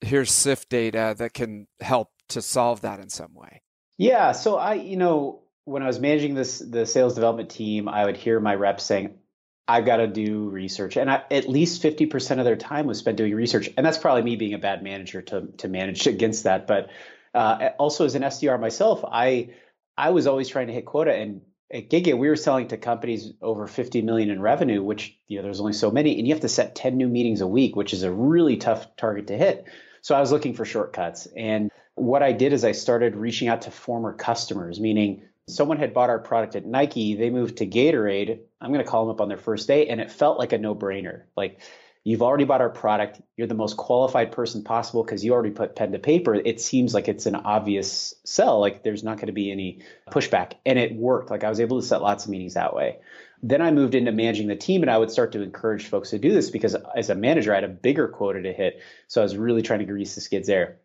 here's 0.00 0.30
SIFT 0.30 0.68
data 0.68 1.14
that 1.18 1.34
can 1.34 1.66
help 1.80 2.10
to 2.28 2.40
solve 2.40 2.80
that 2.82 3.00
in 3.00 3.08
some 3.08 3.34
way 3.34 3.62
yeah 3.98 4.32
so 4.32 4.56
i 4.56 4.74
you 4.74 4.96
know 4.96 5.42
when 5.68 5.82
I 5.82 5.86
was 5.86 6.00
managing 6.00 6.34
this 6.34 6.58
the 6.58 6.86
sales 6.86 7.14
development 7.14 7.50
team, 7.50 7.88
I 7.88 8.06
would 8.06 8.16
hear 8.16 8.40
my 8.40 8.54
reps 8.54 8.84
saying, 8.84 9.18
"I've 9.66 9.84
got 9.84 9.98
to 9.98 10.06
do 10.06 10.48
research," 10.48 10.96
and 10.96 11.10
I, 11.10 11.22
at 11.30 11.48
least 11.48 11.82
fifty 11.82 12.06
percent 12.06 12.40
of 12.40 12.46
their 12.46 12.56
time 12.56 12.86
was 12.86 12.98
spent 12.98 13.18
doing 13.18 13.34
research. 13.34 13.68
And 13.76 13.84
that's 13.84 13.98
probably 13.98 14.22
me 14.22 14.36
being 14.36 14.54
a 14.54 14.58
bad 14.58 14.82
manager 14.82 15.20
to 15.22 15.48
to 15.58 15.68
manage 15.68 16.06
against 16.06 16.44
that. 16.44 16.66
But 16.66 16.90
uh, 17.34 17.70
also 17.78 18.06
as 18.06 18.14
an 18.14 18.22
SDR 18.22 18.58
myself, 18.58 19.04
I 19.04 19.50
I 19.96 20.10
was 20.10 20.26
always 20.26 20.48
trying 20.48 20.68
to 20.68 20.72
hit 20.72 20.86
quota. 20.86 21.14
And 21.14 21.42
at 21.70 21.90
Gigya, 21.90 22.16
we 22.16 22.28
were 22.28 22.36
selling 22.36 22.68
to 22.68 22.78
companies 22.78 23.32
over 23.42 23.66
50 23.66 24.00
million 24.00 24.30
in 24.30 24.40
revenue, 24.40 24.82
which 24.82 25.18
you 25.28 25.36
know 25.36 25.42
there's 25.42 25.60
only 25.60 25.74
so 25.74 25.90
many, 25.90 26.18
and 26.18 26.26
you 26.26 26.32
have 26.32 26.42
to 26.42 26.48
set 26.48 26.76
10 26.76 26.96
new 26.96 27.08
meetings 27.08 27.42
a 27.42 27.46
week, 27.46 27.76
which 27.76 27.92
is 27.92 28.04
a 28.04 28.10
really 28.10 28.56
tough 28.56 28.96
target 28.96 29.26
to 29.26 29.36
hit. 29.36 29.66
So 30.00 30.14
I 30.14 30.20
was 30.20 30.32
looking 30.32 30.54
for 30.54 30.64
shortcuts, 30.64 31.28
and 31.36 31.70
what 31.94 32.22
I 32.22 32.32
did 32.32 32.52
is 32.52 32.64
I 32.64 32.72
started 32.72 33.16
reaching 33.16 33.48
out 33.48 33.62
to 33.62 33.70
former 33.70 34.14
customers, 34.14 34.80
meaning 34.80 35.27
someone 35.48 35.78
had 35.78 35.94
bought 35.94 36.10
our 36.10 36.18
product 36.18 36.56
at 36.56 36.66
Nike, 36.66 37.14
they 37.14 37.30
moved 37.30 37.58
to 37.58 37.66
Gatorade. 37.66 38.40
I'm 38.60 38.72
going 38.72 38.84
to 38.84 38.90
call 38.90 39.06
them 39.06 39.14
up 39.14 39.20
on 39.20 39.28
their 39.28 39.38
first 39.38 39.66
day, 39.66 39.88
and 39.88 40.00
it 40.00 40.10
felt 40.10 40.38
like 40.38 40.52
a 40.52 40.58
no 40.58 40.74
brainer. 40.74 41.22
Like, 41.36 41.60
you've 42.04 42.22
already 42.22 42.44
bought 42.44 42.60
our 42.60 42.70
product, 42.70 43.20
you're 43.36 43.46
the 43.46 43.54
most 43.54 43.76
qualified 43.76 44.32
person 44.32 44.62
possible 44.62 45.02
because 45.04 45.24
you 45.24 45.32
already 45.32 45.50
put 45.50 45.76
pen 45.76 45.92
to 45.92 45.98
paper. 45.98 46.34
It 46.34 46.60
seems 46.60 46.94
like 46.94 47.08
it's 47.08 47.26
an 47.26 47.34
obvious 47.34 48.14
sell, 48.24 48.60
like, 48.60 48.82
there's 48.82 49.04
not 49.04 49.16
going 49.16 49.26
to 49.26 49.32
be 49.32 49.50
any 49.50 49.82
pushback. 50.10 50.54
And 50.64 50.78
it 50.78 50.94
worked. 50.94 51.30
Like, 51.30 51.44
I 51.44 51.48
was 51.48 51.60
able 51.60 51.80
to 51.80 51.86
set 51.86 52.02
lots 52.02 52.24
of 52.24 52.30
meetings 52.30 52.54
that 52.54 52.74
way. 52.74 52.98
Then 53.42 53.62
I 53.62 53.70
moved 53.70 53.94
into 53.94 54.10
managing 54.10 54.48
the 54.48 54.56
team, 54.56 54.82
and 54.82 54.90
I 54.90 54.98
would 54.98 55.10
start 55.10 55.32
to 55.32 55.42
encourage 55.42 55.86
folks 55.86 56.10
to 56.10 56.18
do 56.18 56.32
this 56.32 56.50
because 56.50 56.76
as 56.96 57.10
a 57.10 57.14
manager, 57.14 57.52
I 57.52 57.56
had 57.56 57.64
a 57.64 57.68
bigger 57.68 58.08
quota 58.08 58.42
to 58.42 58.52
hit. 58.52 58.80
So 59.06 59.20
I 59.20 59.24
was 59.24 59.36
really 59.36 59.62
trying 59.62 59.80
to 59.80 59.84
grease 59.84 60.14
the 60.14 60.20
skids 60.20 60.48
there. 60.48 60.78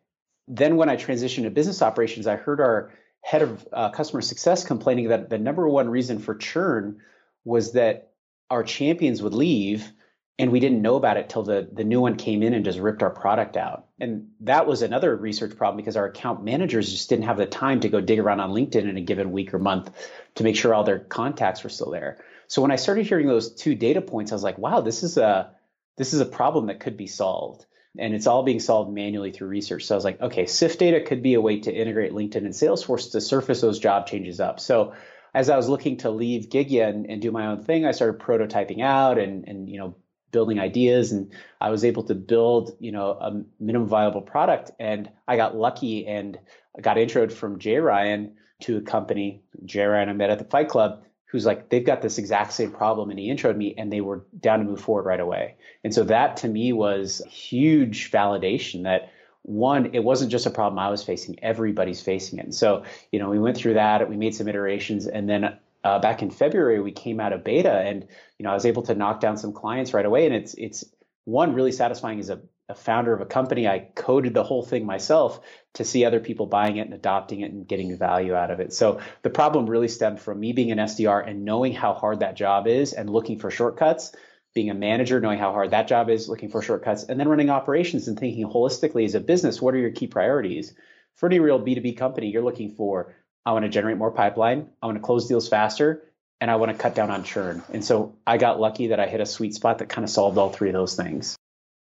Then 0.47 0.75
when 0.75 0.89
I 0.89 0.97
transitioned 0.97 1.43
to 1.43 1.49
business 1.49 1.81
operations, 1.81 2.27
I 2.27 2.35
heard 2.35 2.59
our 2.59 2.91
head 3.23 3.41
of 3.41 3.67
uh, 3.73 3.89
customer 3.89 4.21
success 4.21 4.65
complaining 4.65 5.07
that 5.07 5.29
the 5.29 5.39
number 5.39 5.67
one 5.67 5.89
reason 5.89 6.19
for 6.19 6.35
churn 6.35 6.99
was 7.45 7.71
that 7.71 8.11
our 8.49 8.63
champions 8.63 9.21
would 9.23 9.33
leave 9.33 9.91
and 10.39 10.51
we 10.51 10.59
didn't 10.59 10.81
know 10.81 10.95
about 10.95 11.17
it 11.17 11.29
till 11.29 11.43
the, 11.43 11.69
the 11.71 11.83
new 11.83 12.01
one 12.01 12.15
came 12.15 12.43
in 12.43 12.53
and 12.53 12.65
just 12.65 12.79
ripped 12.79 13.03
our 13.03 13.09
product 13.09 13.55
out. 13.55 13.85
And 13.99 14.29
that 14.41 14.67
was 14.67 14.81
another 14.81 15.15
research 15.15 15.55
problem 15.55 15.77
because 15.77 15.95
our 15.95 16.07
account 16.07 16.43
managers 16.43 16.91
just 16.91 17.07
didn't 17.07 17.25
have 17.25 17.37
the 17.37 17.45
time 17.45 17.79
to 17.81 17.89
go 17.89 18.01
dig 18.01 18.19
around 18.19 18.39
on 18.39 18.51
LinkedIn 18.51 18.89
in 18.89 18.97
a 18.97 19.01
given 19.01 19.31
week 19.31 19.53
or 19.53 19.59
month 19.59 19.91
to 20.35 20.43
make 20.43 20.55
sure 20.55 20.73
all 20.73 20.83
their 20.83 20.99
contacts 20.99 21.63
were 21.63 21.69
still 21.69 21.91
there. 21.91 22.23
So 22.47 22.61
when 22.61 22.71
I 22.71 22.77
started 22.77 23.05
hearing 23.05 23.27
those 23.27 23.53
two 23.53 23.75
data 23.75 24.01
points, 24.01 24.31
I 24.31 24.35
was 24.35 24.43
like, 24.43 24.57
wow, 24.57 24.81
this 24.81 25.03
is 25.03 25.17
a 25.17 25.51
this 25.97 26.13
is 26.13 26.19
a 26.19 26.25
problem 26.25 26.67
that 26.67 26.79
could 26.79 26.97
be 26.97 27.07
solved. 27.07 27.65
And 27.97 28.15
it's 28.15 28.25
all 28.25 28.43
being 28.43 28.59
solved 28.59 28.91
manually 28.91 29.31
through 29.31 29.49
research. 29.49 29.85
So 29.85 29.93
I 29.93 29.97
was 29.97 30.03
like, 30.03 30.19
okay, 30.19 30.45
SIFT 30.47 30.79
data 30.79 31.01
could 31.01 31.21
be 31.21 31.35
a 31.35 31.41
way 31.41 31.59
to 31.59 31.71
integrate 31.71 32.11
LinkedIn 32.11 32.37
and 32.37 32.53
Salesforce 32.53 33.11
to 33.11 33.21
surface 33.21 33.61
those 33.61 33.79
job 33.79 34.07
changes 34.07 34.39
up. 34.39 34.59
So 34.59 34.93
as 35.33 35.49
I 35.49 35.57
was 35.57 35.69
looking 35.69 35.97
to 35.97 36.09
leave 36.09 36.49
Gigya 36.49 36.87
and, 36.87 37.05
and 37.07 37.21
do 37.21 37.31
my 37.31 37.47
own 37.47 37.63
thing, 37.63 37.85
I 37.85 37.91
started 37.91 38.19
prototyping 38.19 38.81
out 38.81 39.17
and 39.17 39.47
and 39.47 39.69
you 39.69 39.79
know 39.79 39.95
building 40.33 40.59
ideas 40.59 41.13
and 41.13 41.31
I 41.61 41.69
was 41.69 41.85
able 41.85 42.03
to 42.05 42.15
build, 42.15 42.75
you 42.79 42.91
know, 42.91 43.11
a 43.11 43.41
minimum 43.59 43.87
viable 43.87 44.21
product. 44.21 44.71
And 44.79 45.09
I 45.27 45.37
got 45.37 45.55
lucky 45.55 46.05
and 46.07 46.37
got 46.81 46.97
introed 46.97 47.31
from 47.31 47.59
Jay 47.59 47.77
Ryan 47.77 48.35
to 48.61 48.77
a 48.77 48.81
company, 48.81 49.43
Jay 49.63 49.85
Ryan 49.85 50.09
I 50.09 50.13
met 50.13 50.31
at 50.31 50.39
the 50.39 50.45
Fight 50.45 50.67
Club, 50.67 51.03
who's 51.33 51.47
like, 51.47 51.69
they've 51.69 51.85
got 51.85 52.03
this 52.03 52.19
exact 52.19 52.53
same 52.53 52.71
problem. 52.71 53.09
And 53.09 53.17
he 53.19 53.29
introed 53.33 53.57
me 53.57 53.73
and 53.75 53.91
they 53.91 54.01
were 54.01 54.23
down 54.39 54.59
to 54.59 54.65
move 54.65 54.79
forward 54.79 55.05
right 55.05 55.19
away. 55.19 55.55
And 55.83 55.91
so 55.91 56.03
that 56.03 56.37
to 56.37 56.47
me 56.47 56.71
was 56.71 57.23
huge 57.27 58.11
validation 58.11 58.83
that 58.83 59.11
one, 59.41 59.89
it 59.93 60.03
wasn't 60.03 60.31
just 60.31 60.45
a 60.45 60.51
problem 60.51 60.77
I 60.77 60.89
was 60.89 61.03
facing, 61.03 61.43
everybody's 61.43 62.01
facing 62.01 62.37
it. 62.37 62.45
And 62.45 62.55
so, 62.55 62.83
you 63.11 63.17
know, 63.17 63.29
we 63.29 63.39
went 63.39 63.57
through 63.57 63.73
that, 63.73 64.07
we 64.07 64.15
made 64.15 64.35
some 64.35 64.47
iterations, 64.47 65.07
and 65.07 65.27
then 65.27 65.57
uh, 65.83 65.99
back 65.99 66.21
in 66.21 66.29
February, 66.29 66.79
we 66.79 66.91
came 66.91 67.19
out 67.19 67.33
of 67.33 67.43
beta, 67.43 67.73
and 67.73 68.07
you 68.37 68.43
know 68.43 68.51
I 68.51 68.53
was 68.53 68.65
able 68.65 68.83
to 68.83 68.95
knock 68.95 69.19
down 69.19 69.35
some 69.35 69.51
clients 69.51 69.93
right 69.93 70.05
away. 70.05 70.25
And 70.25 70.33
it's 70.33 70.53
it's 70.53 70.85
one 71.25 71.53
really 71.53 71.73
satisfying 71.73 72.19
as 72.19 72.29
a, 72.29 72.39
a 72.69 72.75
founder 72.75 73.13
of 73.13 73.21
a 73.21 73.25
company. 73.25 73.67
I 73.67 73.79
coded 73.95 74.33
the 74.33 74.43
whole 74.43 74.63
thing 74.63 74.85
myself 74.85 75.41
to 75.75 75.83
see 75.83 76.05
other 76.05 76.19
people 76.19 76.45
buying 76.45 76.77
it 76.77 76.85
and 76.85 76.93
adopting 76.93 77.41
it 77.41 77.51
and 77.51 77.67
getting 77.67 77.97
value 77.97 78.33
out 78.33 78.51
of 78.51 78.59
it. 78.59 78.73
So 78.73 79.01
the 79.21 79.29
problem 79.29 79.69
really 79.69 79.87
stemmed 79.87 80.19
from 80.19 80.39
me 80.39 80.53
being 80.53 80.71
an 80.71 80.77
SDR 80.77 81.27
and 81.27 81.45
knowing 81.45 81.73
how 81.73 81.93
hard 81.93 82.21
that 82.21 82.35
job 82.35 82.67
is 82.67 82.93
and 82.93 83.09
looking 83.09 83.39
for 83.39 83.51
shortcuts. 83.51 84.13
Being 84.53 84.69
a 84.69 84.75
manager, 84.75 85.19
knowing 85.19 85.39
how 85.39 85.51
hard 85.51 85.71
that 85.71 85.87
job 85.87 86.11
is, 86.11 86.29
looking 86.29 86.49
for 86.49 86.61
shortcuts, 86.61 87.03
and 87.03 87.19
then 87.19 87.27
running 87.27 87.49
operations 87.49 88.07
and 88.07 88.19
thinking 88.19 88.47
holistically 88.47 89.03
as 89.03 89.15
a 89.15 89.19
business, 89.19 89.59
what 89.59 89.73
are 89.73 89.79
your 89.79 89.89
key 89.89 90.05
priorities? 90.05 90.75
For 91.15 91.25
any 91.25 91.39
real 91.39 91.59
B2B 91.59 91.97
company, 91.97 92.29
you're 92.29 92.43
looking 92.43 92.75
for 92.75 93.15
I 93.45 93.51
want 93.51 93.65
to 93.65 93.69
generate 93.69 93.97
more 93.97 94.11
pipeline. 94.11 94.69
I 94.81 94.85
want 94.85 94.97
to 94.97 95.03
close 95.03 95.27
deals 95.27 95.49
faster 95.49 96.03
and 96.39 96.49
I 96.49 96.55
want 96.57 96.71
to 96.71 96.77
cut 96.77 96.95
down 96.95 97.11
on 97.11 97.23
churn. 97.23 97.63
And 97.73 97.83
so 97.83 98.15
I 98.25 98.37
got 98.37 98.59
lucky 98.59 98.87
that 98.87 98.99
I 98.99 99.07
hit 99.07 99.21
a 99.21 99.25
sweet 99.25 99.53
spot 99.53 99.79
that 99.79 99.89
kind 99.89 100.03
of 100.03 100.09
solved 100.09 100.37
all 100.37 100.49
three 100.49 100.69
of 100.69 100.73
those 100.73 100.95
things. 100.95 101.35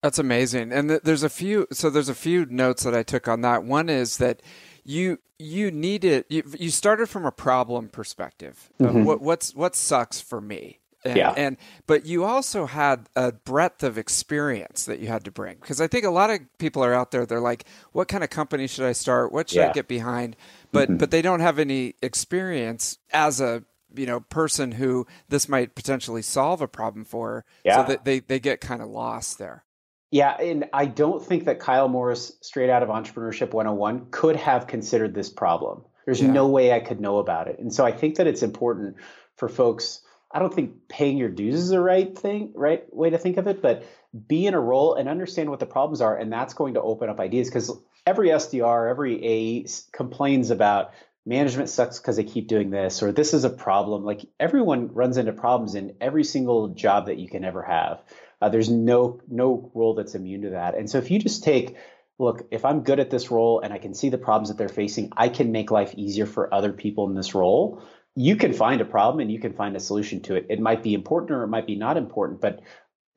That's 0.02 0.20
amazing. 0.20 0.72
And 0.72 0.90
th- 0.90 1.02
there's 1.04 1.24
a 1.24 1.30
few 1.30 1.68
so 1.72 1.90
there's 1.90 2.10
a 2.10 2.16
few 2.16 2.46
notes 2.46 2.84
that 2.84 2.96
I 2.96 3.04
took 3.04 3.28
on 3.28 3.42
that. 3.42 3.64
One 3.64 3.90
is 3.90 4.18
that 4.18 4.42
you 4.86 5.20
you 5.38 5.72
needed 5.72 6.26
you, 6.30 6.44
you 6.58 6.70
started 6.70 7.08
from 7.08 7.26
a 7.26 7.32
problem 7.32 7.90
perspective. 7.90 8.70
Mm-hmm. 8.80 9.04
What 9.04 9.22
what's 9.22 9.54
what 9.54 9.76
sucks 9.76 10.22
for 10.22 10.40
me? 10.40 10.80
And, 11.06 11.16
yeah. 11.16 11.34
And 11.36 11.58
but 11.88 12.06
you 12.06 12.26
also 12.26 12.66
had 12.66 13.08
a 13.16 13.32
breadth 13.32 13.84
of 13.84 13.98
experience 13.98 14.86
that 14.86 15.00
you 15.00 15.08
had 15.08 15.24
to 15.26 15.32
bring 15.32 15.58
because 15.62 15.80
I 15.80 15.88
think 15.88 16.06
a 16.06 16.10
lot 16.10 16.30
of 16.30 16.40
people 16.58 16.84
are 16.84 16.94
out 16.94 17.12
there. 17.12 17.26
They're 17.26 17.40
like, 17.40 17.66
"What 17.94 18.10
kind 18.10 18.24
of 18.24 18.30
company 18.30 18.68
should 18.68 18.86
I 18.86 18.92
start? 18.92 19.32
What 19.32 19.50
should 19.50 19.58
yeah. 19.58 19.70
I 19.70 19.74
get 19.74 19.88
behind?" 19.88 20.36
But 20.72 20.90
mm-hmm. 20.90 20.98
but 20.98 21.12
they 21.12 21.22
don't 21.22 21.40
have 21.40 21.58
any 21.58 21.96
experience 22.02 22.98
as 23.14 23.40
a 23.40 23.64
you 23.96 24.06
know 24.06 24.20
person 24.20 24.74
who 24.74 25.08
this 25.30 25.48
might 25.48 25.74
potentially 25.74 26.22
solve 26.22 26.62
a 26.62 26.68
problem 26.68 27.06
for. 27.06 27.46
Yeah. 27.64 27.78
So 27.78 27.92
that 27.92 28.04
they 28.04 28.20
they 28.20 28.42
get 28.42 28.60
kind 28.60 28.82
of 28.82 28.90
lost 28.90 29.40
there. 29.40 29.64
Yeah, 30.12 30.36
and 30.39 30.65
I 30.74 30.86
don't 30.86 31.24
think 31.24 31.45
that 31.45 31.60
Kyle 31.60 31.88
Morris, 31.88 32.32
straight 32.41 32.69
out 32.69 32.82
of 32.82 32.89
Entrepreneurship 32.89 33.54
101, 33.54 34.08
could 34.10 34.36
have 34.36 34.65
considered 34.65 35.13
this 35.13 35.30
problem. 35.30 35.84
There's 36.06 36.22
yeah. 36.22 36.32
no 36.32 36.48
way 36.48 36.72
I 36.72 36.80
could 36.80 37.00
know 37.00 37.19
about 37.19 37.48
it. 37.48 37.60
And 37.60 37.72
so 37.72 37.86
I 37.86 37.91
think 37.91 38.15
that 38.15 38.26
it's 38.26 38.41
important 38.41 38.95
for 39.36 39.48
folks 39.48 40.02
I 40.32 40.39
don't 40.39 40.54
think 40.54 40.88
paying 40.88 41.17
your 41.17 41.30
dues 41.30 41.56
is 41.56 41.69
the 41.69 41.82
right 41.82 42.17
thing, 42.17 42.52
right 42.54 42.84
way 42.93 43.10
to 43.10 43.17
think 43.17 43.38
of 43.38 43.48
it, 43.48 43.62
but 43.62 43.84
be 44.28 44.45
in 44.45 44.54
a 44.54 44.60
role 44.60 44.93
and 44.93 45.10
understand 45.10 45.50
what 45.50 45.60
the 45.60 45.65
problems 45.65 46.02
are, 46.02 46.15
and 46.15 46.32
that's 46.32 46.54
going 46.54 46.76
to 46.76 46.82
open 46.82 47.10
up 47.10 47.19
ideas 47.19 47.48
because 47.48 47.72
every 48.06 48.30
SDR, 48.30 48.89
every 48.89 49.26
A 49.26 49.65
complains 49.91 50.52
about 50.52 50.91
management 51.26 51.69
sucks 51.69 52.00
because 52.00 52.15
they 52.15 52.24
keep 52.24 52.48
doing 52.48 52.69
this 52.69 53.04
or 53.04 53.12
this 53.12 53.34
is 53.34 53.43
a 53.43 53.50
problem. 53.50 54.04
Like 54.04 54.22
everyone 54.39 54.93
runs 54.93 55.17
into 55.17 55.34
problems 55.34 55.76
in 55.76 55.95
every 56.00 56.24
single 56.24 56.69
job 56.69 57.08
that 57.08 57.17
you 57.17 57.28
can 57.28 57.43
ever 57.43 57.63
have. 57.63 58.02
Uh, 58.41 58.49
there's 58.49 58.69
no 58.69 59.19
no 59.28 59.71
role 59.73 59.93
that's 59.95 60.15
immune 60.15 60.43
to 60.43 60.49
that, 60.52 60.75
and 60.75 60.89
so 60.89 60.97
if 60.97 61.12
you 61.12 61.19
just 61.19 61.43
take 61.43 61.75
look, 62.17 62.47
if 62.52 62.65
I'm 62.65 62.84
good 62.84 62.99
at 62.99 63.10
this 63.10 63.32
role 63.32 63.62
and 63.62 63.71
I 63.71 63.78
can 63.78 63.93
see 63.93 64.10
the 64.10 64.17
problems 64.17 64.49
that 64.49 64.58
they're 64.58 64.67
facing, 64.67 65.10
I 65.15 65.30
can 65.30 65.54
make 65.54 65.71
life 65.71 65.93
easier 65.95 66.25
for 66.25 66.54
other 66.54 66.73
people 66.73 67.08
in 67.08 67.15
this 67.15 67.34
role 67.34 67.82
you 68.15 68.36
can 68.36 68.52
find 68.52 68.82
a 68.82 68.86
problem 68.86 69.21
and 69.21 69.32
you 69.32 69.39
can 69.39 69.54
find 69.54 69.78
a 69.78 69.80
solution 69.80 70.21
to 70.21 70.36
it. 70.36 70.47
It 70.49 70.60
might 70.60 70.84
be 70.84 70.93
important 70.93 71.32
or 71.32 71.43
it 71.43 71.47
might 71.47 71.65
be 71.65 71.75
not 71.75 71.95
important, 71.95 72.41
but 72.41 72.62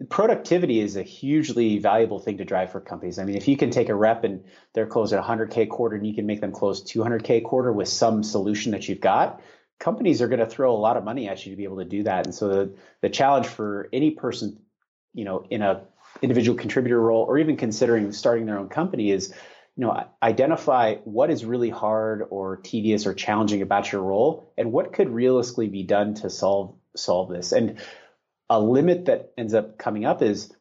productivity 0.08 0.80
is 0.80 0.96
a 0.96 1.02
hugely 1.02 1.78
valuable 1.78 2.20
thing 2.20 2.38
to 2.38 2.44
drive 2.44 2.70
for 2.70 2.80
companies. 2.80 3.18
I 3.18 3.24
mean, 3.24 3.36
if 3.36 3.48
you 3.48 3.56
can 3.56 3.70
take 3.70 3.88
a 3.88 3.94
rep 3.94 4.22
and 4.22 4.44
they're 4.74 4.86
closed 4.86 5.12
at 5.12 5.22
100K 5.22 5.68
quarter 5.68 5.96
and 5.96 6.06
you 6.06 6.14
can 6.14 6.26
make 6.26 6.40
them 6.40 6.52
close 6.52 6.82
200K 6.82 7.42
quarter 7.44 7.72
with 7.72 7.88
some 7.88 8.22
solution 8.22 8.70
that 8.72 8.88
you've 8.88 9.00
got, 9.00 9.40
companies 9.80 10.22
are 10.22 10.28
going 10.28 10.40
to 10.40 10.46
throw 10.46 10.72
a 10.72 10.78
lot 10.78 10.96
of 10.96 11.02
money 11.02 11.28
at 11.28 11.44
you 11.44 11.50
to 11.50 11.56
be 11.56 11.64
able 11.64 11.78
to 11.78 11.84
do 11.84 12.04
that. 12.04 12.26
And 12.26 12.34
so 12.34 12.48
the, 12.48 12.76
the 13.00 13.10
challenge 13.10 13.46
for 13.46 13.88
any 13.92 14.12
person, 14.12 14.60
you 15.14 15.24
know, 15.24 15.46
in 15.50 15.62
a 15.62 15.82
individual 16.20 16.58
contributor 16.58 17.00
role 17.00 17.24
or 17.24 17.38
even 17.38 17.56
considering 17.56 18.12
starting 18.12 18.46
their 18.46 18.58
own 18.58 18.68
company 18.68 19.10
is 19.10 19.30
you 19.76 19.80
know 19.80 20.06
identify 20.22 20.96
what 21.04 21.30
is 21.30 21.44
really 21.44 21.70
hard 21.70 22.26
or 22.30 22.58
tedious 22.58 23.06
or 23.06 23.14
challenging 23.14 23.62
about 23.62 23.90
your 23.90 24.02
role 24.02 24.52
and 24.58 24.72
what 24.72 24.92
could 24.92 25.08
realistically 25.08 25.68
be 25.68 25.82
done 25.82 26.14
to 26.14 26.30
solve 26.30 26.74
solve 26.94 27.30
this. 27.30 27.52
And 27.52 27.78
a 28.50 28.60
limit 28.60 29.06
that 29.06 29.32
ends 29.38 29.54
up 29.54 29.78
coming 29.78 30.04
up 30.04 30.20
is 30.20 30.52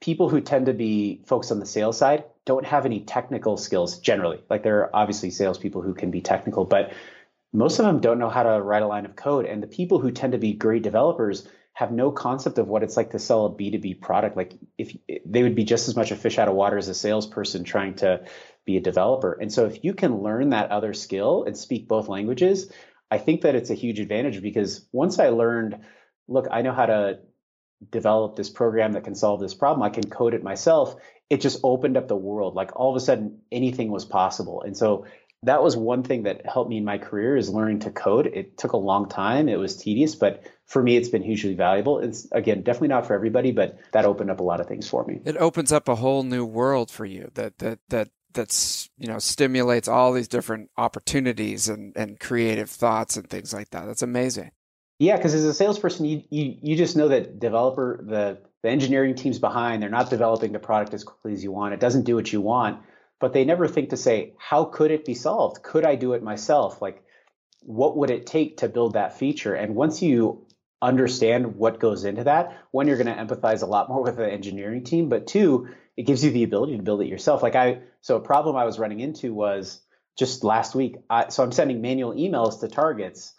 people 0.00 0.28
who 0.28 0.40
tend 0.40 0.66
to 0.66 0.74
be 0.74 1.22
folks 1.26 1.50
on 1.50 1.60
the 1.60 1.66
sales 1.66 1.96
side 1.96 2.24
don't 2.44 2.66
have 2.66 2.86
any 2.86 3.00
technical 3.00 3.56
skills 3.56 3.98
generally. 4.00 4.40
Like 4.50 4.62
there 4.62 4.80
are 4.80 4.90
obviously 4.94 5.30
salespeople 5.30 5.82
who 5.82 5.94
can 5.94 6.10
be 6.10 6.20
technical 6.20 6.64
but 6.64 6.92
most 7.52 7.78
of 7.78 7.86
them 7.86 8.00
don't 8.00 8.18
know 8.18 8.28
how 8.28 8.42
to 8.42 8.60
write 8.60 8.82
a 8.82 8.86
line 8.86 9.06
of 9.06 9.16
code. 9.16 9.46
And 9.46 9.62
the 9.62 9.68
people 9.68 9.98
who 9.98 10.10
tend 10.10 10.32
to 10.32 10.38
be 10.38 10.52
great 10.52 10.82
developers 10.82 11.48
have 11.76 11.92
no 11.92 12.10
concept 12.10 12.56
of 12.56 12.68
what 12.68 12.82
it's 12.82 12.96
like 12.96 13.10
to 13.10 13.18
sell 13.18 13.44
a 13.44 13.50
B2B 13.50 14.00
product. 14.00 14.34
Like 14.34 14.54
if 14.78 14.96
they 15.26 15.42
would 15.42 15.54
be 15.54 15.64
just 15.64 15.88
as 15.88 15.94
much 15.94 16.10
a 16.10 16.16
fish 16.16 16.38
out 16.38 16.48
of 16.48 16.54
water 16.54 16.78
as 16.78 16.88
a 16.88 16.94
salesperson 16.94 17.64
trying 17.64 17.96
to 17.96 18.24
be 18.64 18.78
a 18.78 18.80
developer. 18.80 19.36
And 19.38 19.52
so 19.52 19.66
if 19.66 19.84
you 19.84 19.92
can 19.92 20.22
learn 20.22 20.48
that 20.50 20.70
other 20.70 20.94
skill 20.94 21.44
and 21.44 21.54
speak 21.54 21.86
both 21.86 22.08
languages, 22.08 22.72
I 23.10 23.18
think 23.18 23.42
that 23.42 23.54
it's 23.54 23.68
a 23.68 23.74
huge 23.74 24.00
advantage 24.00 24.40
because 24.40 24.86
once 24.90 25.18
I 25.18 25.28
learned, 25.28 25.80
look, 26.28 26.46
I 26.50 26.62
know 26.62 26.72
how 26.72 26.86
to 26.86 27.18
develop 27.90 28.36
this 28.36 28.48
program 28.48 28.92
that 28.92 29.04
can 29.04 29.14
solve 29.14 29.40
this 29.40 29.52
problem, 29.52 29.82
I 29.82 29.90
can 29.90 30.08
code 30.08 30.32
it 30.32 30.42
myself. 30.42 30.96
It 31.28 31.42
just 31.42 31.60
opened 31.62 31.98
up 31.98 32.08
the 32.08 32.16
world. 32.16 32.54
Like 32.54 32.74
all 32.74 32.88
of 32.88 32.96
a 32.96 33.04
sudden 33.04 33.40
anything 33.52 33.90
was 33.90 34.06
possible. 34.06 34.62
And 34.62 34.74
so 34.74 35.04
that 35.42 35.62
was 35.62 35.76
one 35.76 36.02
thing 36.02 36.24
that 36.24 36.46
helped 36.46 36.70
me 36.70 36.78
in 36.78 36.84
my 36.84 36.98
career 36.98 37.36
is 37.36 37.50
learning 37.50 37.80
to 37.80 37.90
code. 37.90 38.26
It 38.26 38.58
took 38.58 38.72
a 38.72 38.78
long 38.78 39.08
time. 39.08 39.48
It 39.48 39.58
was 39.58 39.76
tedious, 39.76 40.14
but 40.14 40.42
for 40.66 40.82
me, 40.82 40.96
it's 40.96 41.08
been 41.08 41.22
hugely 41.22 41.54
valuable. 41.54 41.98
It's 42.00 42.26
again, 42.32 42.62
definitely 42.62 42.88
not 42.88 43.06
for 43.06 43.14
everybody, 43.14 43.52
but 43.52 43.78
that 43.92 44.04
opened 44.04 44.30
up 44.30 44.40
a 44.40 44.42
lot 44.42 44.60
of 44.60 44.66
things 44.66 44.88
for 44.88 45.04
me. 45.04 45.20
It 45.24 45.36
opens 45.36 45.72
up 45.72 45.88
a 45.88 45.94
whole 45.94 46.22
new 46.22 46.44
world 46.44 46.90
for 46.90 47.04
you 47.04 47.30
that, 47.34 47.58
that, 47.58 47.78
that, 47.90 48.08
that's, 48.32 48.90
you 48.98 49.06
know, 49.06 49.18
stimulates 49.18 49.88
all 49.88 50.12
these 50.12 50.28
different 50.28 50.70
opportunities 50.76 51.68
and, 51.68 51.96
and 51.96 52.18
creative 52.18 52.68
thoughts 52.68 53.16
and 53.16 53.28
things 53.30 53.54
like 53.54 53.70
that. 53.70 53.86
That's 53.86 54.02
amazing. 54.02 54.50
Yeah. 54.98 55.20
Cause 55.20 55.34
as 55.34 55.44
a 55.44 55.54
salesperson, 55.54 56.06
you, 56.06 56.22
you, 56.30 56.56
you 56.60 56.76
just 56.76 56.96
know 56.96 57.08
that 57.08 57.38
developer, 57.38 58.00
the, 58.02 58.38
the 58.62 58.70
engineering 58.70 59.14
team's 59.14 59.38
behind, 59.38 59.82
they're 59.82 59.90
not 59.90 60.10
developing 60.10 60.52
the 60.52 60.58
product 60.58 60.92
as 60.94 61.04
quickly 61.04 61.34
as 61.34 61.44
you 61.44 61.52
want. 61.52 61.74
It 61.74 61.80
doesn't 61.80 62.04
do 62.04 62.14
what 62.14 62.32
you 62.32 62.40
want 62.40 62.80
but 63.20 63.32
they 63.32 63.44
never 63.44 63.66
think 63.66 63.90
to 63.90 63.96
say, 63.96 64.34
how 64.38 64.64
could 64.64 64.90
it 64.90 65.04
be 65.04 65.14
solved? 65.14 65.62
Could 65.62 65.84
I 65.84 65.94
do 65.94 66.12
it 66.12 66.22
myself? 66.22 66.82
Like, 66.82 67.02
what 67.60 67.96
would 67.96 68.10
it 68.10 68.26
take 68.26 68.58
to 68.58 68.68
build 68.68 68.94
that 68.94 69.18
feature? 69.18 69.54
And 69.54 69.74
once 69.74 70.02
you 70.02 70.46
understand 70.82 71.56
what 71.56 71.80
goes 71.80 72.04
into 72.04 72.24
that, 72.24 72.56
one, 72.70 72.86
you're 72.86 73.02
going 73.02 73.06
to 73.06 73.12
empathize 73.14 73.62
a 73.62 73.66
lot 73.66 73.88
more 73.88 74.02
with 74.02 74.16
the 74.16 74.30
engineering 74.30 74.84
team, 74.84 75.08
but 75.08 75.26
two, 75.26 75.68
it 75.96 76.04
gives 76.04 76.22
you 76.22 76.30
the 76.30 76.44
ability 76.44 76.76
to 76.76 76.82
build 76.82 77.00
it 77.00 77.08
yourself. 77.08 77.42
Like 77.42 77.56
I, 77.56 77.80
so 78.02 78.16
a 78.16 78.20
problem 78.20 78.56
I 78.56 78.64
was 78.64 78.78
running 78.78 79.00
into 79.00 79.32
was 79.32 79.80
just 80.18 80.44
last 80.44 80.74
week. 80.74 80.96
I, 81.08 81.28
so 81.28 81.42
I'm 81.42 81.52
sending 81.52 81.80
manual 81.80 82.14
emails 82.14 82.60
to 82.60 82.68
targets. 82.68 83.32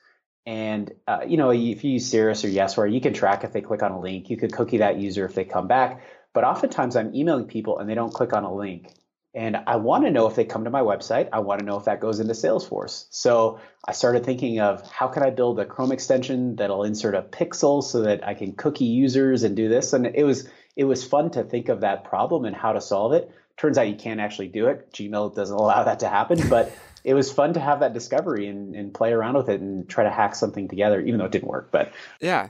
And 0.45 0.91
uh, 1.07 1.19
you 1.27 1.37
know, 1.37 1.51
if 1.51 1.83
you 1.83 1.91
use 1.91 2.09
Cirrus 2.09 2.43
or 2.45 2.47
Yesware, 2.47 2.91
you 2.91 3.01
can 3.01 3.13
track 3.13 3.43
if 3.43 3.51
they 3.51 3.61
click 3.61 3.83
on 3.83 3.91
a 3.91 3.99
link. 3.99 4.29
You 4.29 4.37
could 4.37 4.53
cookie 4.53 4.77
that 4.77 4.97
user 4.97 5.25
if 5.25 5.35
they 5.35 5.43
come 5.43 5.67
back. 5.67 6.03
But 6.33 6.45
oftentimes, 6.45 6.95
I'm 6.95 7.13
emailing 7.13 7.45
people 7.47 7.79
and 7.79 7.89
they 7.89 7.95
don't 7.95 8.13
click 8.13 8.33
on 8.33 8.43
a 8.43 8.53
link. 8.53 8.93
And 9.37 9.55
I 9.67 9.75
want 9.75 10.03
to 10.05 10.09
know 10.09 10.25
if 10.25 10.33
they 10.33 10.45
come 10.45 10.63
to 10.63 10.71
my 10.71 10.81
website. 10.81 11.29
I 11.31 11.39
want 11.39 11.59
to 11.59 11.65
know 11.65 11.77
if 11.77 11.85
that 11.85 11.99
goes 12.01 12.19
into 12.19 12.33
Salesforce. 12.33 13.05
So 13.11 13.59
I 13.87 13.91
started 13.91 14.25
thinking 14.25 14.59
of 14.59 14.81
how 14.89 15.09
can 15.09 15.21
I 15.21 15.29
build 15.29 15.59
a 15.59 15.65
Chrome 15.65 15.91
extension 15.91 16.55
that'll 16.55 16.83
insert 16.83 17.13
a 17.13 17.21
pixel 17.21 17.83
so 17.83 18.01
that 18.01 18.27
I 18.27 18.33
can 18.33 18.53
cookie 18.53 18.85
users 18.85 19.43
and 19.43 19.55
do 19.55 19.69
this. 19.69 19.93
And 19.93 20.07
it 20.07 20.23
was 20.23 20.49
it 20.75 20.85
was 20.85 21.03
fun 21.03 21.29
to 21.31 21.43
think 21.43 21.69
of 21.69 21.81
that 21.81 22.03
problem 22.03 22.45
and 22.45 22.55
how 22.55 22.73
to 22.73 22.81
solve 22.81 23.13
it. 23.13 23.31
Turns 23.57 23.77
out 23.77 23.87
you 23.87 23.95
can't 23.95 24.19
actually 24.19 24.47
do 24.47 24.69
it. 24.69 24.91
Gmail 24.91 25.35
doesn't 25.35 25.55
allow 25.55 25.83
that 25.83 25.99
to 25.99 26.09
happen, 26.09 26.39
but 26.49 26.75
it 27.03 27.13
was 27.13 27.31
fun 27.31 27.53
to 27.53 27.59
have 27.59 27.81
that 27.81 27.93
discovery 27.93 28.47
and, 28.47 28.75
and 28.75 28.91
play 28.91 29.13
around 29.13 29.37
with 29.37 29.49
it 29.49 29.61
and 29.61 29.87
try 29.87 30.03
to 30.03 30.11
hack 30.11 30.33
something 30.33 30.67
together, 30.67 30.99
even 30.99 31.19
though 31.19 31.25
it 31.25 31.31
didn't 31.31 31.47
work. 31.47 31.69
But 31.71 31.93
yeah, 32.19 32.49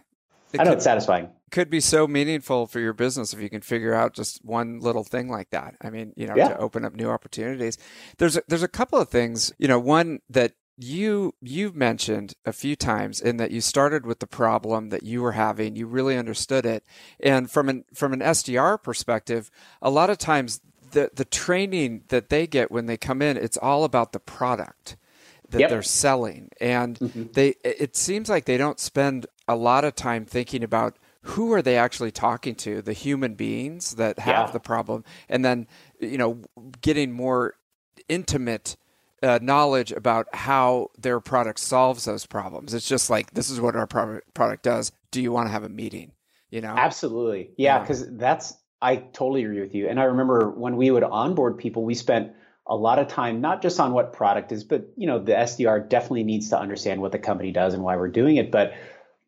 I 0.58 0.64
know 0.64 0.70
could, 0.70 0.78
it's 0.78 0.86
satisfying. 0.86 1.28
Could 1.50 1.70
be 1.70 1.80
so 1.80 2.08
meaningful 2.08 2.68
for 2.68 2.80
your 2.80 2.94
business 2.94 3.34
if 3.34 3.40
you 3.40 3.50
can 3.50 3.62
figure 3.62 3.94
out 3.94 4.14
just 4.14 4.44
one 4.44 4.80
little 4.80 5.04
thing 5.04 5.30
like 5.30 5.50
that. 5.52 5.76
I 5.82 5.90
mean, 5.90 6.14
you 6.18 6.28
know, 6.28 6.36
yeah. 6.36 6.50
to 6.50 6.58
open 6.58 6.84
up 6.84 6.94
new 6.94 7.10
opportunities. 7.10 7.78
There's 8.18 8.36
a, 8.36 8.44
there's 8.48 8.64
a 8.64 8.68
couple 8.68 9.00
of 9.00 9.10
things. 9.10 9.54
You 9.58 9.68
know, 9.68 9.80
one 9.80 10.20
that 10.30 10.54
you 10.78 11.34
you've 11.42 11.76
mentioned 11.76 12.36
a 12.46 12.54
few 12.54 12.76
times 12.76 13.20
in 13.20 13.38
that 13.38 13.52
you 13.52 13.62
started 13.62 14.06
with 14.06 14.20
the 14.20 14.28
problem 14.28 14.90
that 14.90 15.04
you 15.04 15.22
were 15.22 15.32
having 15.32 15.76
you 15.76 15.88
really 15.88 16.16
understood 16.16 16.66
it 16.66 16.86
and 17.20 17.50
from 17.50 17.68
an 17.68 17.84
from 17.94 18.14
an 18.14 18.20
SDR 18.20 18.82
perspective 18.82 19.50
a 19.82 19.90
lot 19.90 20.12
of 20.12 20.20
times 20.20 20.62
the 20.92 21.10
the 21.16 21.26
training 21.26 22.04
that 22.10 22.30
they 22.30 22.46
get 22.46 22.70
when 22.70 22.86
they 22.86 22.96
come 22.96 23.24
in 23.24 23.38
it's 23.38 23.58
all 23.58 23.84
about 23.84 24.12
the 24.12 24.20
product 24.20 24.98
that 25.50 25.62
yep. 25.62 25.70
they're 25.70 25.82
selling 25.82 26.50
and 26.62 27.00
mm-hmm. 27.00 27.24
they 27.34 27.56
it 27.64 27.96
seems 27.96 28.30
like 28.30 28.46
they 28.46 28.58
don't 28.58 28.80
spend 28.80 29.26
a 29.48 29.56
lot 29.56 29.84
of 29.84 29.96
time 29.96 30.26
thinking 30.26 30.64
about 30.64 30.98
who 31.28 31.54
are 31.54 31.62
they 31.62 31.78
actually 31.78 32.12
talking 32.12 32.56
to? 32.56 32.82
The 32.82 32.94
human 32.94 33.36
beings 33.36 33.96
that 33.96 34.20
have 34.20 34.48
yeah. 34.48 34.52
the 34.52 34.60
problem 34.60 35.04
and 35.30 35.44
then 35.44 35.68
you 36.00 36.18
know 36.18 36.42
getting 36.82 37.12
more 37.12 37.56
intimate 38.08 38.78
uh, 39.24 39.40
knowledge 39.42 39.92
about 39.92 40.28
how 40.34 40.92
their 40.98 41.20
product 41.20 41.60
solves 41.60 42.06
those 42.06 42.26
problems. 42.26 42.74
It's 42.74 42.88
just 42.88 43.10
like 43.10 43.34
this 43.34 43.50
is 43.50 43.60
what 43.60 43.76
our 43.76 43.88
pro- 43.88 44.22
product 44.34 44.64
does. 44.64 44.92
Do 45.12 45.22
you 45.22 45.32
want 45.32 45.48
to 45.48 45.52
have 45.52 45.64
a 45.64 45.70
meeting? 45.70 46.12
You 46.50 46.62
know? 46.62 46.76
Absolutely. 46.78 47.52
Yeah 47.58 47.80
because 47.80 48.02
yeah. 48.02 48.10
that's 48.12 48.54
i 48.82 48.96
totally 48.96 49.44
agree 49.44 49.60
with 49.60 49.76
you. 49.76 49.90
And 49.90 50.00
i 50.00 50.04
remember 50.04 50.50
when 50.50 50.78
we 50.78 50.92
would 50.92 51.04
onboard 51.04 51.58
people 51.58 51.84
we 51.84 51.96
spent 51.96 52.32
a 52.68 52.76
lot 52.76 53.00
of 53.00 53.08
time 53.08 53.42
not 53.42 53.62
just 53.62 53.80
on 53.80 53.94
what 53.94 54.14
product 54.14 54.52
is, 54.52 54.64
but 54.64 54.88
you 54.96 55.08
know 55.08 55.20
the 55.20 55.32
SDR 55.32 55.88
definitely 55.90 56.24
needs 56.24 56.50
to 56.50 56.60
understand 56.60 57.02
what 57.02 57.12
the 57.12 57.20
company 57.20 57.52
does 57.52 57.74
and 57.74 57.84
why 57.84 57.96
we're 57.96 58.10
doing 58.10 58.36
it, 58.36 58.52
but 58.52 58.74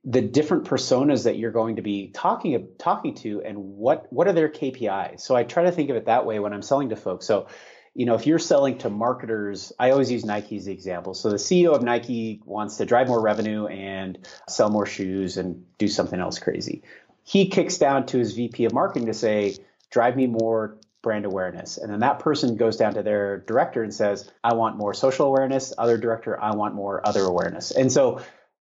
the 0.10 0.22
different 0.22 0.64
personas 0.66 1.26
that 1.26 1.38
you're 1.38 1.52
going 1.52 1.76
to 1.76 1.84
be 1.84 2.10
talking 2.16 2.68
talking 2.80 3.14
to 3.14 3.44
and 3.46 3.58
what 3.60 4.12
what 4.12 4.28
are 4.28 4.34
their 4.34 4.50
KPIs. 4.50 5.22
So 5.22 5.36
I 5.36 5.44
try 5.44 5.64
to 5.64 5.72
think 5.72 5.92
of 5.92 5.96
it 5.96 6.06
that 6.06 6.26
way 6.26 6.40
when 6.40 6.52
I'm 6.52 6.64
selling 6.64 6.90
to 6.90 6.96
folks. 6.96 7.28
So 7.28 7.48
you 7.94 8.06
know, 8.06 8.16
if 8.16 8.26
you're 8.26 8.40
selling 8.40 8.80
to 8.80 8.90
marketers, 8.90 9.72
I 9.78 9.92
always 9.92 10.12
use 10.12 10.26
Nike 10.26 10.58
as 10.58 10.66
the 10.66 10.72
example. 10.72 11.14
So 11.14 11.30
the 11.30 11.36
CEO 11.36 11.76
of 11.76 11.84
Nike 11.84 12.42
wants 12.46 12.78
to 12.78 12.86
drive 12.86 13.08
more 13.08 13.22
revenue 13.22 13.68
and 13.68 14.18
sell 14.48 14.70
more 14.70 14.86
shoes 14.86 15.38
and 15.38 15.66
do 15.78 15.88
something 15.88 16.20
else 16.20 16.40
crazy. 16.40 16.84
He 17.24 17.50
kicks 17.50 17.78
down 17.78 18.06
to 18.08 18.18
his 18.18 18.34
VP 18.34 18.66
of 18.66 18.74
marketing 18.74 19.08
to 19.08 19.14
say, 19.14 19.58
drive 19.92 20.16
me 20.16 20.28
more 20.28 20.78
brand 21.02 21.26
awareness. 21.26 21.78
And 21.78 21.92
then 21.92 22.00
that 22.00 22.20
person 22.20 22.56
goes 22.56 22.78
down 22.78 22.94
to 22.94 23.04
their 23.04 23.40
director 23.40 23.84
and 23.84 23.94
says, 23.94 24.32
I 24.44 24.54
want 24.54 24.78
more 24.78 24.94
social 24.94 25.26
awareness. 25.26 25.74
Other 25.78 25.98
director, 25.98 26.42
I 26.42 26.56
want 26.56 26.76
more 26.76 27.06
other 27.06 27.24
awareness. 27.24 27.72
And 27.72 27.92
so 27.92 28.22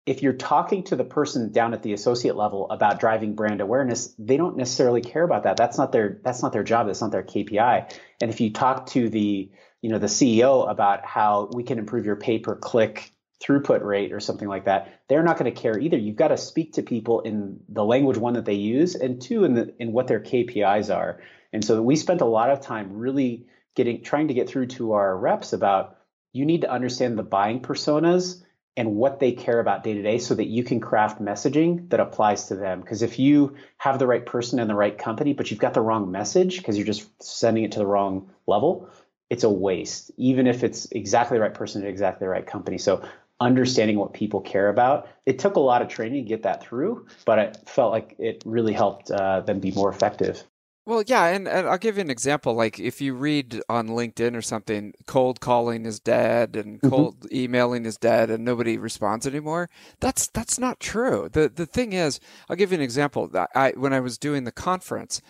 if 0.07 0.23
you're 0.23 0.33
talking 0.33 0.83
to 0.83 0.95
the 0.95 1.03
person 1.03 1.51
down 1.51 1.73
at 1.73 1.83
the 1.83 1.91
associate 1.91 2.37
level 2.37 2.71
about 2.71 2.99
driving 2.99 3.35
brand 3.35 3.59
awareness, 3.59 4.15
they 4.17 4.37
don't 4.37 4.55
necessarily 4.55 5.01
care 5.01 5.23
about 5.23 5.43
that. 5.43 5.57
That's 5.57 5.77
not 5.77 5.91
their 5.91 6.21
that's 6.23 6.41
not 6.41 6.53
their 6.53 6.63
job. 6.63 6.87
That's 6.87 7.01
not 7.01 7.11
their 7.11 7.23
KPI. 7.23 7.93
And 8.21 8.31
if 8.31 8.39
you 8.39 8.53
talk 8.53 8.87
to 8.87 9.09
the 9.09 9.51
you 9.81 9.89
know 9.89 9.99
the 9.99 10.07
CEO 10.07 10.67
about 10.69 11.05
how 11.05 11.49
we 11.53 11.63
can 11.63 11.77
improve 11.77 12.05
your 12.05 12.15
pay 12.15 12.39
per 12.39 12.55
click 12.55 13.11
throughput 13.43 13.83
rate 13.83 14.13
or 14.13 14.21
something 14.21 14.47
like 14.47 14.65
that, 14.65 15.01
they're 15.09 15.23
not 15.23 15.37
going 15.37 15.53
to 15.53 15.61
care 15.61 15.77
either. 15.77 15.97
You've 15.97 16.15
got 16.15 16.29
to 16.29 16.37
speak 16.37 16.73
to 16.73 16.83
people 16.83 17.19
in 17.19 17.59
the 17.67 17.83
language 17.83 18.17
one 18.17 18.33
that 18.33 18.45
they 18.45 18.53
use, 18.53 18.95
and 18.95 19.21
two 19.21 19.43
in 19.43 19.55
the 19.55 19.75
in 19.77 19.91
what 19.91 20.07
their 20.07 20.21
KPIs 20.21 20.95
are. 20.95 21.19
And 21.51 21.65
so 21.65 21.81
we 21.81 21.97
spent 21.97 22.21
a 22.21 22.25
lot 22.25 22.49
of 22.49 22.61
time 22.61 22.93
really 22.93 23.45
getting 23.75 24.03
trying 24.03 24.29
to 24.29 24.33
get 24.33 24.47
through 24.47 24.67
to 24.67 24.93
our 24.93 25.17
reps 25.17 25.51
about 25.51 25.97
you 26.31 26.45
need 26.45 26.61
to 26.61 26.71
understand 26.71 27.17
the 27.17 27.23
buying 27.23 27.61
personas 27.61 28.41
and 28.77 28.95
what 28.95 29.19
they 29.19 29.31
care 29.31 29.59
about 29.59 29.83
day 29.83 29.95
to 29.95 30.03
day 30.03 30.19
so 30.19 30.35
that 30.35 30.45
you 30.45 30.63
can 30.63 30.79
craft 30.79 31.19
messaging 31.19 31.89
that 31.89 31.99
applies 31.99 32.45
to 32.45 32.55
them. 32.55 32.79
Because 32.79 33.01
if 33.01 33.17
you 33.17 33.55
have 33.77 33.97
the 33.97 34.05
right 34.07 34.25
person 34.25 34.59
and 34.59 34.69
the 34.69 34.75
right 34.75 34.97
company, 34.97 35.33
but 35.33 35.49
you've 35.49 35.59
got 35.59 35.73
the 35.73 35.81
wrong 35.81 36.11
message 36.11 36.57
because 36.57 36.77
you're 36.77 36.85
just 36.85 37.09
sending 37.21 37.63
it 37.63 37.71
to 37.73 37.79
the 37.79 37.87
wrong 37.87 38.29
level, 38.45 38.89
it's 39.29 39.43
a 39.43 39.49
waste, 39.49 40.11
even 40.15 40.45
if 40.45 40.63
it's 40.63 40.85
exactly 40.91 41.37
the 41.37 41.41
right 41.41 41.53
person 41.53 41.83
at 41.83 41.89
exactly 41.89 42.25
the 42.25 42.29
right 42.29 42.45
company. 42.45 42.77
So 42.77 43.03
understanding 43.39 43.97
what 43.97 44.13
people 44.13 44.41
care 44.41 44.69
about. 44.69 45.07
It 45.25 45.39
took 45.39 45.55
a 45.55 45.59
lot 45.59 45.81
of 45.81 45.87
training 45.89 46.23
to 46.23 46.29
get 46.29 46.43
that 46.43 46.63
through, 46.63 47.07
but 47.25 47.39
I 47.39 47.53
felt 47.65 47.91
like 47.91 48.15
it 48.19 48.43
really 48.45 48.73
helped 48.73 49.11
uh, 49.11 49.41
them 49.41 49.59
be 49.59 49.71
more 49.71 49.89
effective. 49.89 50.43
Well, 50.87 51.03
yeah, 51.05 51.25
and, 51.25 51.49
and, 51.49 51.67
I'll 51.67 51.77
give 51.77 51.97
you 51.97 52.01
an 52.01 52.09
example. 52.09 52.53
Like 52.53 52.79
if 52.79 53.01
you 53.01 53.13
read 53.13 53.61
on 53.67 53.89
LinkedIn 53.89 54.37
or 54.37 54.41
something, 54.41 54.93
cold 55.05 55.41
calling 55.41 55.85
is 55.85 55.99
dead 55.99 56.55
and 56.55 56.77
mm-hmm. 56.77 56.89
cold 56.89 57.19
mm-hmm. 57.19 57.35
emailing 57.35 57.85
is 57.85 57.97
dead 57.97 58.29
and 58.29 58.45
nobody 58.45 58.77
responds 58.77 59.27
anymore. 59.27 59.69
That's 59.99 60.27
that's 60.27 60.57
not 60.57 60.79
true. 60.79 61.27
The 61.29 61.49
the 61.49 61.65
thing 61.65 61.91
is, 61.91 62.21
I'll 62.49 62.55
give 62.55 62.71
you 62.71 62.77
an 62.77 62.83
example. 62.83 63.29
I 63.53 63.73
when 63.75 63.91
I 63.91 63.99
was 63.99 64.17
doing 64.17 64.45
the 64.45 64.51
conference, 64.53 65.21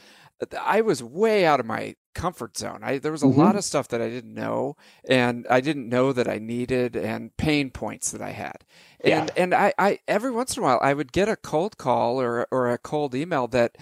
I 0.62 0.82
was 0.82 1.02
way 1.02 1.44
out 1.44 1.60
of 1.60 1.66
my 1.66 1.96
comfort 2.14 2.56
zone. 2.56 2.82
I, 2.84 3.00
there 3.00 3.12
was 3.12 3.24
a 3.24 3.26
mm-hmm. 3.26 3.40
lot 3.40 3.56
of 3.56 3.64
stuff 3.64 3.88
that 3.88 4.02
I 4.02 4.10
didn't 4.10 4.36
know, 4.36 4.76
and 5.10 5.48
I 5.50 5.60
didn't 5.62 5.90
know 5.90 6.14
that 6.14 6.28
I 6.28 6.38
needed, 6.38 6.96
and 6.96 7.36
pain 7.38 7.72
points 7.72 8.12
that 8.12 8.22
I 8.22 8.30
had. 8.30 8.64
And 9.00 9.32
yeah. 9.36 9.44
and 9.44 9.56
I, 9.56 9.74
I 9.80 10.00
every 10.08 10.30
once 10.30 10.56
in 10.56 10.62
a 10.62 10.66
while 10.68 10.80
I 10.84 10.94
would 10.94 11.12
get 11.12 11.28
a 11.28 11.36
cold 11.36 11.80
call 11.80 12.22
or 12.22 12.48
or 12.52 12.72
a 12.72 12.78
cold 12.78 13.16
email 13.16 13.48
that 13.48 13.76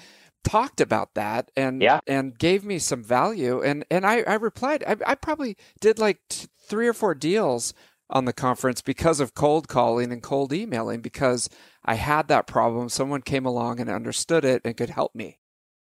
talked 0.46 0.80
about 0.80 1.16
that 1.16 1.52
and 1.58 1.82
yeah. 1.82 2.00
and 2.08 2.38
gave 2.38 2.64
me 2.64 2.80
some 2.80 3.04
value. 3.04 3.62
And 3.62 3.84
and 3.92 4.06
I, 4.06 4.22
I 4.22 4.36
replied 4.36 4.84
I, 4.88 4.96
I 5.06 5.16
probably 5.16 5.58
did 5.82 6.00
like 6.00 6.20
t- 6.30 6.48
three 6.60 6.88
or 6.88 6.94
four 6.94 7.14
deals 7.14 7.74
on 8.10 8.26
the 8.26 8.34
conference 8.34 8.82
because 8.82 9.20
of 9.20 9.34
cold 9.34 9.68
calling 9.68 10.12
and 10.12 10.22
cold 10.22 10.54
emailing 10.54 11.02
because 11.02 11.50
I 11.84 11.96
had 11.96 12.28
that 12.30 12.48
problem. 12.48 12.88
Someone 12.88 13.22
came 13.22 13.46
along 13.46 13.80
and 13.80 13.90
understood 13.90 14.46
it 14.46 14.62
and 14.64 14.78
could 14.78 14.92
help 14.92 15.14
me. 15.16 15.40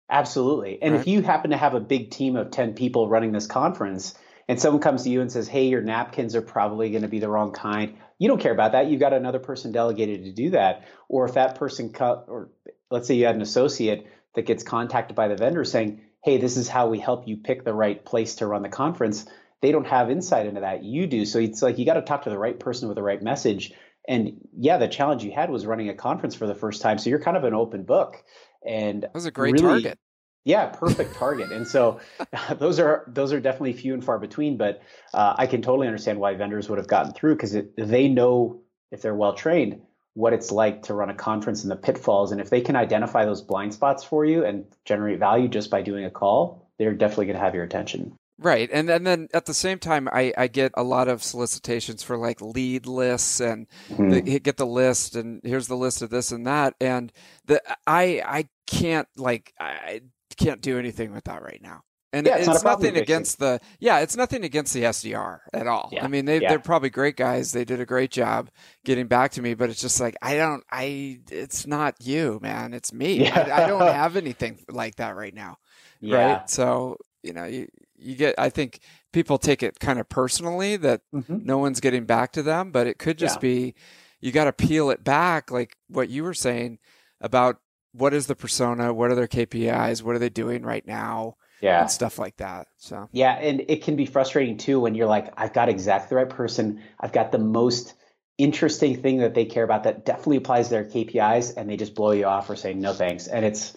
Absolutely. 0.09 0.81
And 0.81 0.93
right? 0.93 1.01
if 1.01 1.07
you 1.07 1.23
happen 1.23 1.51
to 1.51 1.57
have 1.57 1.73
a 1.73 1.79
big 1.79 2.11
team 2.11 2.35
of 2.35 2.51
10 2.51 2.75
people 2.75 3.09
running 3.09 3.31
this 3.31 3.47
conference 3.47 4.13
and 4.47 4.61
someone 4.61 4.81
comes 4.81 5.03
to 5.03 5.09
you 5.09 5.21
and 5.21 5.31
says 5.31 5.47
hey 5.47 5.67
your 5.67 5.81
napkins 5.81 6.35
are 6.35 6.41
probably 6.41 6.91
going 6.91 7.01
to 7.01 7.07
be 7.07 7.19
the 7.19 7.29
wrong 7.29 7.51
kind 7.51 7.97
you 8.23 8.29
don't 8.29 8.39
care 8.39 8.53
about 8.53 8.71
that. 8.71 8.87
You've 8.87 9.01
got 9.01 9.11
another 9.11 9.39
person 9.39 9.73
delegated 9.73 10.23
to 10.23 10.31
do 10.31 10.51
that. 10.51 10.87
Or 11.09 11.25
if 11.25 11.33
that 11.33 11.55
person 11.55 11.91
cut 11.91 12.25
or 12.29 12.51
let's 12.89 13.05
say 13.05 13.15
you 13.15 13.25
had 13.25 13.35
an 13.35 13.41
associate 13.41 14.07
that 14.35 14.45
gets 14.45 14.63
contacted 14.63 15.15
by 15.15 15.27
the 15.27 15.35
vendor 15.35 15.63
saying, 15.63 16.01
hey, 16.23 16.37
this 16.37 16.57
is 16.57 16.67
how 16.67 16.87
we 16.87 16.99
help 16.99 17.27
you 17.27 17.37
pick 17.37 17.63
the 17.63 17.73
right 17.73 18.03
place 18.03 18.35
to 18.35 18.47
run 18.47 18.61
the 18.61 18.69
conference, 18.69 19.25
they 19.61 19.71
don't 19.71 19.87
have 19.87 20.09
insight 20.09 20.45
into 20.45 20.61
that. 20.61 20.83
You 20.83 21.07
do. 21.07 21.25
So 21.25 21.39
it's 21.39 21.61
like 21.61 21.77
you 21.77 21.85
got 21.85 21.93
to 21.95 22.01
talk 22.01 22.23
to 22.23 22.29
the 22.29 22.37
right 22.37 22.59
person 22.59 22.87
with 22.87 22.95
the 22.95 23.03
right 23.03 23.21
message. 23.21 23.73
And 24.07 24.47
yeah, 24.57 24.77
the 24.77 24.87
challenge 24.87 25.23
you 25.23 25.31
had 25.31 25.49
was 25.49 25.65
running 25.65 25.89
a 25.89 25.93
conference 25.93 26.35
for 26.35 26.47
the 26.47 26.55
first 26.55 26.81
time. 26.81 26.97
So 26.97 27.09
you're 27.09 27.19
kind 27.19 27.37
of 27.37 27.43
an 27.43 27.53
open 27.53 27.83
book. 27.83 28.23
And 28.65 29.03
that 29.03 29.13
was 29.13 29.25
a 29.25 29.31
great 29.31 29.53
really, 29.53 29.83
target. 29.83 29.99
Yeah, 30.45 30.67
perfect 30.67 31.15
target. 31.15 31.51
and 31.51 31.65
so 31.65 32.01
those 32.57 32.79
are 32.79 33.05
those 33.07 33.31
are 33.31 33.39
definitely 33.39 33.73
few 33.73 33.93
and 33.93 34.03
far 34.03 34.19
between. 34.19 34.57
But 34.57 34.81
uh, 35.13 35.35
I 35.37 35.47
can 35.47 35.61
totally 35.61 35.87
understand 35.87 36.19
why 36.19 36.33
vendors 36.35 36.67
would 36.69 36.77
have 36.77 36.87
gotten 36.87 37.13
through 37.13 37.35
because 37.35 37.55
they 37.77 38.09
know 38.09 38.61
if 38.91 39.01
they're 39.01 39.15
well 39.15 39.33
trained 39.33 39.81
what 40.15 40.33
it's 40.33 40.51
like 40.51 40.83
to 40.83 40.93
run 40.93 41.09
a 41.09 41.15
conference 41.15 41.63
and 41.63 41.71
the 41.71 41.75
pitfalls. 41.75 42.31
And 42.31 42.39
if 42.39 42.49
they 42.49 42.61
can 42.61 42.75
identify 42.75 43.25
those 43.25 43.41
blind 43.41 43.73
spots 43.73 44.03
for 44.03 44.25
you 44.25 44.45
and 44.45 44.65
generate 44.85 45.19
value 45.19 45.47
just 45.47 45.69
by 45.69 45.81
doing 45.81 46.05
a 46.05 46.11
call, 46.11 46.69
they're 46.77 46.93
definitely 46.93 47.25
going 47.25 47.37
to 47.37 47.43
have 47.43 47.55
your 47.55 47.63
attention. 47.63 48.15
Right. 48.39 48.69
And, 48.71 48.89
and 48.89 49.05
then 49.05 49.27
at 49.33 49.45
the 49.45 49.53
same 49.53 49.79
time, 49.79 50.09
I, 50.11 50.33
I 50.37 50.47
get 50.47 50.71
a 50.75 50.83
lot 50.83 51.07
of 51.07 51.23
solicitations 51.23 52.03
for 52.03 52.17
like 52.17 52.41
lead 52.41 52.85
lists 52.85 53.39
and 53.39 53.67
mm-hmm. 53.89 54.09
the, 54.09 54.39
get 54.39 54.57
the 54.57 54.65
list 54.65 55.15
and 55.15 55.39
here's 55.43 55.67
the 55.67 55.77
list 55.77 56.01
of 56.01 56.09
this 56.09 56.31
and 56.31 56.45
that. 56.47 56.75
And 56.81 57.11
the, 57.45 57.61
I, 57.87 58.21
I 58.25 58.49
can't 58.67 59.07
like, 59.15 59.53
I 59.59 60.01
can't 60.35 60.61
do 60.61 60.79
anything 60.79 61.13
with 61.13 61.23
that 61.25 61.41
right 61.41 61.61
now. 61.61 61.81
And 62.13 62.27
yeah, 62.27 62.37
it's, 62.37 62.47
it's 62.47 62.63
nothing 62.63 62.95
against 62.95 63.39
the 63.39 63.59
yeah, 63.79 64.01
it's 64.01 64.15
nothing 64.15 64.43
against 64.43 64.71
the 64.71 64.83
SDR 64.83 65.39
at 65.51 65.65
all. 65.65 65.89
Yeah. 65.91 66.05
I 66.05 66.07
mean, 66.07 66.25
they, 66.25 66.39
yeah. 66.39 66.49
they're 66.49 66.59
probably 66.59 66.91
great 66.91 67.17
guys. 67.17 67.51
They 67.51 67.65
did 67.65 67.81
a 67.81 67.87
great 67.87 68.11
job 68.11 68.51
getting 68.85 69.07
back 69.07 69.31
to 69.31 69.41
me, 69.41 69.55
but 69.55 69.71
it's 69.71 69.81
just 69.81 69.99
like 69.99 70.15
I 70.21 70.35
don't. 70.35 70.63
I 70.71 71.21
it's 71.31 71.65
not 71.65 71.95
you, 71.99 72.39
man. 72.43 72.75
It's 72.75 72.93
me. 72.93 73.27
I, 73.31 73.63
I, 73.63 73.67
don't 73.67 73.81
have 73.81 74.15
anything 74.15 74.63
like 74.69 74.97
that 74.97 75.15
right 75.15 75.33
now. 75.33 75.57
Right. 76.03 76.47
So 76.47 76.97
you 77.23 77.33
know, 77.33 77.45
you 77.45 77.67
you 77.97 78.15
get. 78.15 78.35
I 78.37 78.51
think 78.51 78.81
people 79.11 79.39
take 79.39 79.63
it 79.63 79.79
kind 79.79 79.99
of 79.99 80.07
personally 80.07 80.77
that 80.77 81.01
mm-hmm. 81.11 81.39
no 81.41 81.57
one's 81.57 81.79
getting 81.79 82.05
back 82.05 82.31
to 82.33 82.43
them, 82.43 82.71
but 82.71 82.85
it 82.85 82.99
could 82.99 83.17
just 83.17 83.41
be 83.41 83.73
you 84.21 84.31
got 84.31 84.45
to 84.45 84.53
peel 84.53 84.91
it 84.91 85.03
back, 85.03 85.49
like 85.49 85.77
what 85.87 86.09
you 86.09 86.23
were 86.23 86.35
saying 86.35 86.77
about 87.19 87.57
what 87.91 88.13
is 88.13 88.27
the 88.27 88.35
persona, 88.35 88.93
what 88.93 89.09
are 89.09 89.15
their 89.15 89.27
KPIs, 89.27 90.03
what 90.03 90.15
are 90.15 90.19
they 90.19 90.29
doing 90.29 90.61
right 90.61 90.85
now 90.85 91.37
yeah. 91.63 91.81
and 91.81 91.91
stuff 91.91 92.19
like 92.19 92.37
that. 92.37 92.67
So 92.77 93.09
yeah, 93.11 93.31
and 93.33 93.63
it 93.67 93.83
can 93.83 93.95
be 93.95 94.05
frustrating 94.05 94.57
too 94.57 94.79
when 94.79 94.95
you're 94.95 95.07
like, 95.07 95.33
I've 95.37 95.53
got 95.53 95.69
exactly 95.69 96.09
the 96.09 96.15
right 96.15 96.29
person. 96.29 96.81
I've 96.99 97.13
got 97.13 97.31
the 97.31 97.39
most 97.39 97.93
interesting 98.37 99.01
thing 99.01 99.19
that 99.19 99.33
they 99.33 99.45
care 99.45 99.63
about 99.63 99.83
that 99.83 100.05
definitely 100.05 100.37
applies 100.37 100.67
to 100.67 100.71
their 100.71 100.85
KPIs, 100.85 101.55
and 101.55 101.69
they 101.69 101.77
just 101.77 101.95
blow 101.95 102.11
you 102.11 102.25
off 102.25 102.49
or 102.49 102.55
say 102.55 102.73
no 102.73 102.93
thanks. 102.93 103.27
And 103.27 103.45
it's 103.45 103.75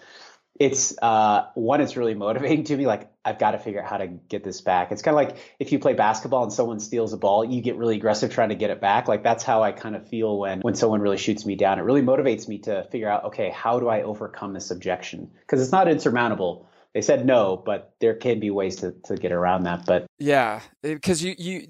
it's 0.59 0.97
uh, 1.01 1.47
one, 1.55 1.80
it's 1.80 1.97
really 1.97 2.14
motivating 2.14 2.64
to 2.64 2.76
me. 2.76 2.87
Like 2.87 3.11
I've 3.24 3.39
got 3.39 3.53
to 3.53 3.59
figure 3.59 3.82
out 3.82 3.89
how 3.89 3.99
to 3.99 4.07
get 4.07 4.43
this 4.43 4.61
back. 4.61 4.91
It's 4.91 5.03
kind 5.03 5.12
of 5.14 5.16
like 5.16 5.37
if 5.59 5.72
you 5.72 5.78
play 5.78 5.93
basketball 5.93 6.43
and 6.43 6.53
someone 6.53 6.80
steals 6.80 7.12
a 7.12 7.16
ball, 7.16 7.45
you 7.45 7.61
get 7.61 7.76
really 7.76 7.97
aggressive 7.97 8.32
trying 8.32 8.49
to 8.49 8.55
get 8.55 8.70
it 8.70 8.80
back. 8.80 9.07
Like 9.07 9.22
that's 9.22 9.45
how 9.45 9.62
I 9.62 9.72
kind 9.72 9.95
of 9.95 10.09
feel 10.09 10.39
when 10.39 10.61
when 10.61 10.74
someone 10.74 11.01
really 11.01 11.18
shoots 11.18 11.47
me 11.47 11.55
down. 11.55 11.78
It 11.78 11.82
really 11.82 12.03
motivates 12.03 12.49
me 12.49 12.59
to 12.61 12.84
figure 12.91 13.09
out, 13.09 13.24
okay, 13.26 13.51
how 13.51 13.78
do 13.78 13.89
I 13.89 14.03
overcome 14.03 14.55
this 14.55 14.70
objection? 14.70 15.30
Because 15.41 15.62
it's 15.62 15.72
not 15.72 15.89
insurmountable. 15.89 16.68
They 16.97 17.03
said 17.03 17.26
no, 17.26 17.62
but 17.62 17.92
there 18.01 18.14
can 18.14 18.40
be 18.40 18.51
ways 18.51 18.76
to, 18.76 18.92
to 19.05 19.16
get 19.16 19.30
around 19.30 19.64
that. 19.64 19.84
But 19.84 20.07
yeah, 20.18 20.62
because 20.80 21.22
you 21.22 21.34
you 21.36 21.68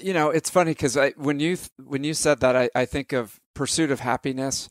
you 0.00 0.12
know 0.12 0.30
it's 0.30 0.48
funny 0.48 0.70
because 0.70 0.96
I 0.96 1.10
when 1.16 1.40
you 1.40 1.56
when 1.84 2.04
you 2.04 2.14
said 2.14 2.38
that 2.38 2.54
I, 2.54 2.70
I 2.76 2.84
think 2.84 3.12
of 3.12 3.40
Pursuit 3.54 3.90
of 3.90 3.98
Happiness 3.98 4.70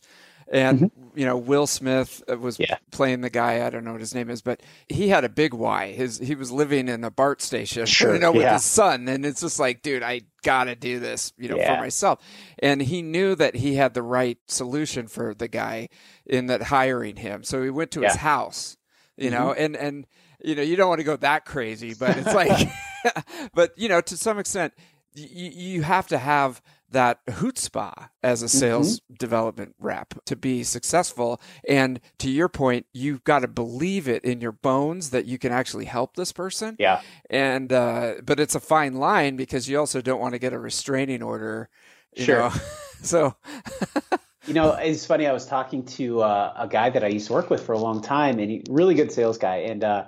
and 0.49 0.79
mm-hmm. 0.79 1.19
you 1.19 1.25
know, 1.25 1.35
Will 1.35 1.67
Smith 1.67 2.23
uh, 2.31 2.37
was 2.37 2.57
yeah. 2.57 2.77
playing 2.89 3.19
the 3.19 3.29
guy. 3.29 3.65
I 3.65 3.69
don't 3.69 3.83
know 3.83 3.91
what 3.91 3.99
his 3.99 4.15
name 4.15 4.29
is, 4.29 4.41
but 4.41 4.61
he 4.87 5.09
had 5.09 5.25
a 5.25 5.29
big 5.29 5.53
why. 5.53 5.91
His 5.91 6.19
he 6.19 6.35
was 6.35 6.51
living 6.51 6.87
in 6.87 7.03
a 7.03 7.11
BART 7.11 7.41
station, 7.41 7.85
sure. 7.85 8.13
you 8.13 8.19
know, 8.21 8.31
with 8.31 8.43
yeah. 8.43 8.53
his 8.53 8.63
son, 8.63 9.09
and 9.09 9.25
it's 9.25 9.41
just 9.41 9.59
like, 9.59 9.81
dude, 9.81 10.03
I 10.03 10.21
gotta 10.43 10.75
do 10.75 10.99
this, 10.99 11.33
you 11.37 11.49
know, 11.49 11.57
yeah. 11.57 11.75
for 11.75 11.81
myself. 11.81 12.23
And 12.59 12.81
he 12.81 13.01
knew 13.01 13.35
that 13.35 13.55
he 13.55 13.75
had 13.75 13.93
the 13.93 14.03
right 14.03 14.37
solution 14.47 15.07
for 15.07 15.33
the 15.33 15.49
guy 15.49 15.89
in 16.25 16.45
that 16.47 16.63
hiring 16.63 17.17
him. 17.17 17.43
So 17.43 17.61
he 17.61 17.69
went 17.69 17.91
to 17.91 18.01
his 18.01 18.15
house, 18.15 18.77
you 19.17 19.29
mm-hmm. 19.29 19.39
know, 19.39 19.53
and 19.53 19.75
and 19.75 20.07
you 20.43 20.55
know, 20.55 20.61
you 20.61 20.75
don't 20.75 20.89
want 20.89 20.99
to 20.99 21.05
go 21.05 21.17
that 21.17 21.45
crazy, 21.45 21.93
but 21.93 22.17
it's 22.17 22.33
like, 22.33 22.69
but 23.53 23.77
you 23.77 23.89
know, 23.89 24.01
to 24.01 24.17
some 24.17 24.39
extent, 24.39 24.73
you 25.13 25.49
you 25.49 25.81
have 25.81 26.07
to 26.07 26.17
have 26.17 26.61
that 26.89 27.25
chutzpah 27.25 28.09
as 28.23 28.41
a 28.41 28.47
sales 28.47 28.99
mm-hmm. 28.99 29.15
development 29.15 29.75
rep 29.79 30.13
to 30.25 30.35
be 30.35 30.63
successful. 30.63 31.41
And 31.67 31.99
to 32.19 32.29
your 32.29 32.47
point, 32.47 32.85
you've 32.93 33.23
got 33.23 33.39
to 33.39 33.47
believe 33.47 34.07
it 34.07 34.23
in 34.23 34.39
your 34.39 34.53
bones 34.53 35.09
that 35.09 35.25
you 35.25 35.37
can 35.37 35.51
actually 35.51 35.85
help 35.85 36.15
this 36.15 36.31
person. 36.31 36.77
Yeah. 36.79 37.01
And, 37.29 37.73
uh, 37.73 38.15
but 38.23 38.39
it's 38.39 38.55
a 38.55 38.59
fine 38.59 38.95
line 38.95 39.35
because 39.35 39.67
you 39.67 39.77
also 39.77 40.01
don't 40.01 40.21
want 40.21 40.33
to 40.33 40.39
get 40.39 40.53
a 40.53 40.59
restraining 40.59 41.21
order. 41.21 41.69
sure. 42.15 42.51
so. 43.01 43.35
You 44.47 44.53
know, 44.53 44.71
it's 44.71 45.05
funny. 45.05 45.27
I 45.27 45.33
was 45.33 45.45
talking 45.45 45.83
to 45.97 46.21
uh, 46.21 46.53
a 46.55 46.67
guy 46.67 46.89
that 46.89 47.03
I 47.03 47.07
used 47.07 47.27
to 47.27 47.33
work 47.33 47.49
with 47.49 47.65
for 47.65 47.73
a 47.73 47.77
long 47.77 48.01
time, 48.01 48.39
and 48.39 48.49
he 48.49 48.63
really 48.69 48.95
good 48.95 49.11
sales 49.11 49.37
guy. 49.37 49.57
And 49.57 49.83
uh, 49.83 50.05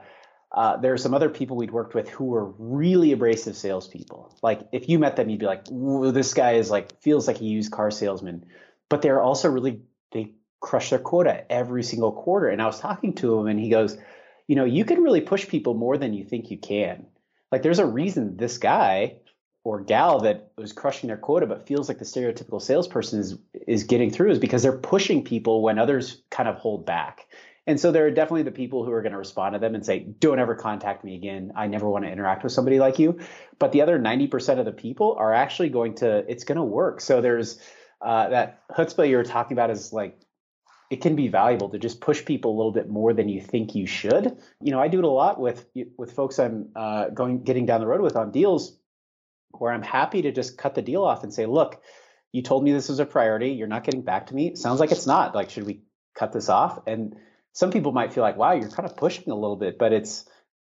uh, 0.52 0.78
there 0.78 0.94
are 0.94 0.98
some 0.98 1.14
other 1.14 1.30
people 1.30 1.58
we'd 1.58 1.72
worked 1.72 1.94
with 1.94 2.10
who 2.10 2.26
were 2.26 2.46
really 2.58 3.12
abrasive 3.12 3.58
salespeople. 3.58 4.34
Like 4.42 4.62
if 4.72 4.88
you 4.88 4.98
met 4.98 5.18
them, 5.18 5.30
you'd 5.30 5.42
be 5.42 5.46
like, 5.46 5.66
"This 6.14 6.34
guy 6.34 6.54
is 6.54 6.72
like 6.72 7.02
feels 7.02 7.28
like 7.28 7.42
a 7.42 7.44
used 7.44 7.72
car 7.72 7.92
salesman," 7.92 8.46
but 8.88 9.02
they're 9.02 9.22
also 9.22 9.50
really 9.50 9.82
they 10.12 10.32
crush 10.62 10.90
their 10.90 11.00
quota 11.00 11.46
every 11.52 11.84
single 11.84 12.14
quarter. 12.14 12.48
And 12.48 12.62
I 12.62 12.66
was 12.66 12.80
talking 12.80 13.14
to 13.16 13.40
him, 13.40 13.48
and 13.48 13.60
he 13.60 13.70
goes, 13.70 13.98
"You 14.48 14.56
know, 14.56 14.66
you 14.66 14.86
can 14.86 15.04
really 15.04 15.22
push 15.22 15.50
people 15.50 15.74
more 15.74 15.98
than 15.98 16.14
you 16.14 16.24
think 16.24 16.50
you 16.50 16.58
can. 16.58 17.08
Like 17.52 17.62
there's 17.62 17.80
a 17.80 17.86
reason 17.86 18.38
this 18.38 18.58
guy." 18.58 19.18
Or 19.64 19.82
gal 19.82 20.22
that 20.22 20.52
was 20.58 20.74
crushing 20.74 21.08
their 21.08 21.18
quota 21.18 21.46
but 21.46 21.68
feels 21.68 21.88
like 21.88 22.00
the 22.00 22.06
stereotypical 22.06 22.62
salesperson 22.62 23.20
is 23.20 23.38
is 23.68 23.84
getting 23.84 24.10
through 24.10 24.32
is 24.32 24.40
because 24.40 24.64
they're 24.64 24.78
pushing 24.78 25.24
people 25.24 25.62
when 25.62 25.78
others 25.78 26.22
kind 26.30 26.50
of 26.50 26.56
hold 26.56 26.86
back. 26.86 27.28
And 27.68 27.80
so 27.80 27.92
there 27.92 28.08
are 28.08 28.12
definitely 28.12 28.44
the 28.44 28.52
people 28.52 28.84
who 28.84 28.92
are 28.92 29.04
going 29.04 29.12
to 29.12 29.20
respond 29.20 29.54
to 29.54 29.60
them 29.60 29.76
and 29.76 29.86
say, 29.86 30.00
don't 30.00 30.40
ever 30.40 30.56
contact 30.56 31.04
me 31.04 31.16
again. 31.16 31.52
I 31.56 31.68
never 31.68 31.88
want 31.88 32.04
to 32.04 32.12
interact 32.12 32.44
with 32.44 32.52
somebody 32.52 32.80
like 32.80 32.98
you. 32.98 33.20
But 33.60 33.74
the 33.74 33.84
other 33.84 34.00
90% 34.00 34.58
of 34.58 34.66
the 34.66 34.72
people 34.72 35.16
are 35.20 35.32
actually 35.32 35.70
going 35.70 35.94
to, 35.96 36.26
it's 36.28 36.46
going 36.46 36.56
to 36.56 36.64
work. 36.64 37.00
So 37.00 37.22
there's 37.22 37.60
uh, 38.02 38.30
that 38.30 38.68
chutzpah 38.70 39.08
you 39.08 39.18
were 39.18 39.24
talking 39.24 39.56
about 39.56 39.70
is 39.70 39.94
like, 39.94 40.20
it 40.90 41.02
can 41.02 41.16
be 41.16 41.28
valuable 41.28 41.70
to 41.70 41.78
just 41.78 42.02
push 42.02 42.26
people 42.26 42.56
a 42.56 42.58
little 42.58 42.72
bit 42.72 42.90
more 42.90 43.14
than 43.14 43.30
you 43.30 43.40
think 43.40 43.76
you 43.76 43.86
should. 43.86 44.36
You 44.62 44.72
know, 44.72 44.80
I 44.80 44.88
do 44.88 44.98
it 44.98 45.06
a 45.06 45.10
lot 45.10 45.40
with 45.40 45.68
with 45.98 46.14
folks 46.14 46.40
I'm 46.40 46.70
uh, 46.76 47.10
going 47.10 47.44
getting 47.44 47.68
down 47.68 47.82
the 47.82 47.86
road 47.86 48.02
with 48.02 48.16
on 48.16 48.32
deals, 48.32 48.79
where 49.52 49.72
I'm 49.72 49.82
happy 49.82 50.22
to 50.24 50.32
just 50.32 50.58
cut 50.58 50.76
the 50.76 50.82
deal 50.82 51.04
off 51.04 51.24
and 51.24 51.34
say, 51.34 51.46
look, 51.46 51.82
you 52.32 52.42
told 52.42 52.64
me 52.64 52.72
this 52.72 52.90
was 52.90 53.00
a 53.00 53.06
priority. 53.06 53.52
You're 53.52 53.68
not 53.68 53.84
getting 53.84 54.02
back 54.02 54.28
to 54.28 54.36
me. 54.36 54.48
It 54.48 54.58
sounds 54.58 54.80
like 54.80 54.92
it's 54.92 55.08
not. 55.08 55.34
Like, 55.34 55.50
should 55.50 55.66
we 55.66 55.82
cut 56.16 56.32
this 56.32 56.50
off? 56.50 56.80
And 56.88 57.16
some 57.54 57.72
people 57.72 57.92
might 57.92 58.14
feel 58.14 58.24
like, 58.24 58.38
wow, 58.38 58.54
you're 58.54 58.70
kind 58.70 58.88
of 58.90 58.96
pushing 58.96 59.32
a 59.32 59.36
little 59.36 59.56
bit, 59.56 59.80
but 59.80 59.94
it's 59.94 60.26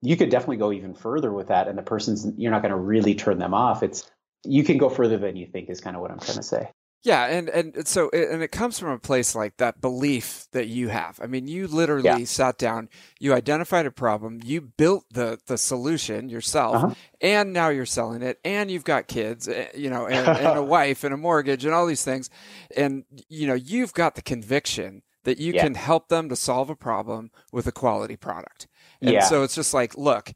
you 0.03 0.17
could 0.17 0.31
definitely 0.31 0.57
go 0.57 0.73
even 0.73 0.95
further 0.95 1.33
with 1.33 1.49
that, 1.49 1.69
and 1.69 1.77
the 1.77 1.83
person's 1.83 2.27
you're 2.37 2.53
not 2.53 2.63
going 2.63 2.71
to 2.71 2.79
really 2.79 3.15
turn 3.15 3.39
them 3.39 3.53
off. 3.53 3.83
It's 3.83 4.11
you 4.45 4.65
can 4.65 4.79
go 4.79 4.89
further 4.89 5.19
than 5.19 5.37
you 5.37 5.47
think 5.47 5.69
is 5.69 5.81
kind 5.81 5.97
of 5.97 6.03
what 6.03 6.11
I'm 6.11 6.21
trying 6.21 6.39
to 6.39 6.43
say. 6.43 6.71
Yeah, 7.03 7.27
and 7.27 7.49
and 7.49 7.89
so 7.89 8.11
and 8.11 8.43
it 8.43 8.53
comes 8.53 8.79
from 8.79 8.91
a 8.91 8.99
place 8.99 9.35
like 9.35 9.57
that 9.57 9.81
belief 9.81 10.47
that 10.53 10.67
you 10.67 10.89
have. 10.89 11.19
I 11.23 11.29
mean, 11.29 11.49
you 11.49 11.67
literally 11.67 12.05
yeah. 12.05 12.25
sat 12.25 12.59
down, 12.59 12.91
you 13.19 13.33
identified 13.33 13.87
a 13.87 13.91
problem, 13.91 14.41
you 14.45 14.61
built 14.61 15.07
the 15.11 15.39
the 15.47 15.57
solution 15.57 16.29
yourself, 16.29 16.77
uh-huh. 16.77 16.95
and 17.23 17.55
now 17.55 17.71
you're 17.71 17.87
selling 17.87 18.21
it, 18.21 18.39
and 18.45 18.71
you've 18.71 18.85
got 18.85 19.09
kids, 19.09 19.49
eh, 19.49 19.69
you 19.75 19.89
know, 19.89 20.07
and, 20.07 20.29
and 20.47 20.59
a 20.59 20.63
wife 20.63 21.03
and 21.03 21.15
a 21.15 21.17
mortgage 21.17 21.65
and 21.65 21.73
all 21.73 21.87
these 21.87 22.05
things, 22.05 22.29
and 22.77 23.05
you 23.31 23.47
know, 23.47 23.55
you've 23.55 23.95
got 23.95 24.15
the 24.15 24.23
conviction 24.23 25.03
that 25.25 25.39
you 25.39 25.55
yeah. 25.55 25.63
can 25.63 25.77
help 25.77 26.09
them 26.09 26.29
to 26.29 26.37
solve 26.37 26.69
a 26.69 26.77
problem 26.77 27.31
with 27.51 27.67
a 27.67 27.73
quality 27.73 28.17
product. 28.17 28.67
And 29.01 29.13
yeah. 29.13 29.25
so 29.25 29.43
it's 29.43 29.55
just 29.55 29.73
like, 29.73 29.97
look, 29.97 30.33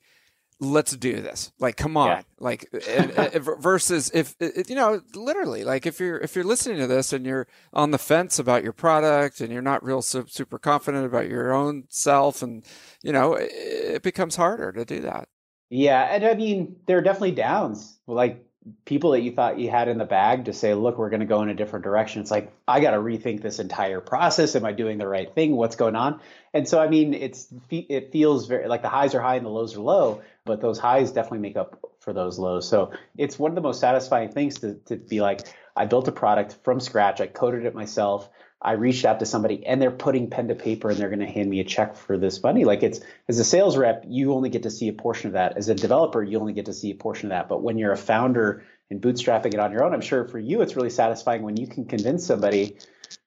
let's 0.60 0.96
do 0.96 1.20
this. 1.20 1.52
Like, 1.58 1.76
come 1.76 1.96
on. 1.96 2.08
Yeah. 2.08 2.22
Like, 2.38 2.68
and, 2.88 3.10
and 3.10 3.44
versus 3.60 4.10
if, 4.14 4.34
you 4.40 4.74
know, 4.74 5.00
literally, 5.14 5.64
like 5.64 5.86
if 5.86 6.00
you're, 6.00 6.18
if 6.18 6.34
you're 6.34 6.44
listening 6.44 6.78
to 6.78 6.86
this 6.86 7.12
and 7.12 7.26
you're 7.26 7.46
on 7.72 7.90
the 7.90 7.98
fence 7.98 8.38
about 8.38 8.62
your 8.62 8.72
product 8.72 9.40
and 9.40 9.52
you're 9.52 9.62
not 9.62 9.84
real 9.84 10.02
super 10.02 10.58
confident 10.58 11.04
about 11.04 11.28
your 11.28 11.52
own 11.52 11.84
self 11.88 12.42
and, 12.42 12.64
you 13.02 13.12
know, 13.12 13.36
it 13.38 14.02
becomes 14.02 14.36
harder 14.36 14.72
to 14.72 14.84
do 14.84 15.00
that. 15.00 15.28
Yeah. 15.70 16.02
And 16.04 16.24
I 16.24 16.34
mean, 16.34 16.76
there 16.86 16.98
are 16.98 17.02
definitely 17.02 17.32
downs. 17.32 17.98
Like, 18.06 18.46
people 18.84 19.10
that 19.10 19.20
you 19.20 19.30
thought 19.32 19.58
you 19.58 19.70
had 19.70 19.88
in 19.88 19.98
the 19.98 20.04
bag 20.04 20.46
to 20.46 20.52
say, 20.52 20.72
look, 20.74 20.96
we're 20.96 21.10
going 21.10 21.20
to 21.20 21.26
go 21.26 21.42
in 21.42 21.50
a 21.50 21.54
different 21.54 21.84
direction. 21.84 22.22
It's 22.22 22.30
like, 22.30 22.52
I 22.66 22.80
got 22.80 22.92
to 22.92 22.98
rethink 22.98 23.42
this 23.42 23.58
entire 23.58 24.00
process. 24.00 24.56
Am 24.56 24.64
I 24.64 24.72
doing 24.72 24.98
the 24.98 25.06
right 25.06 25.32
thing? 25.34 25.56
What's 25.56 25.76
going 25.76 25.96
on? 25.96 26.20
And 26.54 26.66
so, 26.66 26.80
I 26.80 26.88
mean, 26.88 27.12
it's, 27.12 27.48
it 27.70 28.10
feels 28.10 28.46
very 28.46 28.66
like 28.66 28.82
the 28.82 28.88
highs 28.88 29.14
are 29.14 29.20
high 29.20 29.36
and 29.36 29.44
the 29.44 29.50
lows 29.50 29.76
are 29.76 29.80
low, 29.80 30.22
but 30.44 30.60
those 30.60 30.78
highs 30.78 31.12
definitely 31.12 31.40
make 31.40 31.56
up 31.56 31.78
for 32.00 32.12
those 32.12 32.38
lows. 32.38 32.68
So 32.68 32.92
it's 33.18 33.38
one 33.38 33.50
of 33.50 33.54
the 33.54 33.60
most 33.60 33.80
satisfying 33.80 34.30
things 34.30 34.60
to, 34.60 34.74
to 34.86 34.96
be 34.96 35.20
like, 35.20 35.40
I 35.76 35.86
built 35.86 36.08
a 36.08 36.12
product 36.12 36.58
from 36.62 36.80
scratch. 36.80 37.20
I 37.20 37.26
coded 37.26 37.66
it 37.66 37.74
myself. 37.74 38.30
I 38.64 38.72
reached 38.72 39.04
out 39.04 39.20
to 39.20 39.26
somebody 39.26 39.66
and 39.66 39.80
they're 39.80 39.90
putting 39.90 40.30
pen 40.30 40.48
to 40.48 40.54
paper 40.54 40.88
and 40.88 40.98
they're 40.98 41.10
going 41.10 41.20
to 41.20 41.26
hand 41.26 41.50
me 41.50 41.60
a 41.60 41.64
check 41.64 41.96
for 41.96 42.16
this 42.16 42.42
money. 42.42 42.64
Like 42.64 42.82
it's 42.82 43.00
as 43.28 43.38
a 43.38 43.44
sales 43.44 43.76
rep, 43.76 44.04
you 44.08 44.32
only 44.32 44.48
get 44.48 44.62
to 44.62 44.70
see 44.70 44.88
a 44.88 44.92
portion 44.94 45.28
of 45.28 45.34
that. 45.34 45.58
As 45.58 45.68
a 45.68 45.74
developer, 45.74 46.22
you 46.22 46.40
only 46.40 46.54
get 46.54 46.66
to 46.66 46.72
see 46.72 46.90
a 46.90 46.94
portion 46.94 47.26
of 47.26 47.30
that. 47.30 47.48
But 47.48 47.62
when 47.62 47.76
you're 47.76 47.92
a 47.92 47.96
founder 47.96 48.64
and 48.90 49.02
bootstrapping 49.02 49.52
it 49.52 49.60
on 49.60 49.70
your 49.70 49.84
own, 49.84 49.92
I'm 49.92 50.00
sure 50.00 50.26
for 50.26 50.38
you 50.38 50.62
it's 50.62 50.76
really 50.76 50.90
satisfying 50.90 51.42
when 51.42 51.58
you 51.58 51.66
can 51.66 51.84
convince 51.84 52.26
somebody 52.26 52.78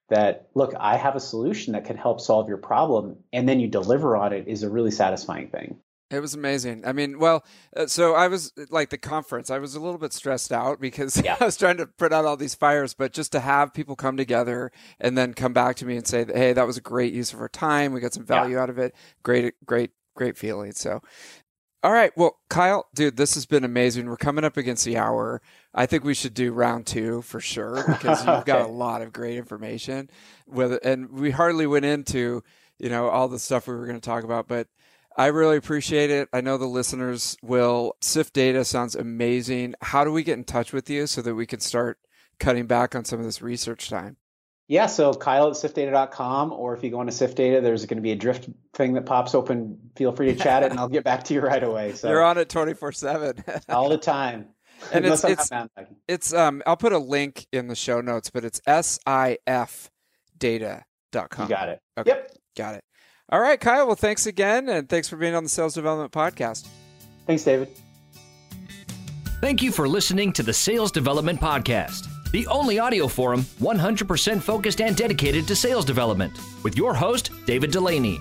that 0.10 0.48
look, 0.56 0.74
I 0.80 0.98
have 0.98 1.16
a 1.16 1.20
solution 1.20 1.74
that 1.74 1.86
can 1.86 1.98
help 1.98 2.20
solve 2.20 2.48
your 2.48 2.58
problem 2.58 3.18
and 3.32 3.48
then 3.48 3.60
you 3.60 3.68
deliver 3.68 4.18
on 4.18 4.34
it 4.34 4.48
is 4.48 4.64
a 4.64 4.70
really 4.70 4.92
satisfying 4.92 5.50
thing. 5.50 5.78
It 6.10 6.22
was 6.22 6.34
amazing. 6.34 6.86
I 6.86 6.94
mean, 6.94 7.20
well, 7.20 7.44
uh, 7.76 7.88
so 7.88 8.16
I 8.16 8.30
was 8.30 8.54
like 8.70 8.92
the 8.92 8.98
conference. 8.98 9.50
I 9.50 9.60
was 9.60 9.76
a 9.76 9.80
little 9.80 9.98
bit 9.98 10.14
stressed 10.14 10.54
out 10.54 10.80
because 10.80 11.22
yeah. 11.24 11.36
I 11.40 11.46
was 11.46 11.58
trying 11.58 11.78
to 11.78 11.86
put 11.86 12.14
out 12.14 12.24
all 12.24 12.38
these 12.38 12.56
fires, 12.56 12.94
but 12.94 13.12
just 13.12 13.34
to 13.34 13.42
have 13.42 13.74
people 13.74 13.98
come 13.98 14.16
together 14.16 14.72
and 15.02 15.18
then 15.18 15.34
come 15.34 15.52
back 15.52 15.76
to 15.78 15.86
me 15.86 15.98
and 15.98 16.08
say, 16.08 16.26
"Hey, 16.26 16.54
that 16.54 16.66
was 16.66 16.78
a 16.78 16.82
great 16.82 17.14
use 17.14 17.34
of 17.34 17.42
our 17.42 17.50
time. 17.50 17.92
We 17.92 18.00
got 18.00 18.14
some 18.14 18.26
value 18.26 18.56
yeah. 18.56 18.64
out 18.64 18.70
of 18.70 18.78
it. 18.78 18.96
Great, 19.22 19.56
great, 19.66 19.92
great 20.16 20.38
feeling." 20.38 20.72
So, 20.72 21.02
all 21.84 21.92
right, 21.92 22.12
well, 22.16 22.38
Kyle, 22.50 22.88
dude, 22.96 23.18
this 23.18 23.34
has 23.36 23.46
been 23.46 23.66
amazing. 23.66 24.08
We're 24.08 24.16
coming 24.16 24.46
up 24.46 24.56
against 24.56 24.86
the 24.86 24.98
hour. 24.98 25.42
I 25.76 25.88
think 25.88 26.06
we 26.06 26.14
should 26.14 26.34
do 26.34 26.54
round 26.54 26.88
two 26.88 27.22
for 27.22 27.42
sure 27.42 27.84
because 27.88 28.22
you've 28.22 28.30
okay. 28.30 28.46
got 28.46 28.62
a 28.62 28.72
lot 28.72 29.02
of 29.02 29.12
great 29.12 29.38
information. 29.38 30.10
With 30.48 30.80
and 30.86 31.10
we 31.10 31.32
hardly 31.32 31.68
went 31.68 31.84
into 31.84 32.44
you 32.80 32.90
know 32.90 33.10
all 33.10 33.28
the 33.28 33.40
stuff 33.40 33.68
we 33.68 33.76
were 33.76 33.86
going 33.86 34.00
to 34.00 34.10
talk 34.10 34.24
about, 34.24 34.48
but 34.48 34.68
I 35.18 35.28
really 35.28 35.58
appreciate 35.58 36.12
it. 36.12 36.30
I 36.32 36.42
know 36.42 36.58
the 36.58 36.68
listeners 36.68 37.36
will. 37.42 37.96
Sift 38.02 38.34
Data 38.34 38.64
sounds 38.64 38.96
amazing. 38.96 39.74
How 39.82 40.04
do 40.04 40.12
we 40.12 40.24
get 40.24 40.38
in 40.38 40.44
touch 40.44 40.72
with 40.72 40.90
you 40.90 41.08
so 41.08 41.24
that 41.24 41.34
we 41.34 41.48
can 41.48 41.60
start 41.60 41.98
cutting 42.40 42.68
back 42.68 42.96
on 42.96 43.04
some 43.04 43.20
of 43.20 43.26
this 43.26 43.42
research 43.42 43.90
time? 43.90 44.18
Yeah, 44.68 44.88
so 44.88 45.14
Kyle 45.14 45.48
at 45.48 45.54
siftdata.com, 45.54 46.52
or 46.52 46.76
if 46.76 46.84
you 46.84 46.92
go 46.92 47.00
into 47.00 47.14
Sift 47.14 47.38
Data, 47.38 47.62
there's 47.62 47.86
going 47.86 47.98
to 47.98 48.02
be 48.02 48.12
a 48.12 48.18
drift 48.18 48.50
thing 48.74 48.94
that 48.94 49.06
pops 49.06 49.34
open. 49.34 49.80
Feel 49.96 50.12
free 50.12 50.34
to 50.34 50.36
chat 50.36 50.62
it, 50.64 50.72
and 50.72 50.80
I'll 50.80 50.90
get 50.90 51.06
back 51.06 51.24
to 51.26 51.34
you 51.34 51.40
right 51.40 51.64
away. 51.64 51.94
So 51.94 52.10
you're 52.10 52.24
on 52.24 52.38
it 52.38 52.50
24 52.50 52.92
seven 52.92 53.44
all 53.70 53.88
the 53.90 53.98
time. 53.98 54.50
And 54.92 55.06
it's 55.06 55.24
it's, 55.24 55.50
it's 56.08 56.34
um 56.34 56.62
I'll 56.68 56.78
put 56.78 56.92
a 56.92 57.00
link 57.00 57.48
in 57.52 57.68
the 57.68 57.76
show 57.76 58.02
notes, 58.02 58.30
but 58.30 58.46
it's 58.46 58.60
siftdata.com. 58.68 59.90
You 61.14 61.50
got 61.50 61.70
it. 61.70 61.82
Okay. 61.98 62.10
Yep. 62.12 62.38
Got 62.56 62.76
it. 62.76 62.84
All 63.30 63.42
right, 63.42 63.60
Kyle. 63.60 63.88
Well, 63.88 63.96
thanks 63.96 64.26
again, 64.26 64.70
and 64.70 64.88
thanks 64.88 65.10
for 65.10 65.18
being 65.18 65.36
on 65.36 65.44
the 65.44 65.50
Sales 65.50 65.74
Development 65.74 66.12
Podcast. 66.12 66.68
Thanks, 67.26 67.44
David. 67.44 67.70
Thank 69.42 69.62
you 69.62 69.72
for 69.72 69.88
listening 69.88 70.32
to 70.34 70.44
the 70.44 70.54
Sales 70.54 70.92
Development 70.92 71.40
Podcast, 71.40 72.08
the 72.32 72.48
only 72.48 72.80
audio 72.80 73.08
forum 73.08 73.42
100% 73.62 74.42
focused 74.42 74.82
and 74.82 74.96
dedicated 74.96 75.48
to 75.48 75.56
sales 75.56 75.86
development, 75.86 76.34
with 76.64 76.78
your 76.78 76.94
host, 76.94 77.32
David 77.46 77.72
Dulany. 77.72 78.18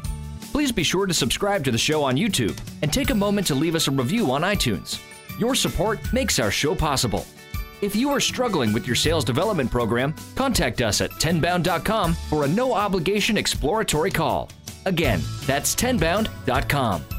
please 0.52 0.72
be 0.72 0.82
sure 0.82 1.06
to 1.06 1.14
subscribe 1.14 1.62
to 1.64 1.70
the 1.70 1.78
show 1.78 2.02
on 2.02 2.16
YouTube 2.16 2.58
and 2.82 2.92
take 2.92 3.10
a 3.10 3.14
moment 3.14 3.46
to 3.46 3.54
leave 3.54 3.74
us 3.74 3.88
a 3.88 3.90
review 3.90 4.30
on 4.32 4.42
iTunes. 4.42 4.98
Your 5.38 5.54
support 5.54 6.00
makes 6.12 6.38
our 6.38 6.50
show 6.50 6.74
possible. 6.74 7.26
If 7.82 7.94
you 7.94 8.08
are 8.10 8.20
struggling 8.20 8.72
with 8.72 8.86
your 8.86 8.96
sales 8.96 9.24
development 9.24 9.70
program, 9.70 10.14
contact 10.34 10.80
us 10.80 11.00
at 11.02 11.10
tenbound.com 11.12 12.14
for 12.14 12.44
a 12.44 12.48
no 12.48 12.72
obligation 12.72 13.36
exploratory 13.36 14.10
call. 14.10 14.48
Again, 14.86 15.20
that's 15.46 15.74
tenbound.com. 15.74 17.15